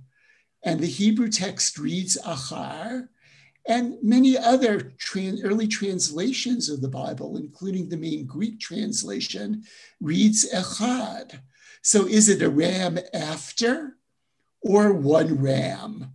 And 0.63 0.79
the 0.79 0.87
Hebrew 0.87 1.29
text 1.29 1.77
reads 1.77 2.17
achar, 2.23 3.07
and 3.67 3.97
many 4.01 4.37
other 4.37 4.93
early 5.43 5.67
translations 5.67 6.69
of 6.69 6.81
the 6.81 6.89
Bible, 6.89 7.37
including 7.37 7.89
the 7.89 7.97
main 7.97 8.25
Greek 8.25 8.59
translation, 8.59 9.63
reads 9.99 10.51
echad. 10.51 11.39
So 11.81 12.07
is 12.07 12.29
it 12.29 12.41
a 12.41 12.49
ram 12.49 12.99
after 13.13 13.97
or 14.61 14.93
one 14.93 15.41
ram? 15.41 16.13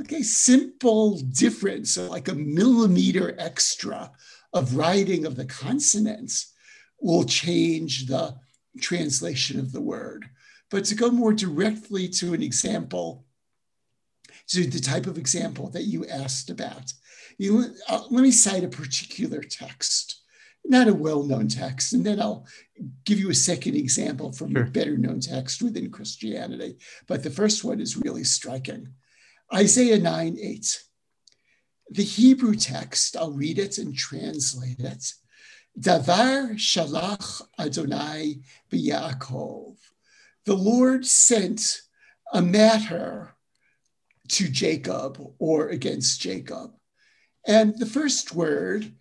Okay, 0.00 0.22
simple 0.22 1.18
difference, 1.18 1.96
like 1.96 2.28
a 2.28 2.34
millimeter 2.34 3.34
extra 3.38 4.10
of 4.52 4.76
writing 4.76 5.26
of 5.26 5.36
the 5.36 5.44
consonants 5.44 6.52
will 7.00 7.24
change 7.24 8.06
the 8.06 8.36
translation 8.80 9.58
of 9.58 9.72
the 9.72 9.80
word. 9.80 10.24
But 10.70 10.84
to 10.86 10.94
go 10.94 11.10
more 11.10 11.34
directly 11.34 12.08
to 12.08 12.32
an 12.32 12.42
example, 12.42 13.26
to 14.48 14.66
the 14.66 14.80
type 14.80 15.06
of 15.06 15.18
example 15.18 15.68
that 15.70 15.84
you 15.84 16.06
asked 16.06 16.50
about, 16.50 16.92
you, 17.38 17.74
uh, 17.88 18.02
let 18.10 18.22
me 18.22 18.30
cite 18.30 18.64
a 18.64 18.68
particular 18.68 19.42
text, 19.42 20.22
not 20.64 20.88
a 20.88 20.94
well 20.94 21.22
known 21.22 21.48
text, 21.48 21.92
and 21.92 22.04
then 22.04 22.20
I'll 22.20 22.46
give 23.04 23.18
you 23.18 23.30
a 23.30 23.34
second 23.34 23.74
example 23.76 24.32
from 24.32 24.52
sure. 24.52 24.64
a 24.64 24.66
better 24.66 24.96
known 24.96 25.20
text 25.20 25.62
within 25.62 25.90
Christianity. 25.90 26.76
But 27.06 27.22
the 27.22 27.30
first 27.30 27.64
one 27.64 27.80
is 27.80 27.96
really 27.96 28.24
striking. 28.24 28.88
Isaiah 29.52 29.98
9 29.98 30.38
8. 30.40 30.82
The 31.90 32.04
Hebrew 32.04 32.54
text, 32.54 33.16
I'll 33.16 33.32
read 33.32 33.58
it 33.58 33.78
and 33.78 33.94
translate 33.94 34.80
it. 34.80 35.12
Davar 35.78 36.54
shalach 36.54 37.42
Adonai 37.58 38.40
b'Yaakov. 38.70 39.76
The 40.44 40.54
Lord 40.54 41.06
sent 41.06 41.82
a 42.32 42.42
matter 42.42 43.34
to 44.32 44.48
Jacob 44.48 45.18
or 45.38 45.68
against 45.68 46.20
Jacob. 46.20 46.72
And 47.46 47.78
the 47.78 47.86
first 47.86 48.34
word, 48.34 48.92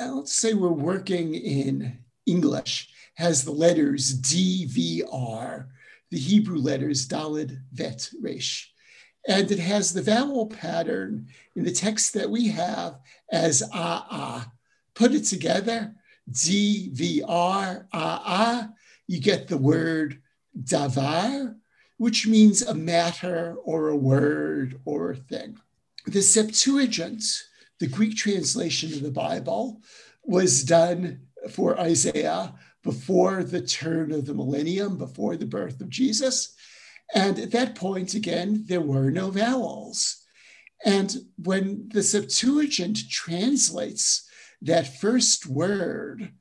uh, 0.00 0.12
let's 0.12 0.32
say 0.32 0.54
we're 0.54 0.68
working 0.70 1.34
in 1.34 1.98
English, 2.26 2.88
has 3.14 3.44
the 3.44 3.52
letters 3.52 4.20
DVR, 4.20 5.66
the 6.10 6.18
Hebrew 6.18 6.58
letters 6.58 7.08
Dalid 7.08 7.58
Vet 7.72 8.10
Resh. 8.20 8.72
And 9.28 9.50
it 9.50 9.58
has 9.58 9.92
the 9.92 10.02
vowel 10.02 10.46
pattern 10.46 11.28
in 11.56 11.64
the 11.64 11.72
text 11.72 12.14
that 12.14 12.30
we 12.30 12.48
have 12.48 13.00
as 13.32 13.62
ah 13.72 14.06
ah. 14.10 14.52
Put 14.94 15.12
it 15.14 15.24
together, 15.24 15.94
D 16.30 16.90
V 16.92 17.22
R 17.26 17.88
ah 17.92 18.22
ah 18.24 18.68
you 19.06 19.20
get 19.20 19.48
the 19.48 19.58
word 19.58 20.20
davar, 20.58 21.54
which 21.98 22.26
means 22.26 22.62
a 22.62 22.74
matter 22.74 23.56
or 23.64 23.88
a 23.88 23.96
word 23.96 24.80
or 24.84 25.10
a 25.10 25.16
thing. 25.16 25.58
The 26.06 26.22
Septuagint, 26.22 27.24
the 27.80 27.86
Greek 27.86 28.16
translation 28.16 28.92
of 28.92 29.02
the 29.02 29.10
Bible, 29.10 29.80
was 30.22 30.64
done 30.64 31.20
for 31.50 31.78
Isaiah 31.80 32.54
before 32.82 33.42
the 33.42 33.62
turn 33.62 34.12
of 34.12 34.26
the 34.26 34.34
millennium, 34.34 34.96
before 34.96 35.36
the 35.36 35.46
birth 35.46 35.80
of 35.80 35.88
Jesus. 35.88 36.54
And 37.14 37.38
at 37.38 37.52
that 37.52 37.74
point, 37.74 38.14
again, 38.14 38.64
there 38.66 38.80
were 38.80 39.10
no 39.10 39.30
vowels. 39.30 40.24
And 40.84 41.16
when 41.36 41.88
the 41.92 42.02
Septuagint 42.02 43.08
translates 43.10 44.28
that 44.62 44.98
first 45.00 45.46
word, 45.46 46.32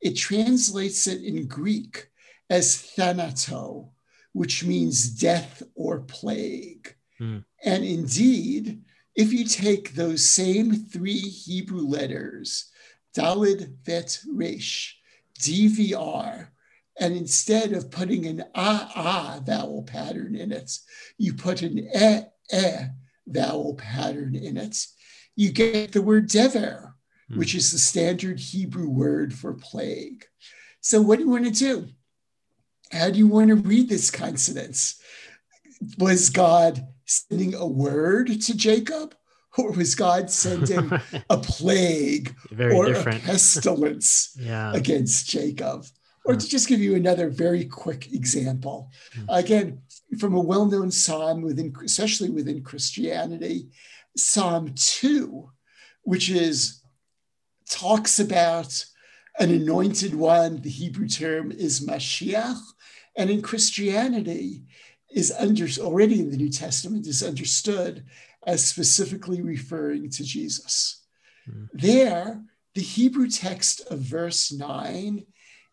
it 0.00 0.12
translates 0.12 1.06
it 1.06 1.22
in 1.22 1.46
Greek 1.46 2.08
as 2.50 2.92
thanato, 2.96 3.90
which 4.34 4.64
means 4.64 5.08
death 5.08 5.62
or 5.74 6.00
plague. 6.00 6.94
Mm. 7.20 7.44
And 7.64 7.84
indeed, 7.84 8.82
if 9.14 9.32
you 9.32 9.44
take 9.44 9.94
those 9.94 10.28
same 10.28 10.74
three 10.74 11.20
Hebrew 11.20 11.86
letters, 11.86 12.70
Dalid, 13.16 13.76
Vet, 13.86 14.18
Resh, 14.28 14.98
DVR, 15.38 16.48
and 17.00 17.16
instead 17.16 17.72
of 17.72 17.90
putting 17.90 18.26
an 18.26 18.44
ah 18.54 18.90
ah 18.94 19.40
vowel 19.44 19.84
pattern 19.84 20.34
in 20.34 20.52
it, 20.52 20.78
you 21.16 21.34
put 21.34 21.62
an 21.62 21.88
eh 21.94 22.22
eh 22.52 22.86
vowel 23.26 23.74
pattern 23.74 24.34
in 24.34 24.56
it, 24.56 24.84
you 25.36 25.50
get 25.52 25.92
the 25.92 26.02
word 26.02 26.28
dever, 26.28 26.96
hmm. 27.28 27.38
which 27.38 27.54
is 27.54 27.72
the 27.72 27.78
standard 27.78 28.38
Hebrew 28.38 28.88
word 28.88 29.32
for 29.32 29.54
plague. 29.54 30.24
So, 30.80 31.00
what 31.00 31.18
do 31.18 31.24
you 31.24 31.30
want 31.30 31.46
to 31.46 31.50
do? 31.50 31.88
How 32.94 33.10
do 33.10 33.18
you 33.18 33.26
want 33.26 33.48
to 33.48 33.56
read 33.56 33.88
this 33.88 34.10
consonants? 34.10 35.02
Was 35.98 36.30
God 36.30 36.86
sending 37.04 37.54
a 37.54 37.66
word 37.66 38.28
to 38.42 38.56
Jacob? 38.56 39.14
Or 39.56 39.70
was 39.70 39.94
God 39.94 40.30
sending 40.30 40.90
a 41.30 41.38
plague 41.38 42.34
Very 42.50 42.74
or 42.74 42.86
different. 42.86 43.22
a 43.22 43.26
pestilence 43.26 44.36
yeah. 44.40 44.72
against 44.72 45.28
Jacob? 45.28 45.84
Or 46.24 46.34
to 46.34 46.48
just 46.48 46.68
give 46.68 46.80
you 46.80 46.94
another 46.94 47.28
very 47.28 47.64
quick 47.66 48.12
example, 48.12 48.90
hmm. 49.14 49.26
again, 49.28 49.82
from 50.18 50.34
a 50.34 50.40
well 50.40 50.64
known 50.64 50.90
psalm, 50.90 51.42
within, 51.42 51.74
especially 51.84 52.30
within 52.30 52.62
Christianity, 52.62 53.68
Psalm 54.16 54.72
2, 54.74 55.50
which 56.02 56.30
is 56.30 56.82
talks 57.68 58.20
about 58.20 58.86
an 59.38 59.50
anointed 59.50 60.14
one. 60.14 60.60
The 60.60 60.70
Hebrew 60.70 61.08
term 61.08 61.52
is 61.52 61.86
Mashiach. 61.86 62.60
And 63.16 63.30
in 63.30 63.42
Christianity, 63.42 64.64
is 65.14 65.32
under, 65.38 65.66
already 65.80 66.20
in 66.20 66.30
the 66.30 66.36
New 66.36 66.50
Testament 66.50 67.06
is 67.06 67.22
understood 67.22 68.04
as 68.46 68.66
specifically 68.66 69.40
referring 69.40 70.10
to 70.10 70.24
Jesus. 70.24 71.04
Mm. 71.48 71.68
There, 71.72 72.42
the 72.74 72.82
Hebrew 72.82 73.28
text 73.28 73.80
of 73.90 74.00
verse 74.00 74.52
9 74.52 75.24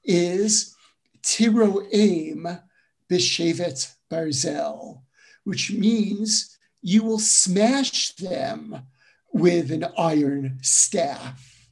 is 0.03 0.75
Tiroaim 1.23 2.61
Bishevet 3.09 3.93
Barzel, 4.09 5.01
which 5.43 5.71
means 5.71 6.57
you 6.81 7.03
will 7.03 7.19
smash 7.19 8.13
them 8.15 8.83
with 9.33 9.71
an 9.71 9.85
iron 9.97 10.59
staff. 10.61 11.67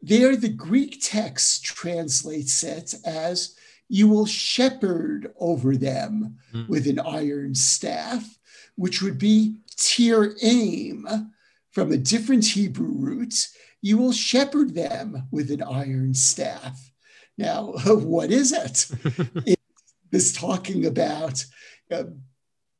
There, 0.00 0.36
the 0.36 0.48
Greek 0.48 0.98
text 1.02 1.64
translates 1.64 2.62
it 2.62 2.94
as 3.04 3.56
you 3.92 4.08
will 4.08 4.24
shepherd 4.24 5.30
over 5.38 5.76
them 5.76 6.38
mm. 6.50 6.66
with 6.66 6.86
an 6.86 6.98
iron 6.98 7.54
staff, 7.54 8.38
which 8.74 9.02
would 9.02 9.18
be 9.18 9.56
tir 9.76 10.34
aim 10.40 11.06
from 11.72 11.92
a 11.92 11.98
different 11.98 12.42
Hebrew 12.42 12.94
root. 12.94 13.48
You 13.82 13.98
will 13.98 14.12
shepherd 14.12 14.74
them 14.74 15.28
with 15.30 15.50
an 15.50 15.62
iron 15.62 16.14
staff. 16.14 16.90
Now, 17.36 17.72
what 17.86 18.30
is 18.30 18.52
it? 18.52 18.88
it's 19.46 19.62
this 20.10 20.32
talking 20.32 20.86
about 20.86 21.44
uh, 21.90 22.04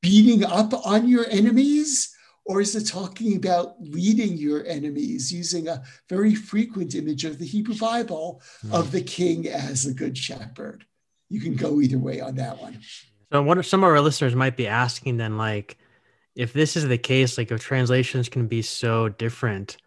beating 0.00 0.46
up 0.46 0.72
on 0.86 1.08
your 1.08 1.26
enemies? 1.28 2.10
Or 2.46 2.62
is 2.62 2.74
it 2.74 2.88
talking 2.88 3.36
about 3.36 3.74
leading 3.80 4.38
your 4.38 4.64
enemies 4.64 5.30
using 5.30 5.68
a 5.68 5.82
very 6.08 6.34
frequent 6.34 6.94
image 6.94 7.26
of 7.26 7.38
the 7.38 7.46
Hebrew 7.46 7.76
Bible 7.76 8.40
mm. 8.64 8.72
of 8.72 8.92
the 8.92 9.02
king 9.02 9.46
as 9.46 9.84
a 9.84 9.92
good 9.92 10.16
shepherd? 10.16 10.86
You 11.32 11.40
can 11.40 11.54
go 11.54 11.80
either 11.80 11.98
way 11.98 12.20
on 12.20 12.34
that 12.36 12.60
one. 12.60 12.80
So, 13.32 13.42
what 13.42 13.56
are 13.56 13.62
some 13.62 13.82
of 13.82 13.90
our 13.90 14.00
listeners 14.00 14.34
might 14.34 14.56
be 14.56 14.68
asking 14.68 15.16
then, 15.16 15.38
like, 15.38 15.78
if 16.34 16.52
this 16.52 16.76
is 16.76 16.86
the 16.86 16.98
case, 16.98 17.38
like, 17.38 17.50
if 17.50 17.60
translations 17.60 18.28
can 18.28 18.46
be 18.46 18.60
so 18.60 19.08
different, 19.08 19.78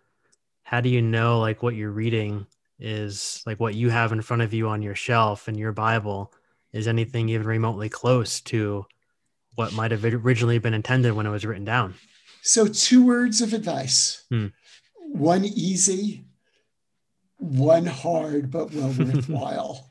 how 0.64 0.82
do 0.82 0.90
you 0.90 1.02
know, 1.02 1.40
like, 1.40 1.62
what 1.62 1.76
you're 1.76 1.92
reading 1.92 2.48
is 2.80 3.42
like 3.46 3.60
what 3.60 3.76
you 3.76 3.90
have 3.90 4.12
in 4.12 4.22
front 4.22 4.42
of 4.42 4.54
you 4.54 4.68
on 4.68 4.82
your 4.82 4.96
shelf 4.96 5.48
in 5.48 5.56
your 5.56 5.72
Bible 5.72 6.34
is 6.74 6.88
anything 6.88 7.30
even 7.30 7.48
remotely 7.48 7.88
close 7.88 8.42
to 8.42 8.86
what 9.56 9.72
might 9.72 9.92
have 9.92 10.04
originally 10.04 10.60
been 10.60 10.74
intended 10.74 11.14
when 11.14 11.26
it 11.26 11.30
was 11.30 11.46
written 11.46 11.64
down? 11.64 11.94
So, 12.42 12.68
two 12.68 13.06
words 13.06 13.42
of 13.42 13.54
advice 13.54 14.26
hmm. 14.30 14.48
one 15.00 15.46
easy, 15.46 16.26
one 17.38 17.86
hard, 17.86 18.52
but 18.52 18.74
well 18.74 18.94
worthwhile 18.98 19.85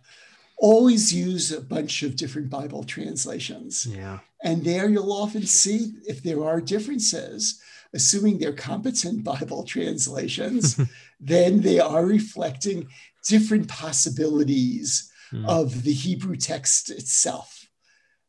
always 0.58 1.12
use 1.12 1.52
a 1.52 1.60
bunch 1.60 2.02
of 2.02 2.16
different 2.16 2.50
Bible 2.50 2.84
translations. 2.84 3.86
Yeah. 3.86 4.20
And 4.42 4.64
there 4.64 4.88
you'll 4.88 5.12
often 5.12 5.46
see 5.46 5.92
if 6.06 6.22
there 6.22 6.44
are 6.44 6.60
differences, 6.60 7.60
assuming 7.94 8.38
they're 8.38 8.52
competent 8.52 9.24
Bible 9.24 9.64
translations, 9.74 10.80
then 11.20 11.60
they 11.60 11.80
are 11.80 12.04
reflecting 12.04 12.88
different 13.26 13.68
possibilities 13.68 15.10
mm. 15.32 15.46
of 15.48 15.82
the 15.82 15.92
Hebrew 15.92 16.36
text 16.36 16.90
itself. 16.90 17.68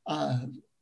Uh, 0.08 0.40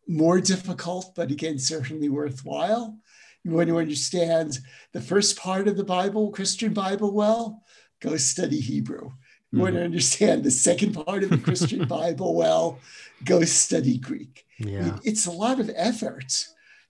more 0.08 0.42
difficult, 0.42 1.14
but 1.16 1.32
again, 1.32 1.58
certainly 1.58 2.10
worthwhile. 2.10 2.98
You 3.44 3.52
want 3.52 3.70
to 3.70 3.80
understand 3.80 4.60
the 4.92 5.02
first 5.02 5.38
part 5.38 5.68
of 5.68 5.78
the 5.78 5.84
Bible, 5.84 6.32
Christian 6.32 6.74
Bible, 6.74 7.14
well, 7.14 7.64
go 8.02 8.18
study 8.18 8.60
Hebrew 8.60 9.12
you 9.54 9.60
want 9.60 9.74
to 9.74 9.80
mm-hmm. 9.80 9.86
understand 9.86 10.44
the 10.44 10.52
second 10.52 10.94
part 10.94 11.24
of 11.24 11.30
the 11.30 11.38
Christian 11.38 11.86
Bible 11.88 12.34
well, 12.34 12.80
go 13.24 13.44
study 13.44 14.00
Greek. 14.00 14.46
Yeah. 14.58 14.98
It's 15.04 15.28
a 15.28 15.32
lot 15.32 15.60
of 15.60 15.70
effort, 15.76 16.48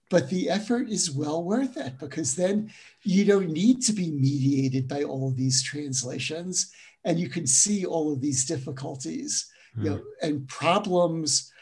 but 0.08 0.30
the 0.30 0.48
effort 0.48 0.88
is 0.88 1.10
well 1.10 1.44
worth 1.44 1.76
it 1.76 1.98
because 1.98 2.36
then 2.36 2.70
you 3.02 3.26
don't 3.26 3.50
need 3.50 3.82
to 3.82 3.92
be 3.92 4.10
mediated 4.10 4.88
by 4.88 5.02
all 5.02 5.28
of 5.28 5.36
these 5.36 5.62
translations 5.62 6.72
and 7.04 7.20
you 7.20 7.28
can 7.28 7.46
see 7.46 7.84
all 7.84 8.10
of 8.10 8.22
these 8.22 8.46
difficulties 8.46 9.50
mm. 9.76 9.84
you 9.84 9.90
know, 9.90 9.96
mm. 9.96 10.04
and 10.22 10.48
problems 10.48 11.52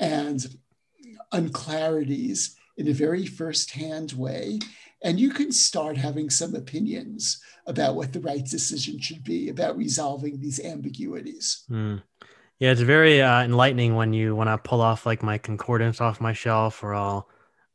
and 0.00 0.56
unclarities 1.32 2.56
in 2.78 2.88
a 2.88 2.92
very 2.94 3.26
first-hand 3.26 4.12
way 4.12 4.58
and 5.06 5.20
you 5.20 5.30
can 5.30 5.52
start 5.52 5.96
having 5.96 6.28
some 6.28 6.56
opinions 6.56 7.40
about 7.66 7.94
what 7.94 8.12
the 8.12 8.18
right 8.18 8.44
decision 8.44 8.98
should 8.98 9.22
be 9.22 9.48
about 9.50 9.76
resolving 9.76 10.40
these 10.40 10.58
ambiguities. 10.58 11.64
Mm. 11.70 12.02
Yeah, 12.58 12.72
it's 12.72 12.80
very 12.80 13.22
uh, 13.22 13.44
enlightening 13.44 13.94
when 13.94 14.12
you 14.12 14.34
when 14.34 14.48
I 14.48 14.56
pull 14.56 14.80
off 14.80 15.06
like 15.06 15.22
my 15.22 15.38
concordance 15.38 16.00
off 16.00 16.20
my 16.20 16.32
shelf, 16.32 16.82
or 16.82 16.92
I'll 16.92 17.28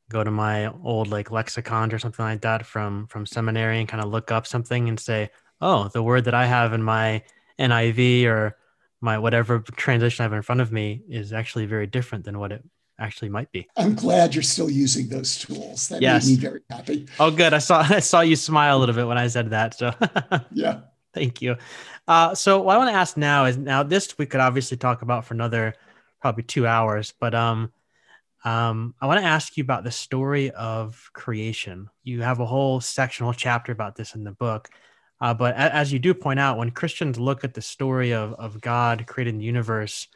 go 0.10 0.26
to 0.26 0.32
my 0.32 0.68
old 0.84 1.08
like 1.08 1.32
lexicon 1.32 1.94
or 1.94 2.00
something 2.00 2.26
like 2.26 2.42
that 2.42 2.66
from 2.66 3.08
from 3.08 3.26
seminary 3.26 3.80
and 3.80 3.88
kind 3.88 4.04
of 4.04 4.10
look 4.10 4.30
up 4.30 4.46
something 4.46 4.90
and 4.90 5.00
say, 5.00 5.30
oh, 5.62 5.88
the 5.88 6.04
word 6.04 6.26
that 6.26 6.34
I 6.34 6.46
have 6.46 6.74
in 6.74 6.84
my 6.84 7.24
NIV 7.58 8.26
or 8.26 8.58
my 9.00 9.18
whatever 9.18 9.60
translation 9.60 10.24
I 10.24 10.26
have 10.26 10.34
in 10.34 10.42
front 10.42 10.60
of 10.60 10.74
me 10.74 11.04
is 11.08 11.32
actually 11.32 11.66
very 11.66 11.88
different 11.88 12.26
than 12.26 12.40
what 12.40 12.52
it 12.52 12.64
actually 13.02 13.30
might 13.30 13.52
be. 13.52 13.68
I'm 13.76 13.96
glad 13.96 14.36
you're 14.36 14.44
still 14.44 14.70
using 14.70 15.10
those 15.10 15.40
tools. 15.40 15.90
That 15.90 16.02
yes. 16.02 16.26
made 16.26 16.38
me 16.38 16.42
very 16.42 16.62
happy. 16.70 17.08
Oh, 17.20 17.32
good. 17.32 17.54
I 17.54 17.58
saw 17.58 17.80
I 17.90 18.00
saw 18.00 18.22
you 18.22 18.36
smile 18.36 18.78
a 18.78 18.80
little 18.80 18.96
bit 18.96 19.08
when 19.08 19.18
I 19.18 19.28
said 19.28 19.50
that. 19.50 19.74
So 19.74 19.94
yeah, 20.52 20.82
thank 21.14 21.42
you. 21.42 21.58
Uh, 22.08 22.36
so 22.36 22.62
what 22.62 22.76
I 22.76 22.78
want 22.78 22.90
to 22.90 22.96
ask 22.96 23.18
now 23.18 23.46
is 23.46 23.58
now 23.58 23.84
this 23.84 24.18
we 24.18 24.26
could 24.26 24.40
obviously 24.40 24.78
talk 24.78 25.02
about 25.02 25.26
for 25.26 25.34
another 25.34 25.76
probably 26.22 26.44
two 26.44 26.68
hours, 26.68 27.14
but 27.20 27.34
um, 27.34 27.72
um, 28.44 28.96
I 29.02 29.08
want 29.08 29.20
to 29.20 29.26
ask 29.26 29.58
you 29.58 29.64
about 29.64 29.84
the 29.84 29.92
story 29.92 30.52
of 30.52 31.10
creation. 31.14 31.90
You 32.04 32.22
have 32.22 32.40
a 32.40 32.46
whole 32.46 32.80
section, 32.80 33.26
whole 33.26 33.34
chapter 33.34 33.72
about 33.72 33.96
this 33.96 34.16
in 34.16 34.24
the 34.24 34.32
book. 34.32 34.70
Uh, 35.20 35.36
but 35.36 35.56
as 35.56 35.94
you 35.94 36.00
do 36.00 36.16
point 36.16 36.40
out, 36.40 36.58
when 36.58 36.72
Christians 36.72 37.20
look 37.20 37.44
at 37.44 37.54
the 37.54 37.62
story 37.62 38.12
of, 38.12 38.34
of 38.34 38.60
God 38.60 39.06
creating 39.06 39.38
the 39.38 39.46
universe, 39.46 40.08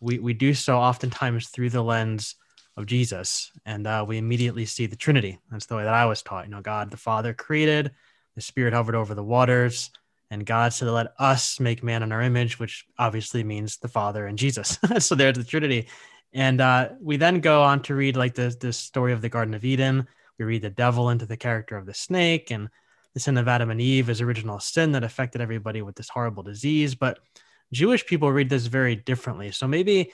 we, 0.00 0.18
we 0.18 0.32
do 0.32 0.54
so 0.54 0.78
oftentimes 0.78 1.48
through 1.48 1.70
the 1.70 1.82
lens 1.82 2.36
of 2.76 2.86
Jesus. 2.86 3.50
And 3.66 3.86
uh, 3.86 4.04
we 4.06 4.18
immediately 4.18 4.64
see 4.64 4.86
the 4.86 4.96
Trinity. 4.96 5.38
That's 5.50 5.66
the 5.66 5.76
way 5.76 5.84
that 5.84 5.94
I 5.94 6.06
was 6.06 6.22
taught. 6.22 6.44
You 6.44 6.52
know, 6.52 6.60
God 6.60 6.90
the 6.90 6.96
Father 6.96 7.34
created, 7.34 7.90
the 8.34 8.40
Spirit 8.40 8.72
hovered 8.72 8.94
over 8.94 9.14
the 9.14 9.24
waters, 9.24 9.90
And 10.30 10.46
God 10.46 10.72
said, 10.72 10.88
Let 10.88 11.08
us 11.18 11.58
make 11.58 11.82
man 11.82 12.02
in 12.02 12.12
our 12.12 12.22
image, 12.22 12.58
which 12.58 12.86
obviously 12.98 13.42
means 13.42 13.78
the 13.78 13.88
Father 13.88 14.26
and 14.26 14.38
Jesus. 14.38 14.78
so 14.98 15.14
there's 15.14 15.36
the 15.36 15.44
Trinity. 15.44 15.88
And 16.32 16.60
uh, 16.60 16.90
we 17.00 17.16
then 17.16 17.40
go 17.40 17.62
on 17.62 17.82
to 17.82 17.94
read 17.94 18.16
like 18.16 18.34
the, 18.34 18.54
the 18.60 18.72
story 18.72 19.12
of 19.12 19.22
the 19.22 19.28
Garden 19.28 19.54
of 19.54 19.64
Eden. 19.64 20.06
We 20.38 20.44
read 20.44 20.62
the 20.62 20.70
devil 20.70 21.10
into 21.10 21.26
the 21.26 21.36
character 21.36 21.76
of 21.76 21.86
the 21.86 21.94
snake 21.94 22.50
and 22.50 22.68
the 23.14 23.20
sin 23.20 23.38
of 23.38 23.48
Adam 23.48 23.70
and 23.70 23.80
Eve 23.80 24.10
is 24.10 24.20
original 24.20 24.60
sin 24.60 24.92
that 24.92 25.02
affected 25.02 25.40
everybody 25.40 25.82
with 25.82 25.96
this 25.96 26.08
horrible 26.08 26.44
disease. 26.44 26.94
But 26.94 27.18
Jewish 27.72 28.06
people 28.06 28.30
read 28.32 28.48
this 28.48 28.66
very 28.66 28.96
differently. 28.96 29.52
So 29.52 29.66
maybe 29.68 30.12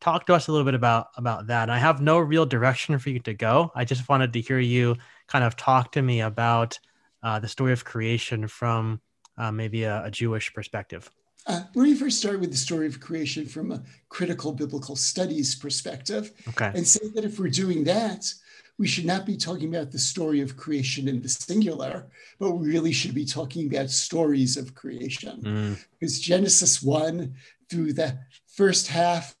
talk 0.00 0.26
to 0.26 0.34
us 0.34 0.48
a 0.48 0.52
little 0.52 0.64
bit 0.64 0.74
about 0.74 1.08
about 1.16 1.46
that. 1.48 1.70
I 1.70 1.78
have 1.78 2.00
no 2.00 2.18
real 2.18 2.46
direction 2.46 2.98
for 2.98 3.10
you 3.10 3.20
to 3.20 3.34
go. 3.34 3.72
I 3.74 3.84
just 3.84 4.08
wanted 4.08 4.32
to 4.32 4.40
hear 4.40 4.58
you 4.58 4.96
kind 5.26 5.44
of 5.44 5.56
talk 5.56 5.92
to 5.92 6.02
me 6.02 6.20
about 6.20 6.78
uh, 7.22 7.38
the 7.38 7.48
story 7.48 7.72
of 7.72 7.84
creation 7.84 8.46
from 8.48 9.00
uh, 9.38 9.52
maybe 9.52 9.84
a, 9.84 10.04
a, 10.04 10.10
Jewish 10.10 10.52
perspective. 10.54 11.10
Uh, 11.46 11.62
let 11.74 11.84
me 11.84 11.94
first 11.94 12.18
start 12.18 12.40
with 12.40 12.50
the 12.50 12.56
story 12.56 12.86
of 12.86 13.00
creation 13.00 13.46
from 13.46 13.72
a 13.72 13.82
critical 14.08 14.52
biblical 14.52 14.96
studies 14.96 15.54
perspective, 15.54 16.32
okay. 16.48 16.72
and 16.74 16.86
say 16.86 17.06
that 17.14 17.24
if 17.24 17.38
we're 17.38 17.48
doing 17.48 17.84
that, 17.84 18.24
we 18.78 18.86
should 18.86 19.06
not 19.06 19.24
be 19.24 19.36
talking 19.36 19.74
about 19.74 19.90
the 19.90 19.98
story 19.98 20.40
of 20.40 20.56
creation 20.56 21.08
in 21.08 21.22
the 21.22 21.28
singular, 21.28 22.06
but 22.38 22.52
we 22.52 22.68
really 22.68 22.92
should 22.92 23.14
be 23.14 23.24
talking 23.24 23.66
about 23.66 23.90
stories 23.90 24.56
of 24.56 24.74
creation. 24.74 25.40
Mm. 25.42 25.84
Because 25.98 26.20
Genesis 26.20 26.82
1 26.82 27.34
through 27.70 27.94
the 27.94 28.18
first 28.46 28.88
half 28.88 29.34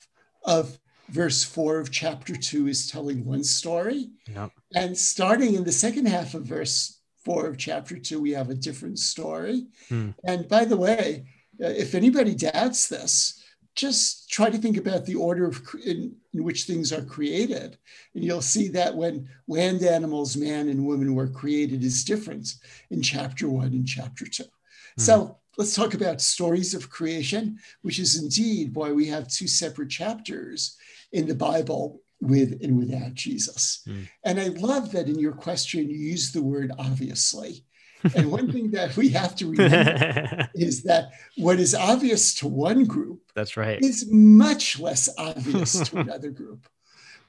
of 0.44 0.78
verse 1.08 1.44
4 1.44 1.78
of 1.78 1.90
chapter 1.90 2.34
2 2.34 2.68
is 2.68 2.90
telling 2.90 3.24
one 3.24 3.44
story. 3.44 4.10
Yep. 4.34 4.52
And 4.74 4.96
starting 4.96 5.54
in 5.54 5.64
the 5.64 5.72
second 5.72 6.06
half 6.06 6.34
of 6.34 6.44
verse 6.44 7.00
4 7.24 7.46
of 7.46 7.58
chapter 7.58 7.98
2, 7.98 8.20
we 8.20 8.30
have 8.30 8.50
a 8.50 8.54
different 8.54 8.98
story. 8.98 9.66
Mm. 9.90 10.14
And 10.24 10.48
by 10.48 10.64
the 10.64 10.76
way, 10.76 11.26
uh, 11.62 11.68
if 11.68 11.94
anybody 11.94 12.34
doubts 12.34 12.88
this, 12.88 13.42
just 13.76 14.30
try 14.30 14.48
to 14.48 14.58
think 14.58 14.78
about 14.78 15.04
the 15.04 15.14
order 15.14 15.46
of 15.46 15.62
in, 15.84 16.16
in, 16.32 16.42
which 16.42 16.64
things 16.64 16.92
are 16.92 17.04
created 17.04 17.76
and 18.14 18.24
you'll 18.24 18.42
see 18.42 18.68
that 18.68 18.96
when 18.96 19.28
land 19.46 19.82
animals 19.82 20.36
man 20.36 20.68
and 20.68 20.84
woman 20.84 21.14
were 21.14 21.28
created 21.28 21.84
is 21.84 22.04
different 22.04 22.54
in 22.90 23.02
chapter 23.02 23.48
one 23.48 23.68
and 23.68 23.86
chapter 23.86 24.26
2 24.26 24.42
mm. 24.42 24.48
so 24.96 25.38
let's 25.58 25.74
talk 25.74 25.94
about 25.94 26.20
stories 26.20 26.74
of 26.74 26.90
creation 26.90 27.58
which 27.82 27.98
is 27.98 28.20
indeed 28.20 28.74
why 28.74 28.90
we 28.90 29.06
have 29.06 29.28
two 29.28 29.46
separate 29.46 29.90
chapters 29.90 30.76
in 31.12 31.26
the 31.26 31.34
bible 31.34 32.00
with 32.20 32.58
and 32.62 32.78
without 32.78 33.14
jesus 33.14 33.82
mm. 33.86 34.08
and 34.24 34.40
i 34.40 34.48
love 34.48 34.90
that 34.90 35.06
in 35.06 35.18
your 35.18 35.32
question 35.32 35.88
you 35.90 35.98
use 35.98 36.32
the 36.32 36.42
word 36.42 36.72
obviously 36.78 37.62
and 38.14 38.30
one 38.30 38.52
thing 38.52 38.70
that 38.72 38.96
we 38.96 39.08
have 39.10 39.34
to 39.36 39.50
remember 39.50 40.48
is 40.54 40.82
that 40.84 41.10
what 41.36 41.58
is 41.58 41.74
obvious 41.74 42.34
to 42.34 42.48
one 42.48 42.84
group 42.84 43.20
that's 43.34 43.56
right. 43.56 43.80
is 43.82 44.10
much 44.10 44.78
less 44.78 45.08
obvious 45.18 45.88
to 45.88 45.98
another 46.00 46.30
group. 46.30 46.66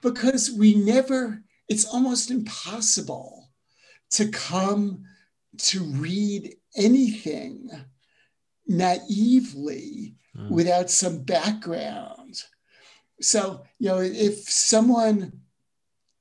Because 0.01 0.51
we 0.51 0.75
never 0.75 1.43
it's 1.67 1.85
almost 1.85 2.31
impossible 2.31 3.49
to 4.11 4.29
come 4.29 5.03
to 5.57 5.83
read 5.83 6.55
anything 6.77 7.69
naively 8.67 10.15
mm. 10.37 10.49
without 10.49 10.89
some 10.89 11.23
background. 11.23 12.43
So 13.21 13.63
you 13.79 13.89
know 13.89 13.99
if 13.99 14.37
someone 14.49 15.41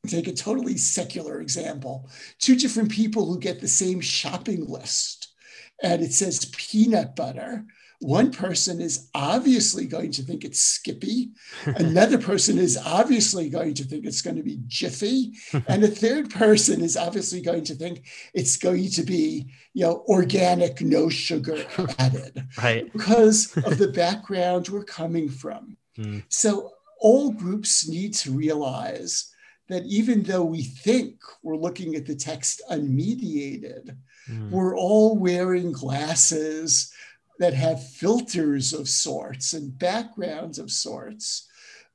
take 0.07 0.29
a 0.29 0.33
totally 0.33 0.77
secular 0.77 1.41
example 1.41 2.09
two 2.39 2.57
different 2.57 2.91
people 2.91 3.27
who 3.27 3.39
get 3.39 3.61
the 3.61 3.69
same 3.69 4.01
shopping 4.01 4.67
list 4.67 5.35
and 5.83 6.03
it 6.03 6.13
says 6.13 6.53
peanut 6.57 7.15
butter 7.17 7.65
one 8.01 8.31
person 8.31 8.81
is 8.81 9.09
obviously 9.15 9.87
going 9.87 10.13
to 10.13 10.23
think 10.23 10.45
it's 10.45 10.61
Skippy. 10.61 11.31
Another 11.65 12.19
person 12.19 12.59
is 12.59 12.79
obviously 12.85 13.49
going 13.49 13.75
to 13.75 13.85
think 13.85 14.05
it's 14.05 14.23
going 14.23 14.37
to 14.37 14.43
be 14.43 14.59
Jiffy. 14.67 15.33
And 15.69 15.83
a 15.83 15.89
third 15.89 16.31
person 16.31 16.81
is 16.81 16.97
obviously 16.97 17.41
going 17.41 17.65
to 17.65 17.75
think 17.75 18.07
it's 18.35 18.57
going 18.57 18.89
to 18.91 19.03
be, 19.03 19.47
you 19.73 19.85
know, 19.85 20.05
organic, 20.09 20.81
no 20.81 21.09
sugar 21.09 21.65
added. 21.99 22.47
Right. 22.59 22.93
Because 22.93 23.57
of 23.57 23.79
the 23.79 23.89
background 23.89 24.69
we're 24.69 24.85
coming 24.85 25.29
from. 25.29 25.77
Hmm. 25.97 26.19
So 26.29 26.73
all 27.01 27.31
groups 27.33 27.89
need 27.89 28.15
to 28.15 28.33
realize 28.33 29.33
that 29.69 29.85
even 29.85 30.23
though 30.23 30.45
we 30.45 30.63
think 30.63 31.17
we're 31.43 31.57
looking 31.57 31.95
at 31.95 32.07
the 32.07 32.15
text 32.15 32.63
unmediated, 32.71 33.97
mm. 34.31 34.51
we're 34.51 34.77
all 34.77 35.17
wearing 35.17 35.73
glasses 35.73 36.93
that 37.39 37.55
have 37.55 37.87
filters 37.87 38.73
of 38.73 38.89
sorts 38.89 39.53
and 39.53 39.79
backgrounds 39.79 40.59
of 40.59 40.71
sorts, 40.71 41.49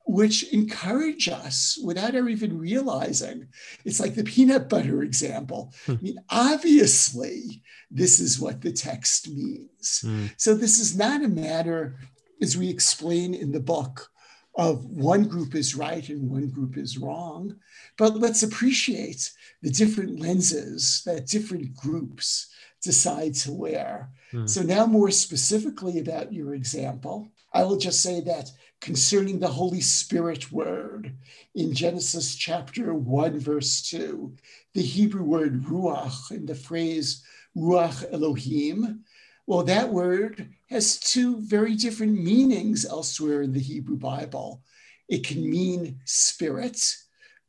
which 0.05 0.51
encourage 0.51 1.30
us 1.30 1.80
without 1.84 2.15
ever 2.15 2.30
even 2.30 2.57
realizing. 2.57 3.47
It's 3.86 3.99
like 3.99 4.15
the 4.15 4.24
peanut 4.24 4.67
butter 4.67 5.03
example. 5.03 5.74
Mm. 5.88 5.97
I 5.97 6.01
mean, 6.01 6.19
obviously, 6.30 7.63
this 7.89 8.19
is 8.19 8.39
what 8.39 8.61
the 8.61 8.72
text 8.72 9.30
means. 9.30 10.03
Mm. 10.05 10.34
So, 10.38 10.53
this 10.53 10.80
is 10.80 10.97
not 10.97 11.24
a 11.24 11.28
matter, 11.28 11.95
as 12.41 12.57
we 12.57 12.69
explain 12.69 13.34
in 13.34 13.51
the 13.51 13.59
book, 13.59 14.11
of 14.56 14.86
one 14.86 15.26
group 15.26 15.56
is 15.56 15.76
right 15.76 16.08
and 16.10 16.30
one 16.30 16.49
group 16.49 16.78
is 16.78 16.97
wrong, 16.97 17.56
but 17.97 18.18
let's 18.18 18.43
appreciate 18.43 19.32
the 19.62 19.70
different 19.70 20.20
lenses 20.20 21.04
that 21.06 21.28
different 21.28 21.74
groups 21.76 22.47
decide 22.82 23.34
to 23.34 23.52
wear. 23.52 24.10
Hmm. 24.32 24.47
So, 24.47 24.62
now 24.62 24.86
more 24.86 25.12
specifically 25.12 25.99
about 25.99 26.34
your 26.34 26.54
example, 26.54 27.32
I 27.54 27.64
will 27.64 27.78
just 27.78 28.02
say 28.02 28.22
that 28.22 28.52
concerning 28.82 29.39
the 29.39 29.47
Holy 29.47 29.82
Spirit 29.82 30.52
word 30.52 31.16
in 31.56 31.74
Genesis 31.74 32.36
chapter 32.36 32.93
1, 32.93 33.39
verse 33.39 33.82
2, 33.84 34.36
the 34.74 34.82
Hebrew 34.82 35.24
word 35.24 35.64
ruach 35.64 36.32
and 36.32 36.47
the 36.47 36.56
phrase 36.56 37.24
ruach 37.56 38.12
Elohim 38.12 39.04
well, 39.47 39.64
that 39.64 39.89
word 39.89 40.49
has 40.72 40.97
two 40.97 41.41
very 41.41 41.76
different 41.76 42.17
meanings 42.24 42.86
elsewhere 42.86 43.41
in 43.41 43.51
the 43.51 43.59
Hebrew 43.59 43.97
Bible. 43.97 44.63
It 45.09 45.26
can 45.26 45.47
mean 45.49 45.99
spirit, 46.05 46.95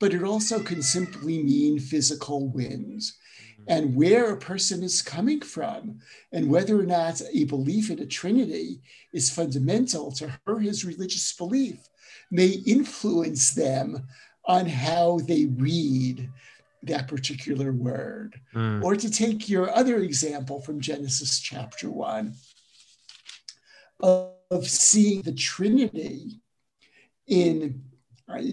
but 0.00 0.12
it 0.12 0.24
also 0.24 0.58
can 0.60 0.82
simply 0.82 1.40
mean 1.40 1.78
physical 1.78 2.48
winds. 2.48 3.16
And 3.68 3.94
where 3.94 4.32
a 4.32 4.36
person 4.36 4.82
is 4.82 5.02
coming 5.02 5.40
from, 5.40 6.00
and 6.32 6.50
whether 6.50 6.80
or 6.80 6.84
not 6.84 7.22
a 7.32 7.44
belief 7.44 7.90
in 7.90 8.00
a 8.00 8.06
Trinity 8.06 8.80
is 9.12 9.30
fundamental 9.30 10.10
to 10.12 10.36
her, 10.44 10.58
his 10.58 10.84
religious 10.84 11.32
belief, 11.32 11.78
may 12.32 12.48
influence 12.66 13.52
them 13.52 14.04
on 14.46 14.66
how 14.66 15.20
they 15.28 15.44
read 15.44 16.28
that 16.82 17.06
particular 17.06 17.72
word. 17.72 18.40
Mm. 18.52 18.82
Or 18.82 18.96
to 18.96 19.08
take 19.08 19.48
your 19.48 19.72
other 19.72 19.98
example 19.98 20.60
from 20.62 20.80
Genesis 20.80 21.38
chapter 21.38 21.88
1 21.88 22.34
of 24.02 24.68
seeing 24.68 25.22
the 25.22 25.32
Trinity 25.32 26.40
in 27.26 27.82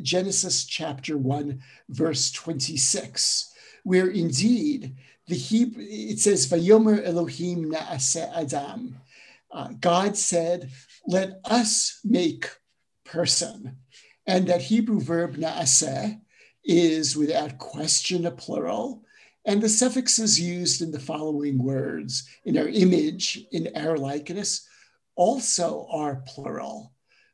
Genesis 0.02 0.66
chapter 0.66 1.18
1, 1.18 1.62
verse 1.90 2.32
26, 2.32 3.54
where 3.84 4.08
indeed 4.08 4.96
the 5.28 5.36
Hebrew, 5.36 5.84
it 5.88 6.20
says, 6.20 6.48
Vayomer 6.48 7.06
Elohim 7.06 7.72
na'aseh 7.72 8.32
Adam. 8.36 8.98
Uh, 9.52 9.70
God 9.80 10.18
said, 10.18 10.70
let 11.08 11.40
us 11.46 12.00
make 12.04 12.50
person. 13.06 13.78
And 14.28 14.48
that 14.48 14.62
Hebrew 14.62 15.00
verb 15.00 15.38
na'aseh 15.38 16.20
is 16.64 17.16
without 17.16 17.58
question 17.58 18.26
a 18.26 18.32
plural. 18.32 19.04
And 19.46 19.62
the 19.62 19.70
suffixes 19.70 20.40
used 20.40 20.82
in 20.82 20.92
the 20.92 21.00
following 21.00 21.58
words 21.58 22.28
in 22.44 22.58
our 22.58 22.68
image, 22.68 23.46
in 23.52 23.70
our 23.76 23.98
likeness, 23.98 24.68
also 25.20 25.86
are 25.92 26.24
plural. 26.26 26.94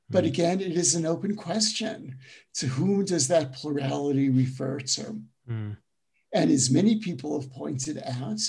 But 0.09 0.23
hmm. 0.23 0.29
again, 0.29 0.59
it 0.59 0.75
is 0.75 0.95
an 0.95 1.05
open 1.05 1.35
question. 1.35 2.17
To 2.55 2.67
whom 2.67 3.05
does 3.05 3.27
that 3.27 3.53
plurality 3.53 4.29
refer 4.29 4.79
to? 4.79 5.21
Mm. 5.49 5.77
And 6.33 6.51
as 6.51 6.71
many 6.71 6.99
people 6.99 7.39
have 7.39 7.51
pointed 7.51 8.01
out, 8.03 8.39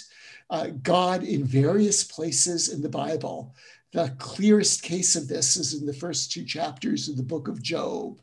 uh, 0.49 0.69
God 0.83 1.23
in 1.23 1.45
various 1.45 2.03
places 2.03 2.73
in 2.73 2.81
the 2.83 2.89
Bible, 2.89 3.55
the 3.93 4.15
clearest 4.19 4.83
case 4.83 5.17
of 5.17 5.29
this 5.29 5.57
is 5.57 5.75
in 5.75 5.87
the 5.87 5.93
first 5.93 6.33
two 6.33 6.45
chapters 6.45 7.09
of 7.09 7.17
the 7.17 7.23
book 7.23 7.49
of 7.49 7.63
Job, 7.63 8.21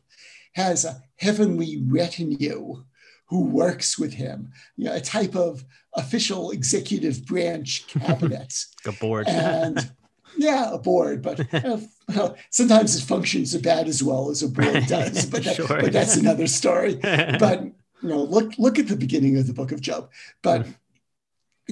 has 0.54 0.84
a 0.84 1.02
heavenly 1.16 1.82
retinue 1.86 2.82
who 3.26 3.44
works 3.44 3.98
with 3.98 4.12
him, 4.12 4.52
you 4.76 4.86
know, 4.86 4.94
a 4.94 5.00
type 5.00 5.36
of 5.36 5.64
official 5.94 6.50
executive 6.50 7.24
branch 7.26 7.86
cabinet. 7.88 8.54
a 8.86 8.92
board. 8.92 9.28
and 9.28 9.90
yeah, 10.36 10.72
a 10.72 10.78
board, 10.78 11.22
but 11.22 11.40
uh, 11.54 12.34
sometimes 12.50 12.96
it 12.96 13.04
functions 13.04 13.54
about 13.54 13.86
as 13.86 14.02
well 14.02 14.30
as 14.30 14.42
a 14.42 14.48
board 14.48 14.86
does, 14.88 15.26
but, 15.26 15.44
that, 15.44 15.56
sure. 15.56 15.66
but 15.66 15.92
that's 15.92 16.16
another 16.16 16.46
story. 16.46 16.94
but 17.02 17.62
you 18.02 18.08
know, 18.08 18.22
look 18.22 18.58
look 18.58 18.78
at 18.78 18.88
the 18.88 18.96
beginning 18.96 19.38
of 19.38 19.46
the 19.46 19.54
book 19.54 19.72
of 19.72 19.80
Job. 19.80 20.10
But 20.42 20.66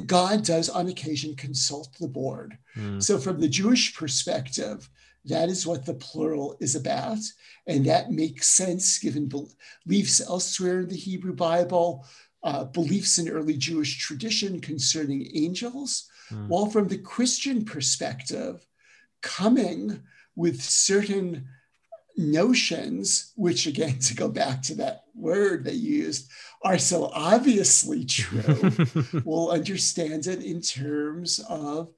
God 0.06 0.44
does 0.44 0.68
on 0.70 0.88
occasion 0.88 1.36
consult 1.36 1.96
the 2.00 2.08
board. 2.08 2.56
Mm. 2.76 3.02
So, 3.02 3.18
from 3.18 3.40
the 3.40 3.48
Jewish 3.48 3.94
perspective, 3.94 4.88
that 5.26 5.48
is 5.48 5.66
what 5.66 5.84
the 5.84 5.94
plural 5.94 6.56
is 6.60 6.74
about. 6.74 7.18
And 7.66 7.86
that 7.86 8.10
makes 8.10 8.48
sense 8.48 8.98
given 8.98 9.30
beliefs 9.86 10.20
elsewhere 10.20 10.80
in 10.80 10.88
the 10.88 10.96
Hebrew 10.96 11.34
Bible, 11.34 12.06
uh, 12.42 12.64
beliefs 12.64 13.18
in 13.18 13.28
early 13.28 13.56
Jewish 13.56 13.98
tradition 13.98 14.60
concerning 14.60 15.30
angels. 15.34 16.08
Mm. 16.32 16.48
While 16.48 16.66
from 16.66 16.88
the 16.88 16.98
Christian 16.98 17.64
perspective, 17.64 18.66
coming 19.20 20.02
with 20.34 20.62
certain 20.62 21.48
notions, 22.16 23.32
which 23.36 23.66
again, 23.66 23.98
to 23.98 24.14
go 24.14 24.28
back 24.28 24.62
to 24.62 24.74
that 24.76 25.04
word 25.14 25.64
they 25.64 25.72
used, 25.72 26.30
are 26.64 26.78
so 26.78 27.10
obviously 27.12 28.04
true, 28.04 28.70
we'll 29.24 29.50
understand 29.50 30.26
it 30.26 30.42
in 30.42 30.60
terms 30.60 31.40
of 31.48 31.92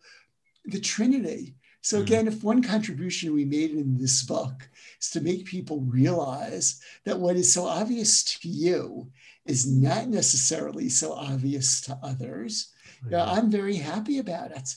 the 0.65 0.81
Trinity. 0.81 1.55
So, 1.83 1.99
hmm. 1.99 2.03
again, 2.05 2.29
if 2.29 2.43
one 2.43 2.63
contribution 2.63 3.35
we 3.35 3.45
made 3.45 3.73
in 3.73 3.99
this 3.99 4.23
book 4.23 4.69
is 5.01 5.11
to 5.11 5.21
make 5.21 5.45
people 5.45 5.81
realize 5.81 6.81
that 7.05 7.19
what 7.19 7.37
is 7.37 7.53
so 7.53 7.67
obvious 7.67 8.25
to 8.25 8.49
you 8.49 9.11
is 9.47 9.71
not 9.71 10.09
necessarily 10.09 10.89
so 10.89 11.13
obvious 11.13 11.83
to 11.83 11.99
others, 12.03 12.73
yeah. 13.11 13.25
I'm 13.25 13.51
very 13.51 13.77
happy 13.77 14.19
about 14.19 14.51
it. 14.53 14.77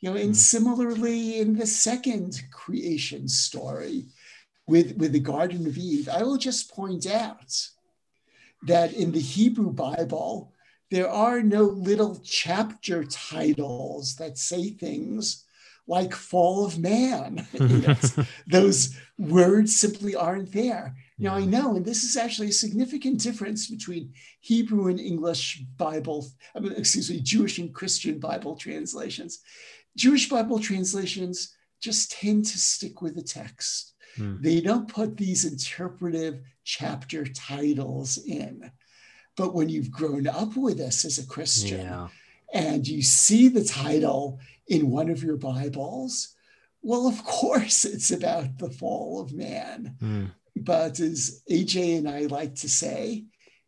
You 0.00 0.10
know, 0.10 0.16
and 0.16 0.32
mm. 0.32 0.36
similarly 0.36 1.38
in 1.38 1.56
the 1.56 1.66
second 1.66 2.42
creation 2.50 3.28
story 3.28 4.06
with, 4.66 4.96
with 4.96 5.12
the 5.12 5.20
Garden 5.20 5.66
of 5.66 5.78
Eve, 5.78 6.08
I 6.08 6.22
will 6.22 6.36
just 6.36 6.74
point 6.74 7.06
out 7.06 7.68
that 8.62 8.92
in 8.92 9.12
the 9.12 9.20
Hebrew 9.20 9.72
Bible, 9.72 10.52
there 10.90 11.08
are 11.08 11.42
no 11.42 11.62
little 11.64 12.20
chapter 12.24 13.04
titles 13.04 14.16
that 14.16 14.38
say 14.38 14.70
things 14.70 15.44
like 15.86 16.14
fall 16.14 16.64
of 16.64 16.78
man. 16.78 17.46
Those 18.46 18.96
words 19.18 19.78
simply 19.78 20.14
aren't 20.14 20.52
there. 20.52 20.96
Now, 21.16 21.36
I 21.36 21.44
know, 21.44 21.76
and 21.76 21.84
this 21.84 22.02
is 22.02 22.16
actually 22.16 22.48
a 22.48 22.52
significant 22.52 23.20
difference 23.20 23.70
between 23.70 24.12
Hebrew 24.40 24.88
and 24.88 24.98
English 24.98 25.62
Bible, 25.76 26.26
I 26.56 26.60
mean, 26.60 26.72
excuse 26.72 27.08
me, 27.08 27.20
Jewish 27.20 27.58
and 27.58 27.72
Christian 27.72 28.18
Bible 28.18 28.56
translations. 28.56 29.40
Jewish 29.96 30.28
Bible 30.28 30.58
translations 30.58 31.54
just 31.80 32.10
tend 32.10 32.46
to 32.46 32.58
stick 32.58 33.00
with 33.00 33.14
the 33.14 33.22
text. 33.22 33.94
Hmm. 34.16 34.36
They 34.40 34.60
don't 34.60 34.88
put 34.88 35.16
these 35.16 35.44
interpretive 35.44 36.40
chapter 36.64 37.24
titles 37.26 38.18
in. 38.18 38.70
But 39.36 39.54
when 39.54 39.68
you've 39.68 39.90
grown 39.90 40.26
up 40.26 40.56
with 40.56 40.78
this 40.78 41.04
as 41.04 41.18
a 41.18 41.26
Christian 41.26 41.80
yeah. 41.80 42.08
and 42.52 42.86
you 42.86 43.02
see 43.02 43.48
the 43.48 43.64
title 43.64 44.40
in 44.68 44.90
one 44.90 45.10
of 45.10 45.22
your 45.22 45.36
Bibles, 45.36 46.34
well, 46.82 47.06
of 47.06 47.24
course, 47.24 47.84
it's 47.84 48.10
about 48.10 48.58
the 48.58 48.70
fall 48.70 49.20
of 49.20 49.32
man. 49.32 49.96
Hmm. 50.00 50.24
But 50.56 51.00
as 51.00 51.42
AJ 51.50 51.98
and 51.98 52.08
I 52.08 52.20
like 52.22 52.54
to 52.56 52.68
say, 52.68 53.24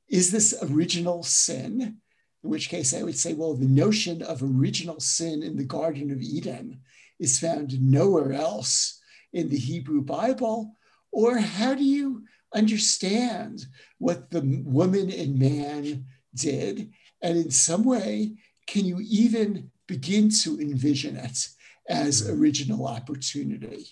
is 0.09 0.31
this 0.31 0.55
original 0.63 1.23
sin? 1.23 1.99
In 2.45 2.51
which 2.51 2.69
case 2.69 2.95
I 2.95 3.03
would 3.03 3.19
say, 3.19 3.35
well, 3.35 3.55
the 3.55 3.67
notion 3.67 4.23
of 4.23 4.43
original 4.43 5.01
sin 5.01 5.43
in 5.43 5.57
the 5.57 5.65
Garden 5.65 6.11
of 6.13 6.21
Eden 6.21 6.81
is 7.19 7.41
found 7.41 7.81
nowhere 7.81 8.33
else 8.33 9.01
in 9.33 9.49
the 9.49 9.59
Hebrew 9.59 10.03
Bible. 10.03 10.77
Or 11.11 11.39
how 11.39 11.75
do 11.75 11.85
you 11.85 12.25
understand 12.55 13.67
what 13.99 14.31
the 14.31 14.43
woman 14.65 15.11
and 15.11 15.39
man 15.39 16.07
did? 16.35 16.93
And 17.23 17.37
in 17.39 17.51
some 17.51 17.85
way, 17.85 18.37
can 18.67 18.85
you 18.85 18.99
even 19.01 19.71
begin 19.87 20.31
to 20.43 20.61
envision 20.61 21.17
it 21.17 21.49
as 21.89 22.23
mm-hmm. 22.23 22.41
original 22.41 22.87
opportunity? 22.87 23.87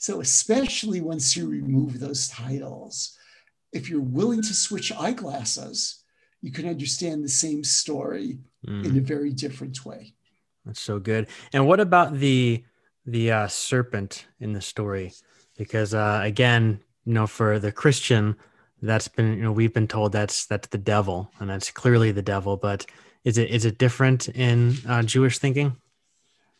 So, 0.00 0.22
especially 0.22 1.02
once 1.02 1.36
you 1.36 1.46
remove 1.46 2.00
those 2.00 2.26
titles, 2.26 3.18
if 3.70 3.90
you're 3.90 4.00
willing 4.00 4.40
to 4.40 4.54
switch 4.54 4.90
eyeglasses, 4.92 6.02
you 6.40 6.50
can 6.50 6.66
understand 6.66 7.22
the 7.22 7.28
same 7.28 7.62
story 7.62 8.38
mm. 8.66 8.82
in 8.86 8.96
a 8.96 9.02
very 9.02 9.30
different 9.30 9.84
way. 9.84 10.14
That's 10.64 10.80
so 10.80 10.98
good. 10.98 11.28
And 11.52 11.66
what 11.66 11.80
about 11.80 12.14
the 12.14 12.64
the 13.04 13.30
uh, 13.30 13.48
serpent 13.48 14.24
in 14.40 14.54
the 14.54 14.62
story? 14.62 15.12
Because 15.58 15.92
uh, 15.92 16.22
again, 16.24 16.80
you 17.04 17.12
know, 17.12 17.26
for 17.26 17.58
the 17.58 17.70
Christian, 17.70 18.36
that's 18.80 19.06
been 19.06 19.36
you 19.36 19.42
know 19.42 19.52
we've 19.52 19.74
been 19.74 19.86
told 19.86 20.12
that's 20.12 20.46
that's 20.46 20.68
the 20.68 20.78
devil, 20.78 21.30
and 21.40 21.50
that's 21.50 21.70
clearly 21.70 22.10
the 22.10 22.22
devil. 22.22 22.56
But 22.56 22.86
is 23.24 23.36
it 23.36 23.50
is 23.50 23.66
it 23.66 23.76
different 23.76 24.28
in 24.28 24.78
uh, 24.88 25.02
Jewish 25.02 25.36
thinking? 25.36 25.76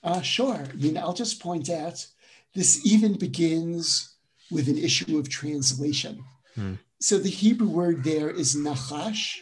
Uh, 0.05 0.21
sure. 0.21 0.57
I 0.57 0.77
mean, 0.77 0.99
I'll 0.99 1.15
just 1.15 1.41
point 1.41 1.71
out 1.71 2.07
this 2.55 2.85
even 2.85 3.17
begins 3.19 4.17
with 4.51 4.69
an 4.69 4.79
issue 4.79 5.19
of 5.19 5.29
translation. 5.29 6.25
Hmm. 6.55 6.75
So 7.01 7.19
the 7.19 7.31
Hebrew 7.31 7.69
word 7.69 8.05
there 8.05 8.31
is 8.31 8.57
nachash, 8.57 9.41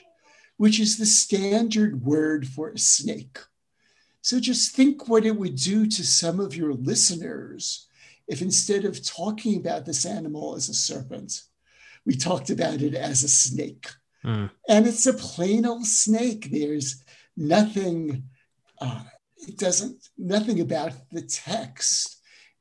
which 0.57 0.79
is 0.79 0.99
the 0.99 1.07
standard 1.07 2.05
word 2.05 2.47
for 2.47 2.71
a 2.71 2.79
snake. 2.79 3.39
So 4.21 4.39
just 4.41 4.75
think 4.75 5.09
what 5.09 5.25
it 5.25 5.37
would 5.37 5.57
do 5.57 5.87
to 5.87 6.05
some 6.05 6.41
of 6.41 6.55
your 6.55 6.75
listeners 6.75 7.89
if 8.29 8.43
instead 8.43 8.85
of 8.85 9.05
talking 9.05 9.57
about 9.57 9.87
this 9.87 10.05
animal 10.05 10.55
as 10.55 10.69
a 10.69 10.75
serpent, 10.75 11.43
we 12.05 12.15
talked 12.15 12.51
about 12.51 12.83
it 12.83 12.95
as 12.95 13.23
a 13.25 13.29
snake. 13.29 13.89
Mm. 14.25 14.51
And 14.69 14.87
it's 14.87 15.07
a 15.07 15.15
plain 15.15 15.65
old 15.65 15.87
snake. 15.87 16.49
There's 16.51 17.03
nothing, 17.37 18.25
uh, 18.81 19.03
it 19.37 19.57
doesn't, 19.57 20.09
nothing 20.19 20.61
about 20.61 20.93
the 21.11 21.23
text 21.23 22.18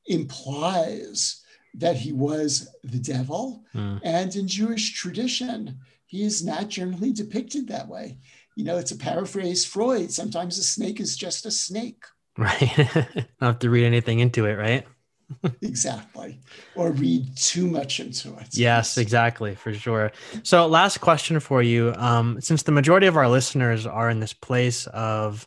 implies 0.08 1.44
that 1.76 1.96
he 1.96 2.12
was 2.12 2.70
the 2.84 3.00
devil. 3.00 3.64
Mm. 3.76 4.02
And 4.04 4.36
in 4.36 4.48
Jewish 4.48 4.94
tradition, 4.94 5.80
he 6.06 6.24
is 6.24 6.44
not 6.44 6.70
generally 6.70 7.12
depicted 7.12 7.68
that 7.68 7.88
way. 7.88 8.18
You 8.56 8.64
know, 8.64 8.78
it's 8.78 8.92
a 8.92 8.98
paraphrase 8.98 9.66
Freud. 9.66 10.12
Sometimes 10.12 10.58
a 10.58 10.64
snake 10.64 11.00
is 11.00 11.16
just 11.16 11.46
a 11.46 11.52
snake. 11.52 12.04
Right. 12.38 12.78
Not 12.96 13.28
have 13.42 13.60
to 13.60 13.70
read 13.70 13.86
anything 13.86 14.20
into 14.20 14.46
it, 14.46 14.54
right? 14.54 14.86
exactly. 15.62 16.40
Or 16.76 16.92
read 16.92 17.36
too 17.36 17.68
much 17.68 18.00
into 18.00 18.36
it. 18.38 18.48
Yes, 18.52 18.98
exactly, 18.98 19.56
for 19.56 19.74
sure. 19.74 20.12
So, 20.44 20.66
last 20.68 21.00
question 21.02 21.40
for 21.40 21.62
you. 21.62 21.94
Um, 21.98 22.40
since 22.40 22.64
the 22.64 22.72
majority 22.72 23.08
of 23.08 23.18
our 23.18 23.28
listeners 23.28 23.86
are 23.86 24.10
in 24.10 24.20
this 24.20 24.34
place 24.34 24.88
of 24.88 25.46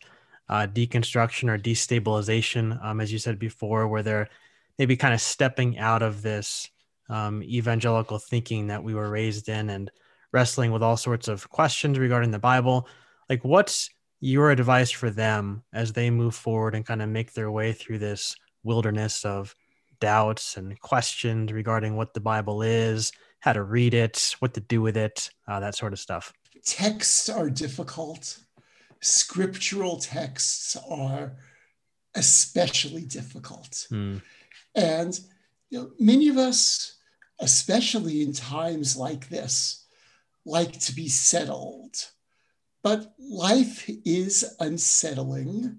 uh, 0.49 0.67
deconstruction 0.67 1.49
or 1.49 1.57
destabilization, 1.57 2.83
um, 2.83 3.01
as 3.01 3.11
you 3.11 3.17
said 3.17 3.39
before, 3.39 3.87
where 3.87 4.03
they're 4.03 4.29
maybe 4.77 4.95
kind 4.97 5.13
of 5.13 5.21
stepping 5.21 5.77
out 5.77 6.01
of 6.01 6.21
this 6.21 6.69
um, 7.09 7.43
evangelical 7.43 8.19
thinking 8.19 8.67
that 8.67 8.83
we 8.83 8.93
were 8.93 9.09
raised 9.09 9.49
in 9.49 9.69
and 9.69 9.91
wrestling 10.31 10.71
with 10.71 10.81
all 10.81 10.97
sorts 10.97 11.27
of 11.27 11.49
questions 11.49 11.99
regarding 11.99 12.31
the 12.31 12.39
Bible. 12.39 12.87
Like, 13.29 13.43
what's 13.43 13.89
your 14.19 14.51
advice 14.51 14.91
for 14.91 15.09
them 15.09 15.63
as 15.73 15.93
they 15.93 16.09
move 16.09 16.35
forward 16.35 16.75
and 16.75 16.85
kind 16.85 17.01
of 17.01 17.09
make 17.09 17.33
their 17.33 17.51
way 17.51 17.73
through 17.73 17.99
this 17.99 18.35
wilderness 18.63 19.25
of 19.25 19.55
doubts 19.99 20.57
and 20.57 20.79
questions 20.79 21.51
regarding 21.51 21.95
what 21.95 22.13
the 22.13 22.19
Bible 22.19 22.61
is, 22.61 23.11
how 23.39 23.53
to 23.53 23.63
read 23.63 23.93
it, 23.93 24.35
what 24.39 24.53
to 24.53 24.61
do 24.61 24.81
with 24.81 24.95
it, 24.95 25.29
uh, 25.47 25.59
that 25.59 25.75
sort 25.75 25.93
of 25.93 25.99
stuff? 25.99 26.33
Texts 26.63 27.27
are 27.29 27.49
difficult. 27.49 28.37
Scriptural 29.01 29.97
texts 29.97 30.77
are 30.89 31.33
especially 32.15 33.03
difficult. 33.03 33.87
Mm. 33.91 34.21
And 34.75 35.19
you 35.69 35.79
know, 35.79 35.91
many 35.99 36.27
of 36.27 36.37
us, 36.37 36.97
especially 37.39 38.21
in 38.21 38.33
times 38.33 38.95
like 38.95 39.29
this, 39.29 39.85
like 40.45 40.79
to 40.79 40.93
be 40.93 41.07
settled. 41.07 41.95
But 42.83 43.13
life 43.19 43.89
is 44.05 44.55
unsettling, 44.59 45.77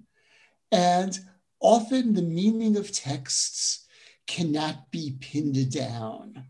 and 0.70 1.18
often 1.60 2.14
the 2.14 2.22
meaning 2.22 2.76
of 2.76 2.92
texts 2.92 3.86
cannot 4.26 4.90
be 4.90 5.16
pinned 5.20 5.72
down. 5.72 6.44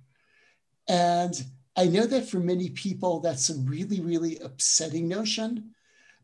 And 0.88 1.43
I 1.76 1.86
know 1.86 2.07
that 2.07 2.28
for 2.28 2.38
many 2.38 2.68
people, 2.70 3.20
that's 3.20 3.49
a 3.49 3.59
really, 3.61 4.01
really 4.01 4.38
upsetting 4.38 5.09
notion. 5.09 5.70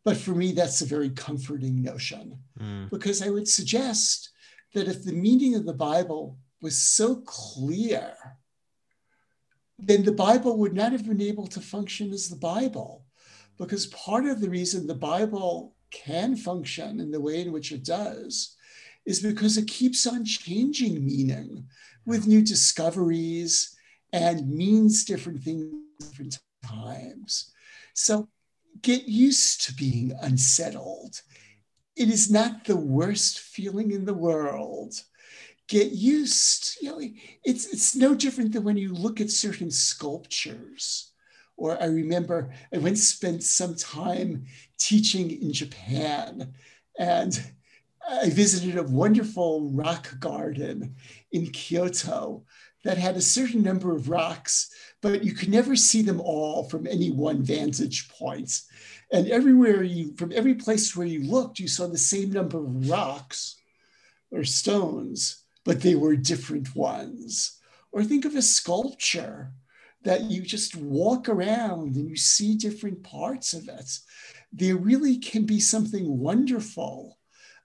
But 0.05 0.17
for 0.17 0.33
me, 0.33 0.53
that's 0.53 0.81
a 0.81 0.87
very 0.87 1.11
comforting 1.11 1.83
notion 1.83 2.39
mm. 2.61 2.91
because 2.91 3.23
I 3.23 3.31
would 3.31 3.49
suggest 3.49 4.31
that 4.75 4.89
if 4.89 5.05
the 5.05 5.13
meaning 5.13 5.55
of 5.55 5.65
the 5.65 5.73
Bible 5.73 6.39
was 6.61 6.77
so 6.77 7.17
clear, 7.17 8.15
then 9.79 10.05
the 10.05 10.13
Bible 10.13 10.59
would 10.59 10.75
not 10.75 10.93
have 10.93 11.07
been 11.07 11.23
able 11.23 11.47
to 11.47 11.61
function 11.61 12.13
as 12.13 12.29
the 12.29 12.37
Bible. 12.37 13.05
Because 13.59 13.87
part 13.87 14.27
of 14.27 14.41
the 14.41 14.51
reason 14.51 14.87
the 14.87 14.95
Bible 14.95 15.75
can 15.91 16.37
function 16.37 17.01
in 17.01 17.11
the 17.11 17.21
way 17.21 17.41
in 17.41 17.53
which 17.53 17.73
it 17.73 17.85
does 17.85 18.57
is 19.07 19.21
because 19.21 19.57
it 19.57 19.67
keeps 19.67 20.07
on 20.07 20.25
changing 20.25 21.05
meaning 21.05 21.67
with 22.05 22.27
new 22.27 22.43
discoveries 22.43 23.77
and 24.13 24.49
means 24.49 25.05
different 25.05 25.43
things 25.43 25.75
different 25.99 26.39
times. 26.65 27.53
So 27.95 28.29
get 28.83 29.09
used 29.09 29.67
to 29.67 29.75
being 29.75 30.13
unsettled 30.23 31.23
it 31.99 32.09
is 32.09 32.31
not 32.31 32.65
the 32.65 32.77
worst 32.77 33.41
feeling 33.41 33.91
in 33.91 34.05
the 34.05 34.15
world. 34.15 34.95
Get 35.67 35.91
used, 35.93 36.79
you 36.81 36.91
know, 36.91 37.01
it's 37.45 37.67
it's 37.67 37.95
no 37.95 38.15
different 38.15 38.53
than 38.53 38.65
when 38.65 38.79
you 38.79 38.95
look 38.95 39.21
at 39.21 39.31
certain 39.31 39.71
sculptures. 39.71 41.13
Or 41.57 41.83
I 41.83 41.87
remember 41.87 42.55
I 42.73 42.79
once 42.79 43.03
spent 43.03 43.43
some 43.43 43.75
time 43.75 44.47
teaching 44.79 45.31
in 45.31 45.53
Japan 45.53 46.55
and 46.99 47.53
I 48.09 48.31
visited 48.31 48.79
a 48.79 48.85
wonderful 48.85 49.71
rock 49.73 50.19
garden 50.21 50.95
in 51.33 51.51
Kyoto 51.51 52.45
that 52.85 52.97
had 52.97 53.17
a 53.17 53.21
certain 53.21 53.63
number 53.63 53.95
of 53.95 54.09
rocks, 54.09 54.71
but 55.03 55.25
you 55.25 55.35
could 55.35 55.51
never 55.51 55.77
see 55.77 56.01
them 56.01 56.21
all 56.21 56.65
from 56.65 56.87
any 56.87 57.11
one 57.11 57.43
vantage 57.43 58.09
point. 58.09 58.63
And 59.11 59.29
everywhere 59.29 59.83
you, 59.83 60.15
from 60.17 60.33
every 60.35 60.55
place 60.55 60.95
where 60.95 61.07
you 61.07 61.25
looked, 61.25 61.59
you 61.59 61.69
saw 61.69 61.87
the 61.87 61.99
same 61.99 62.31
number 62.31 62.59
of 62.59 62.89
rocks 62.89 63.57
or 64.31 64.45
stones, 64.45 65.45
but 65.65 65.81
they 65.81 65.95
were 65.95 66.17
different 66.17 66.75
ones. 66.77 67.59
Or 67.91 68.05
think 68.05 68.25
of 68.25 68.37
a 68.37 68.43
sculpture 68.43 69.53
that 70.05 70.25
you 70.25 70.43
just 70.43 70.77
walk 70.77 71.29
around 71.29 71.97
and 71.97 72.09
you 72.09 72.17
see 72.17 72.55
different 72.55 73.03
parts 73.03 73.55
of 73.55 73.69
it. 73.69 73.99
There 74.53 74.77
really 74.77 75.19
can 75.19 75.45
be 75.45 75.61
something 75.61 76.19
wonderful 76.19 77.19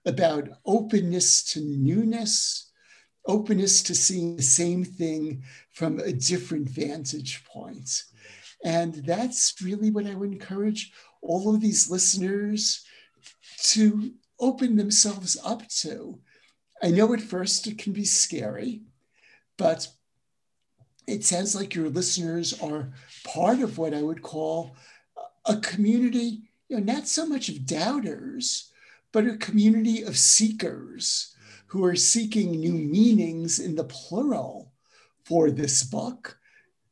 about 0.06 0.48
openness 0.66 1.44
to 1.52 1.60
newness, 1.60 2.70
openness 3.26 3.82
to 3.82 3.94
seeing 3.94 4.36
the 4.36 4.42
same 4.42 4.84
thing 4.84 5.42
from 5.72 6.00
a 6.00 6.12
different 6.12 6.68
vantage 6.68 7.44
point. 7.44 8.02
And 8.64 8.94
that's 9.06 9.54
really 9.62 9.90
what 9.90 10.06
I 10.06 10.14
would 10.14 10.32
encourage 10.32 10.92
all 11.24 11.54
of 11.54 11.60
these 11.60 11.90
listeners 11.90 12.84
to 13.58 14.12
open 14.38 14.76
themselves 14.76 15.36
up 15.44 15.66
to. 15.68 16.20
I 16.82 16.90
know 16.90 17.12
at 17.14 17.20
first 17.20 17.66
it 17.66 17.78
can 17.78 17.92
be 17.92 18.04
scary, 18.04 18.82
but 19.56 19.88
it 21.06 21.24
sounds 21.24 21.54
like 21.54 21.74
your 21.74 21.88
listeners 21.88 22.60
are 22.60 22.92
part 23.24 23.60
of 23.60 23.78
what 23.78 23.94
I 23.94 24.02
would 24.02 24.22
call 24.22 24.76
a 25.46 25.56
community, 25.56 26.42
you 26.68 26.78
know, 26.78 26.92
not 26.92 27.08
so 27.08 27.26
much 27.26 27.48
of 27.48 27.66
doubters, 27.66 28.70
but 29.12 29.26
a 29.26 29.36
community 29.36 30.02
of 30.02 30.16
seekers 30.16 31.34
who 31.66 31.84
are 31.84 31.96
seeking 31.96 32.52
new 32.52 32.72
meanings 32.72 33.58
in 33.58 33.74
the 33.74 33.84
plural 33.84 34.72
for 35.24 35.50
this 35.50 35.82
book. 35.82 36.38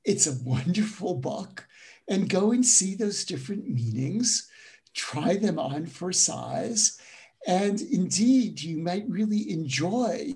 It's 0.04 0.26
a 0.26 0.42
wonderful 0.44 1.14
book 1.14 1.66
and 2.08 2.28
go 2.28 2.52
and 2.52 2.64
see 2.64 2.94
those 2.94 3.24
different 3.24 3.68
meanings, 3.68 4.48
try 4.94 5.36
them 5.36 5.58
on 5.58 5.86
for 5.86 6.12
size. 6.12 7.00
And 7.46 7.80
indeed, 7.80 8.60
you 8.60 8.78
might 8.78 9.08
really 9.08 9.50
enjoy 9.50 10.34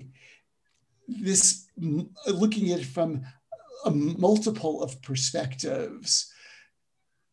this 1.07 1.67
looking 2.27 2.71
at 2.71 2.79
it 2.79 2.85
from 2.85 3.23
a 3.85 3.91
multiple 3.91 4.83
of 4.83 5.01
perspectives 5.01 6.33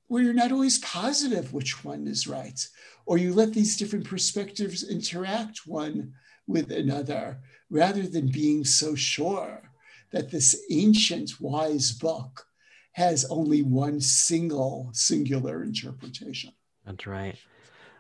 where 0.07 0.23
you're 0.23 0.35
not 0.35 0.53
always 0.53 0.79
positive 0.79 1.53
which 1.53 1.85
one 1.85 2.07
is 2.07 2.29
right, 2.29 2.69
or 3.07 3.19
you 3.19 3.33
let 3.33 3.53
these 3.53 3.77
different 3.77 4.05
perspectives 4.05 4.89
interact 4.89 5.67
one 5.67 6.13
with 6.47 6.71
another 6.71 7.39
rather 7.71 8.03
than 8.03 8.31
being 8.31 8.65
so 8.65 8.95
sure 8.95 9.71
that 10.13 10.31
this 10.31 10.65
ancient 10.71 11.41
wise 11.41 11.91
book 11.91 12.47
has 12.95 13.25
only 13.27 13.63
one 13.63 14.01
single 14.01 14.89
singular 14.93 15.65
interpretation. 15.65 16.53
That's 16.87 17.07
right. 17.07 17.37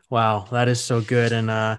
Wow, 0.08 0.46
that 0.52 0.68
is 0.68 0.80
so 0.80 1.00
good. 1.00 1.32
And 1.32 1.50
uh, 1.50 1.78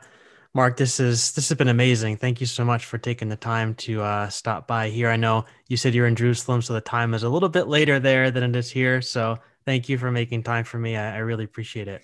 Marc, 0.54 0.76
this 0.76 1.00
is 1.00 1.32
this 1.32 1.48
has 1.48 1.58
been 1.58 1.70
amazing. 1.70 2.18
Thank 2.18 2.42
you 2.42 2.46
so 2.46 2.66
much 2.66 2.86
for 2.86 2.98
taking 2.98 3.30
the 3.30 3.38
time 3.38 3.74
to 3.76 4.02
uh, 4.02 4.30
stop 4.30 4.68
by 4.68 4.90
here. 4.90 5.10
I 5.10 5.16
know 5.16 5.46
you 5.70 5.78
said 5.78 5.96
you're 5.96 6.08
in 6.08 6.16
Jerusalem, 6.16 6.62
so 6.62 6.74
the 6.74 6.82
time 6.82 7.14
is 7.14 7.24
a 7.24 7.30
little 7.30 7.50
bit 7.50 7.68
later 7.68 8.00
there 8.00 8.32
than 8.32 8.44
it 8.44 8.56
is 8.56 8.70
here. 8.70 9.02
So 9.02 9.38
thank 9.66 9.88
you 9.88 9.98
for 9.98 10.12
making 10.12 10.44
time 10.44 10.66
for 10.66 10.78
me. 10.78 10.98
I, 10.98 11.16
I 11.16 11.18
really 11.20 11.46
appreciate 11.46 11.88
it. 11.88 12.02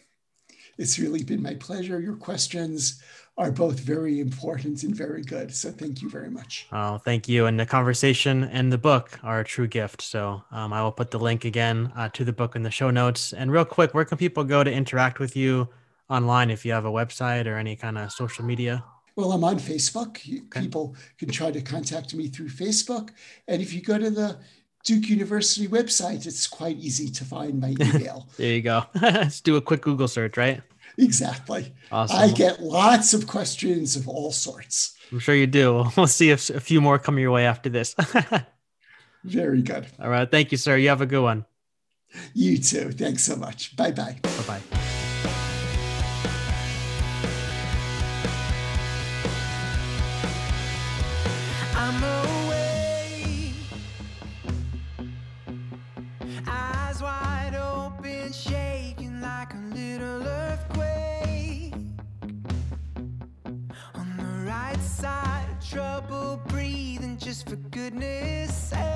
It's 0.78 0.98
really 0.98 1.24
been 1.24 1.42
my 1.42 1.56
pleasure. 1.56 2.00
Your 2.00 2.16
questions 2.16 3.04
are 3.42 3.52
both 3.52 3.80
very 3.80 4.20
important 4.20 4.84
and 4.84 4.96
very 4.96 5.24
good. 5.24 5.54
So 5.54 5.72
thank 5.72 6.04
you 6.04 6.10
very 6.10 6.30
much. 6.30 6.68
Oh, 6.72 7.00
thank 7.00 7.28
you. 7.28 7.48
And 7.48 7.60
the 7.60 7.66
conversation 7.66 8.44
and 8.44 8.72
the 8.72 8.78
book 8.78 9.20
are 9.24 9.40
a 9.40 9.44
true 9.44 9.68
gift. 9.68 10.04
So 10.04 10.44
um, 10.52 10.72
I 10.72 10.84
will 10.84 10.92
put 10.92 11.10
the 11.10 11.18
link 11.18 11.44
again 11.44 11.92
uh, 11.96 12.10
to 12.10 12.24
the 12.24 12.34
book 12.34 12.56
in 12.56 12.62
the 12.62 12.70
show 12.70 12.92
notes. 12.92 13.34
And 13.34 13.52
real 13.52 13.66
quick, 13.66 13.96
where 13.96 14.06
can 14.06 14.20
people 14.20 14.44
go 14.44 14.64
to 14.64 14.72
interact 14.72 15.18
with 15.18 15.36
you 15.36 15.70
online 16.08 16.52
if 16.52 16.64
you 16.66 16.72
have 16.74 16.86
a 16.86 16.92
website 16.92 17.48
or 17.48 17.58
any 17.58 17.76
kind 17.76 17.98
of 17.98 18.12
social 18.12 18.46
media? 18.46 18.84
Well, 19.16 19.32
I'm 19.32 19.44
on 19.44 19.58
Facebook. 19.58 20.18
Okay. 20.18 20.62
People 20.62 20.96
can 21.18 21.30
try 21.30 21.50
to 21.50 21.62
contact 21.62 22.14
me 22.14 22.28
through 22.28 22.50
Facebook. 22.50 23.10
And 23.48 23.60
if 23.60 23.74
you 23.74 23.82
go 23.82 23.98
to 23.98 24.12
the 24.12 24.38
Duke 24.84 25.10
University 25.10 25.68
website, 25.68 26.28
it's 26.28 26.46
quite 26.46 26.78
easy 26.78 27.10
to 27.10 27.26
find 27.26 27.60
my 27.60 27.70
email. 27.82 28.28
there 28.38 28.54
you 28.54 28.62
go. 28.62 28.86
Let's 29.02 29.42
do 29.42 29.56
a 29.56 29.62
quick 29.62 29.82
Google 29.82 30.08
search, 30.08 30.38
right? 30.38 30.62
Exactly. 30.98 31.74
Awesome. 31.92 32.18
I 32.18 32.32
get 32.32 32.62
lots 32.62 33.14
of 33.14 33.28
questions 33.28 33.96
of 33.96 34.08
all 34.08 34.32
sorts. 34.32 34.96
I'm 35.12 35.20
sure 35.20 35.36
you 35.36 35.48
do. 35.48 35.86
We'll 35.98 36.08
see 36.08 36.30
if 36.32 36.50
a 36.50 36.60
few 36.60 36.82
more 36.82 37.00
come 37.00 37.20
your 37.20 37.32
way 37.32 37.46
after 37.46 37.70
this. 37.70 37.96
Very 39.24 39.62
good. 39.62 39.88
All 40.00 40.10
right. 40.10 40.30
Thank 40.30 40.52
you, 40.52 40.58
sir. 40.58 40.78
You 40.78 40.90
have 40.90 41.02
a 41.02 41.06
good 41.06 41.22
one. 41.22 41.46
You 42.34 42.58
too. 42.58 42.92
Thanks 42.92 43.24
so 43.24 43.36
much. 43.36 43.76
Bye 43.76 43.92
bye. 43.92 44.18
Bye 44.22 44.62
bye. 44.72 44.82
outside, 64.82 65.46
trouble 65.62 66.42
breathing 66.48 67.16
just 67.18 67.48
for 67.48 67.56
goodness 67.56 68.52
sake. 68.70 68.91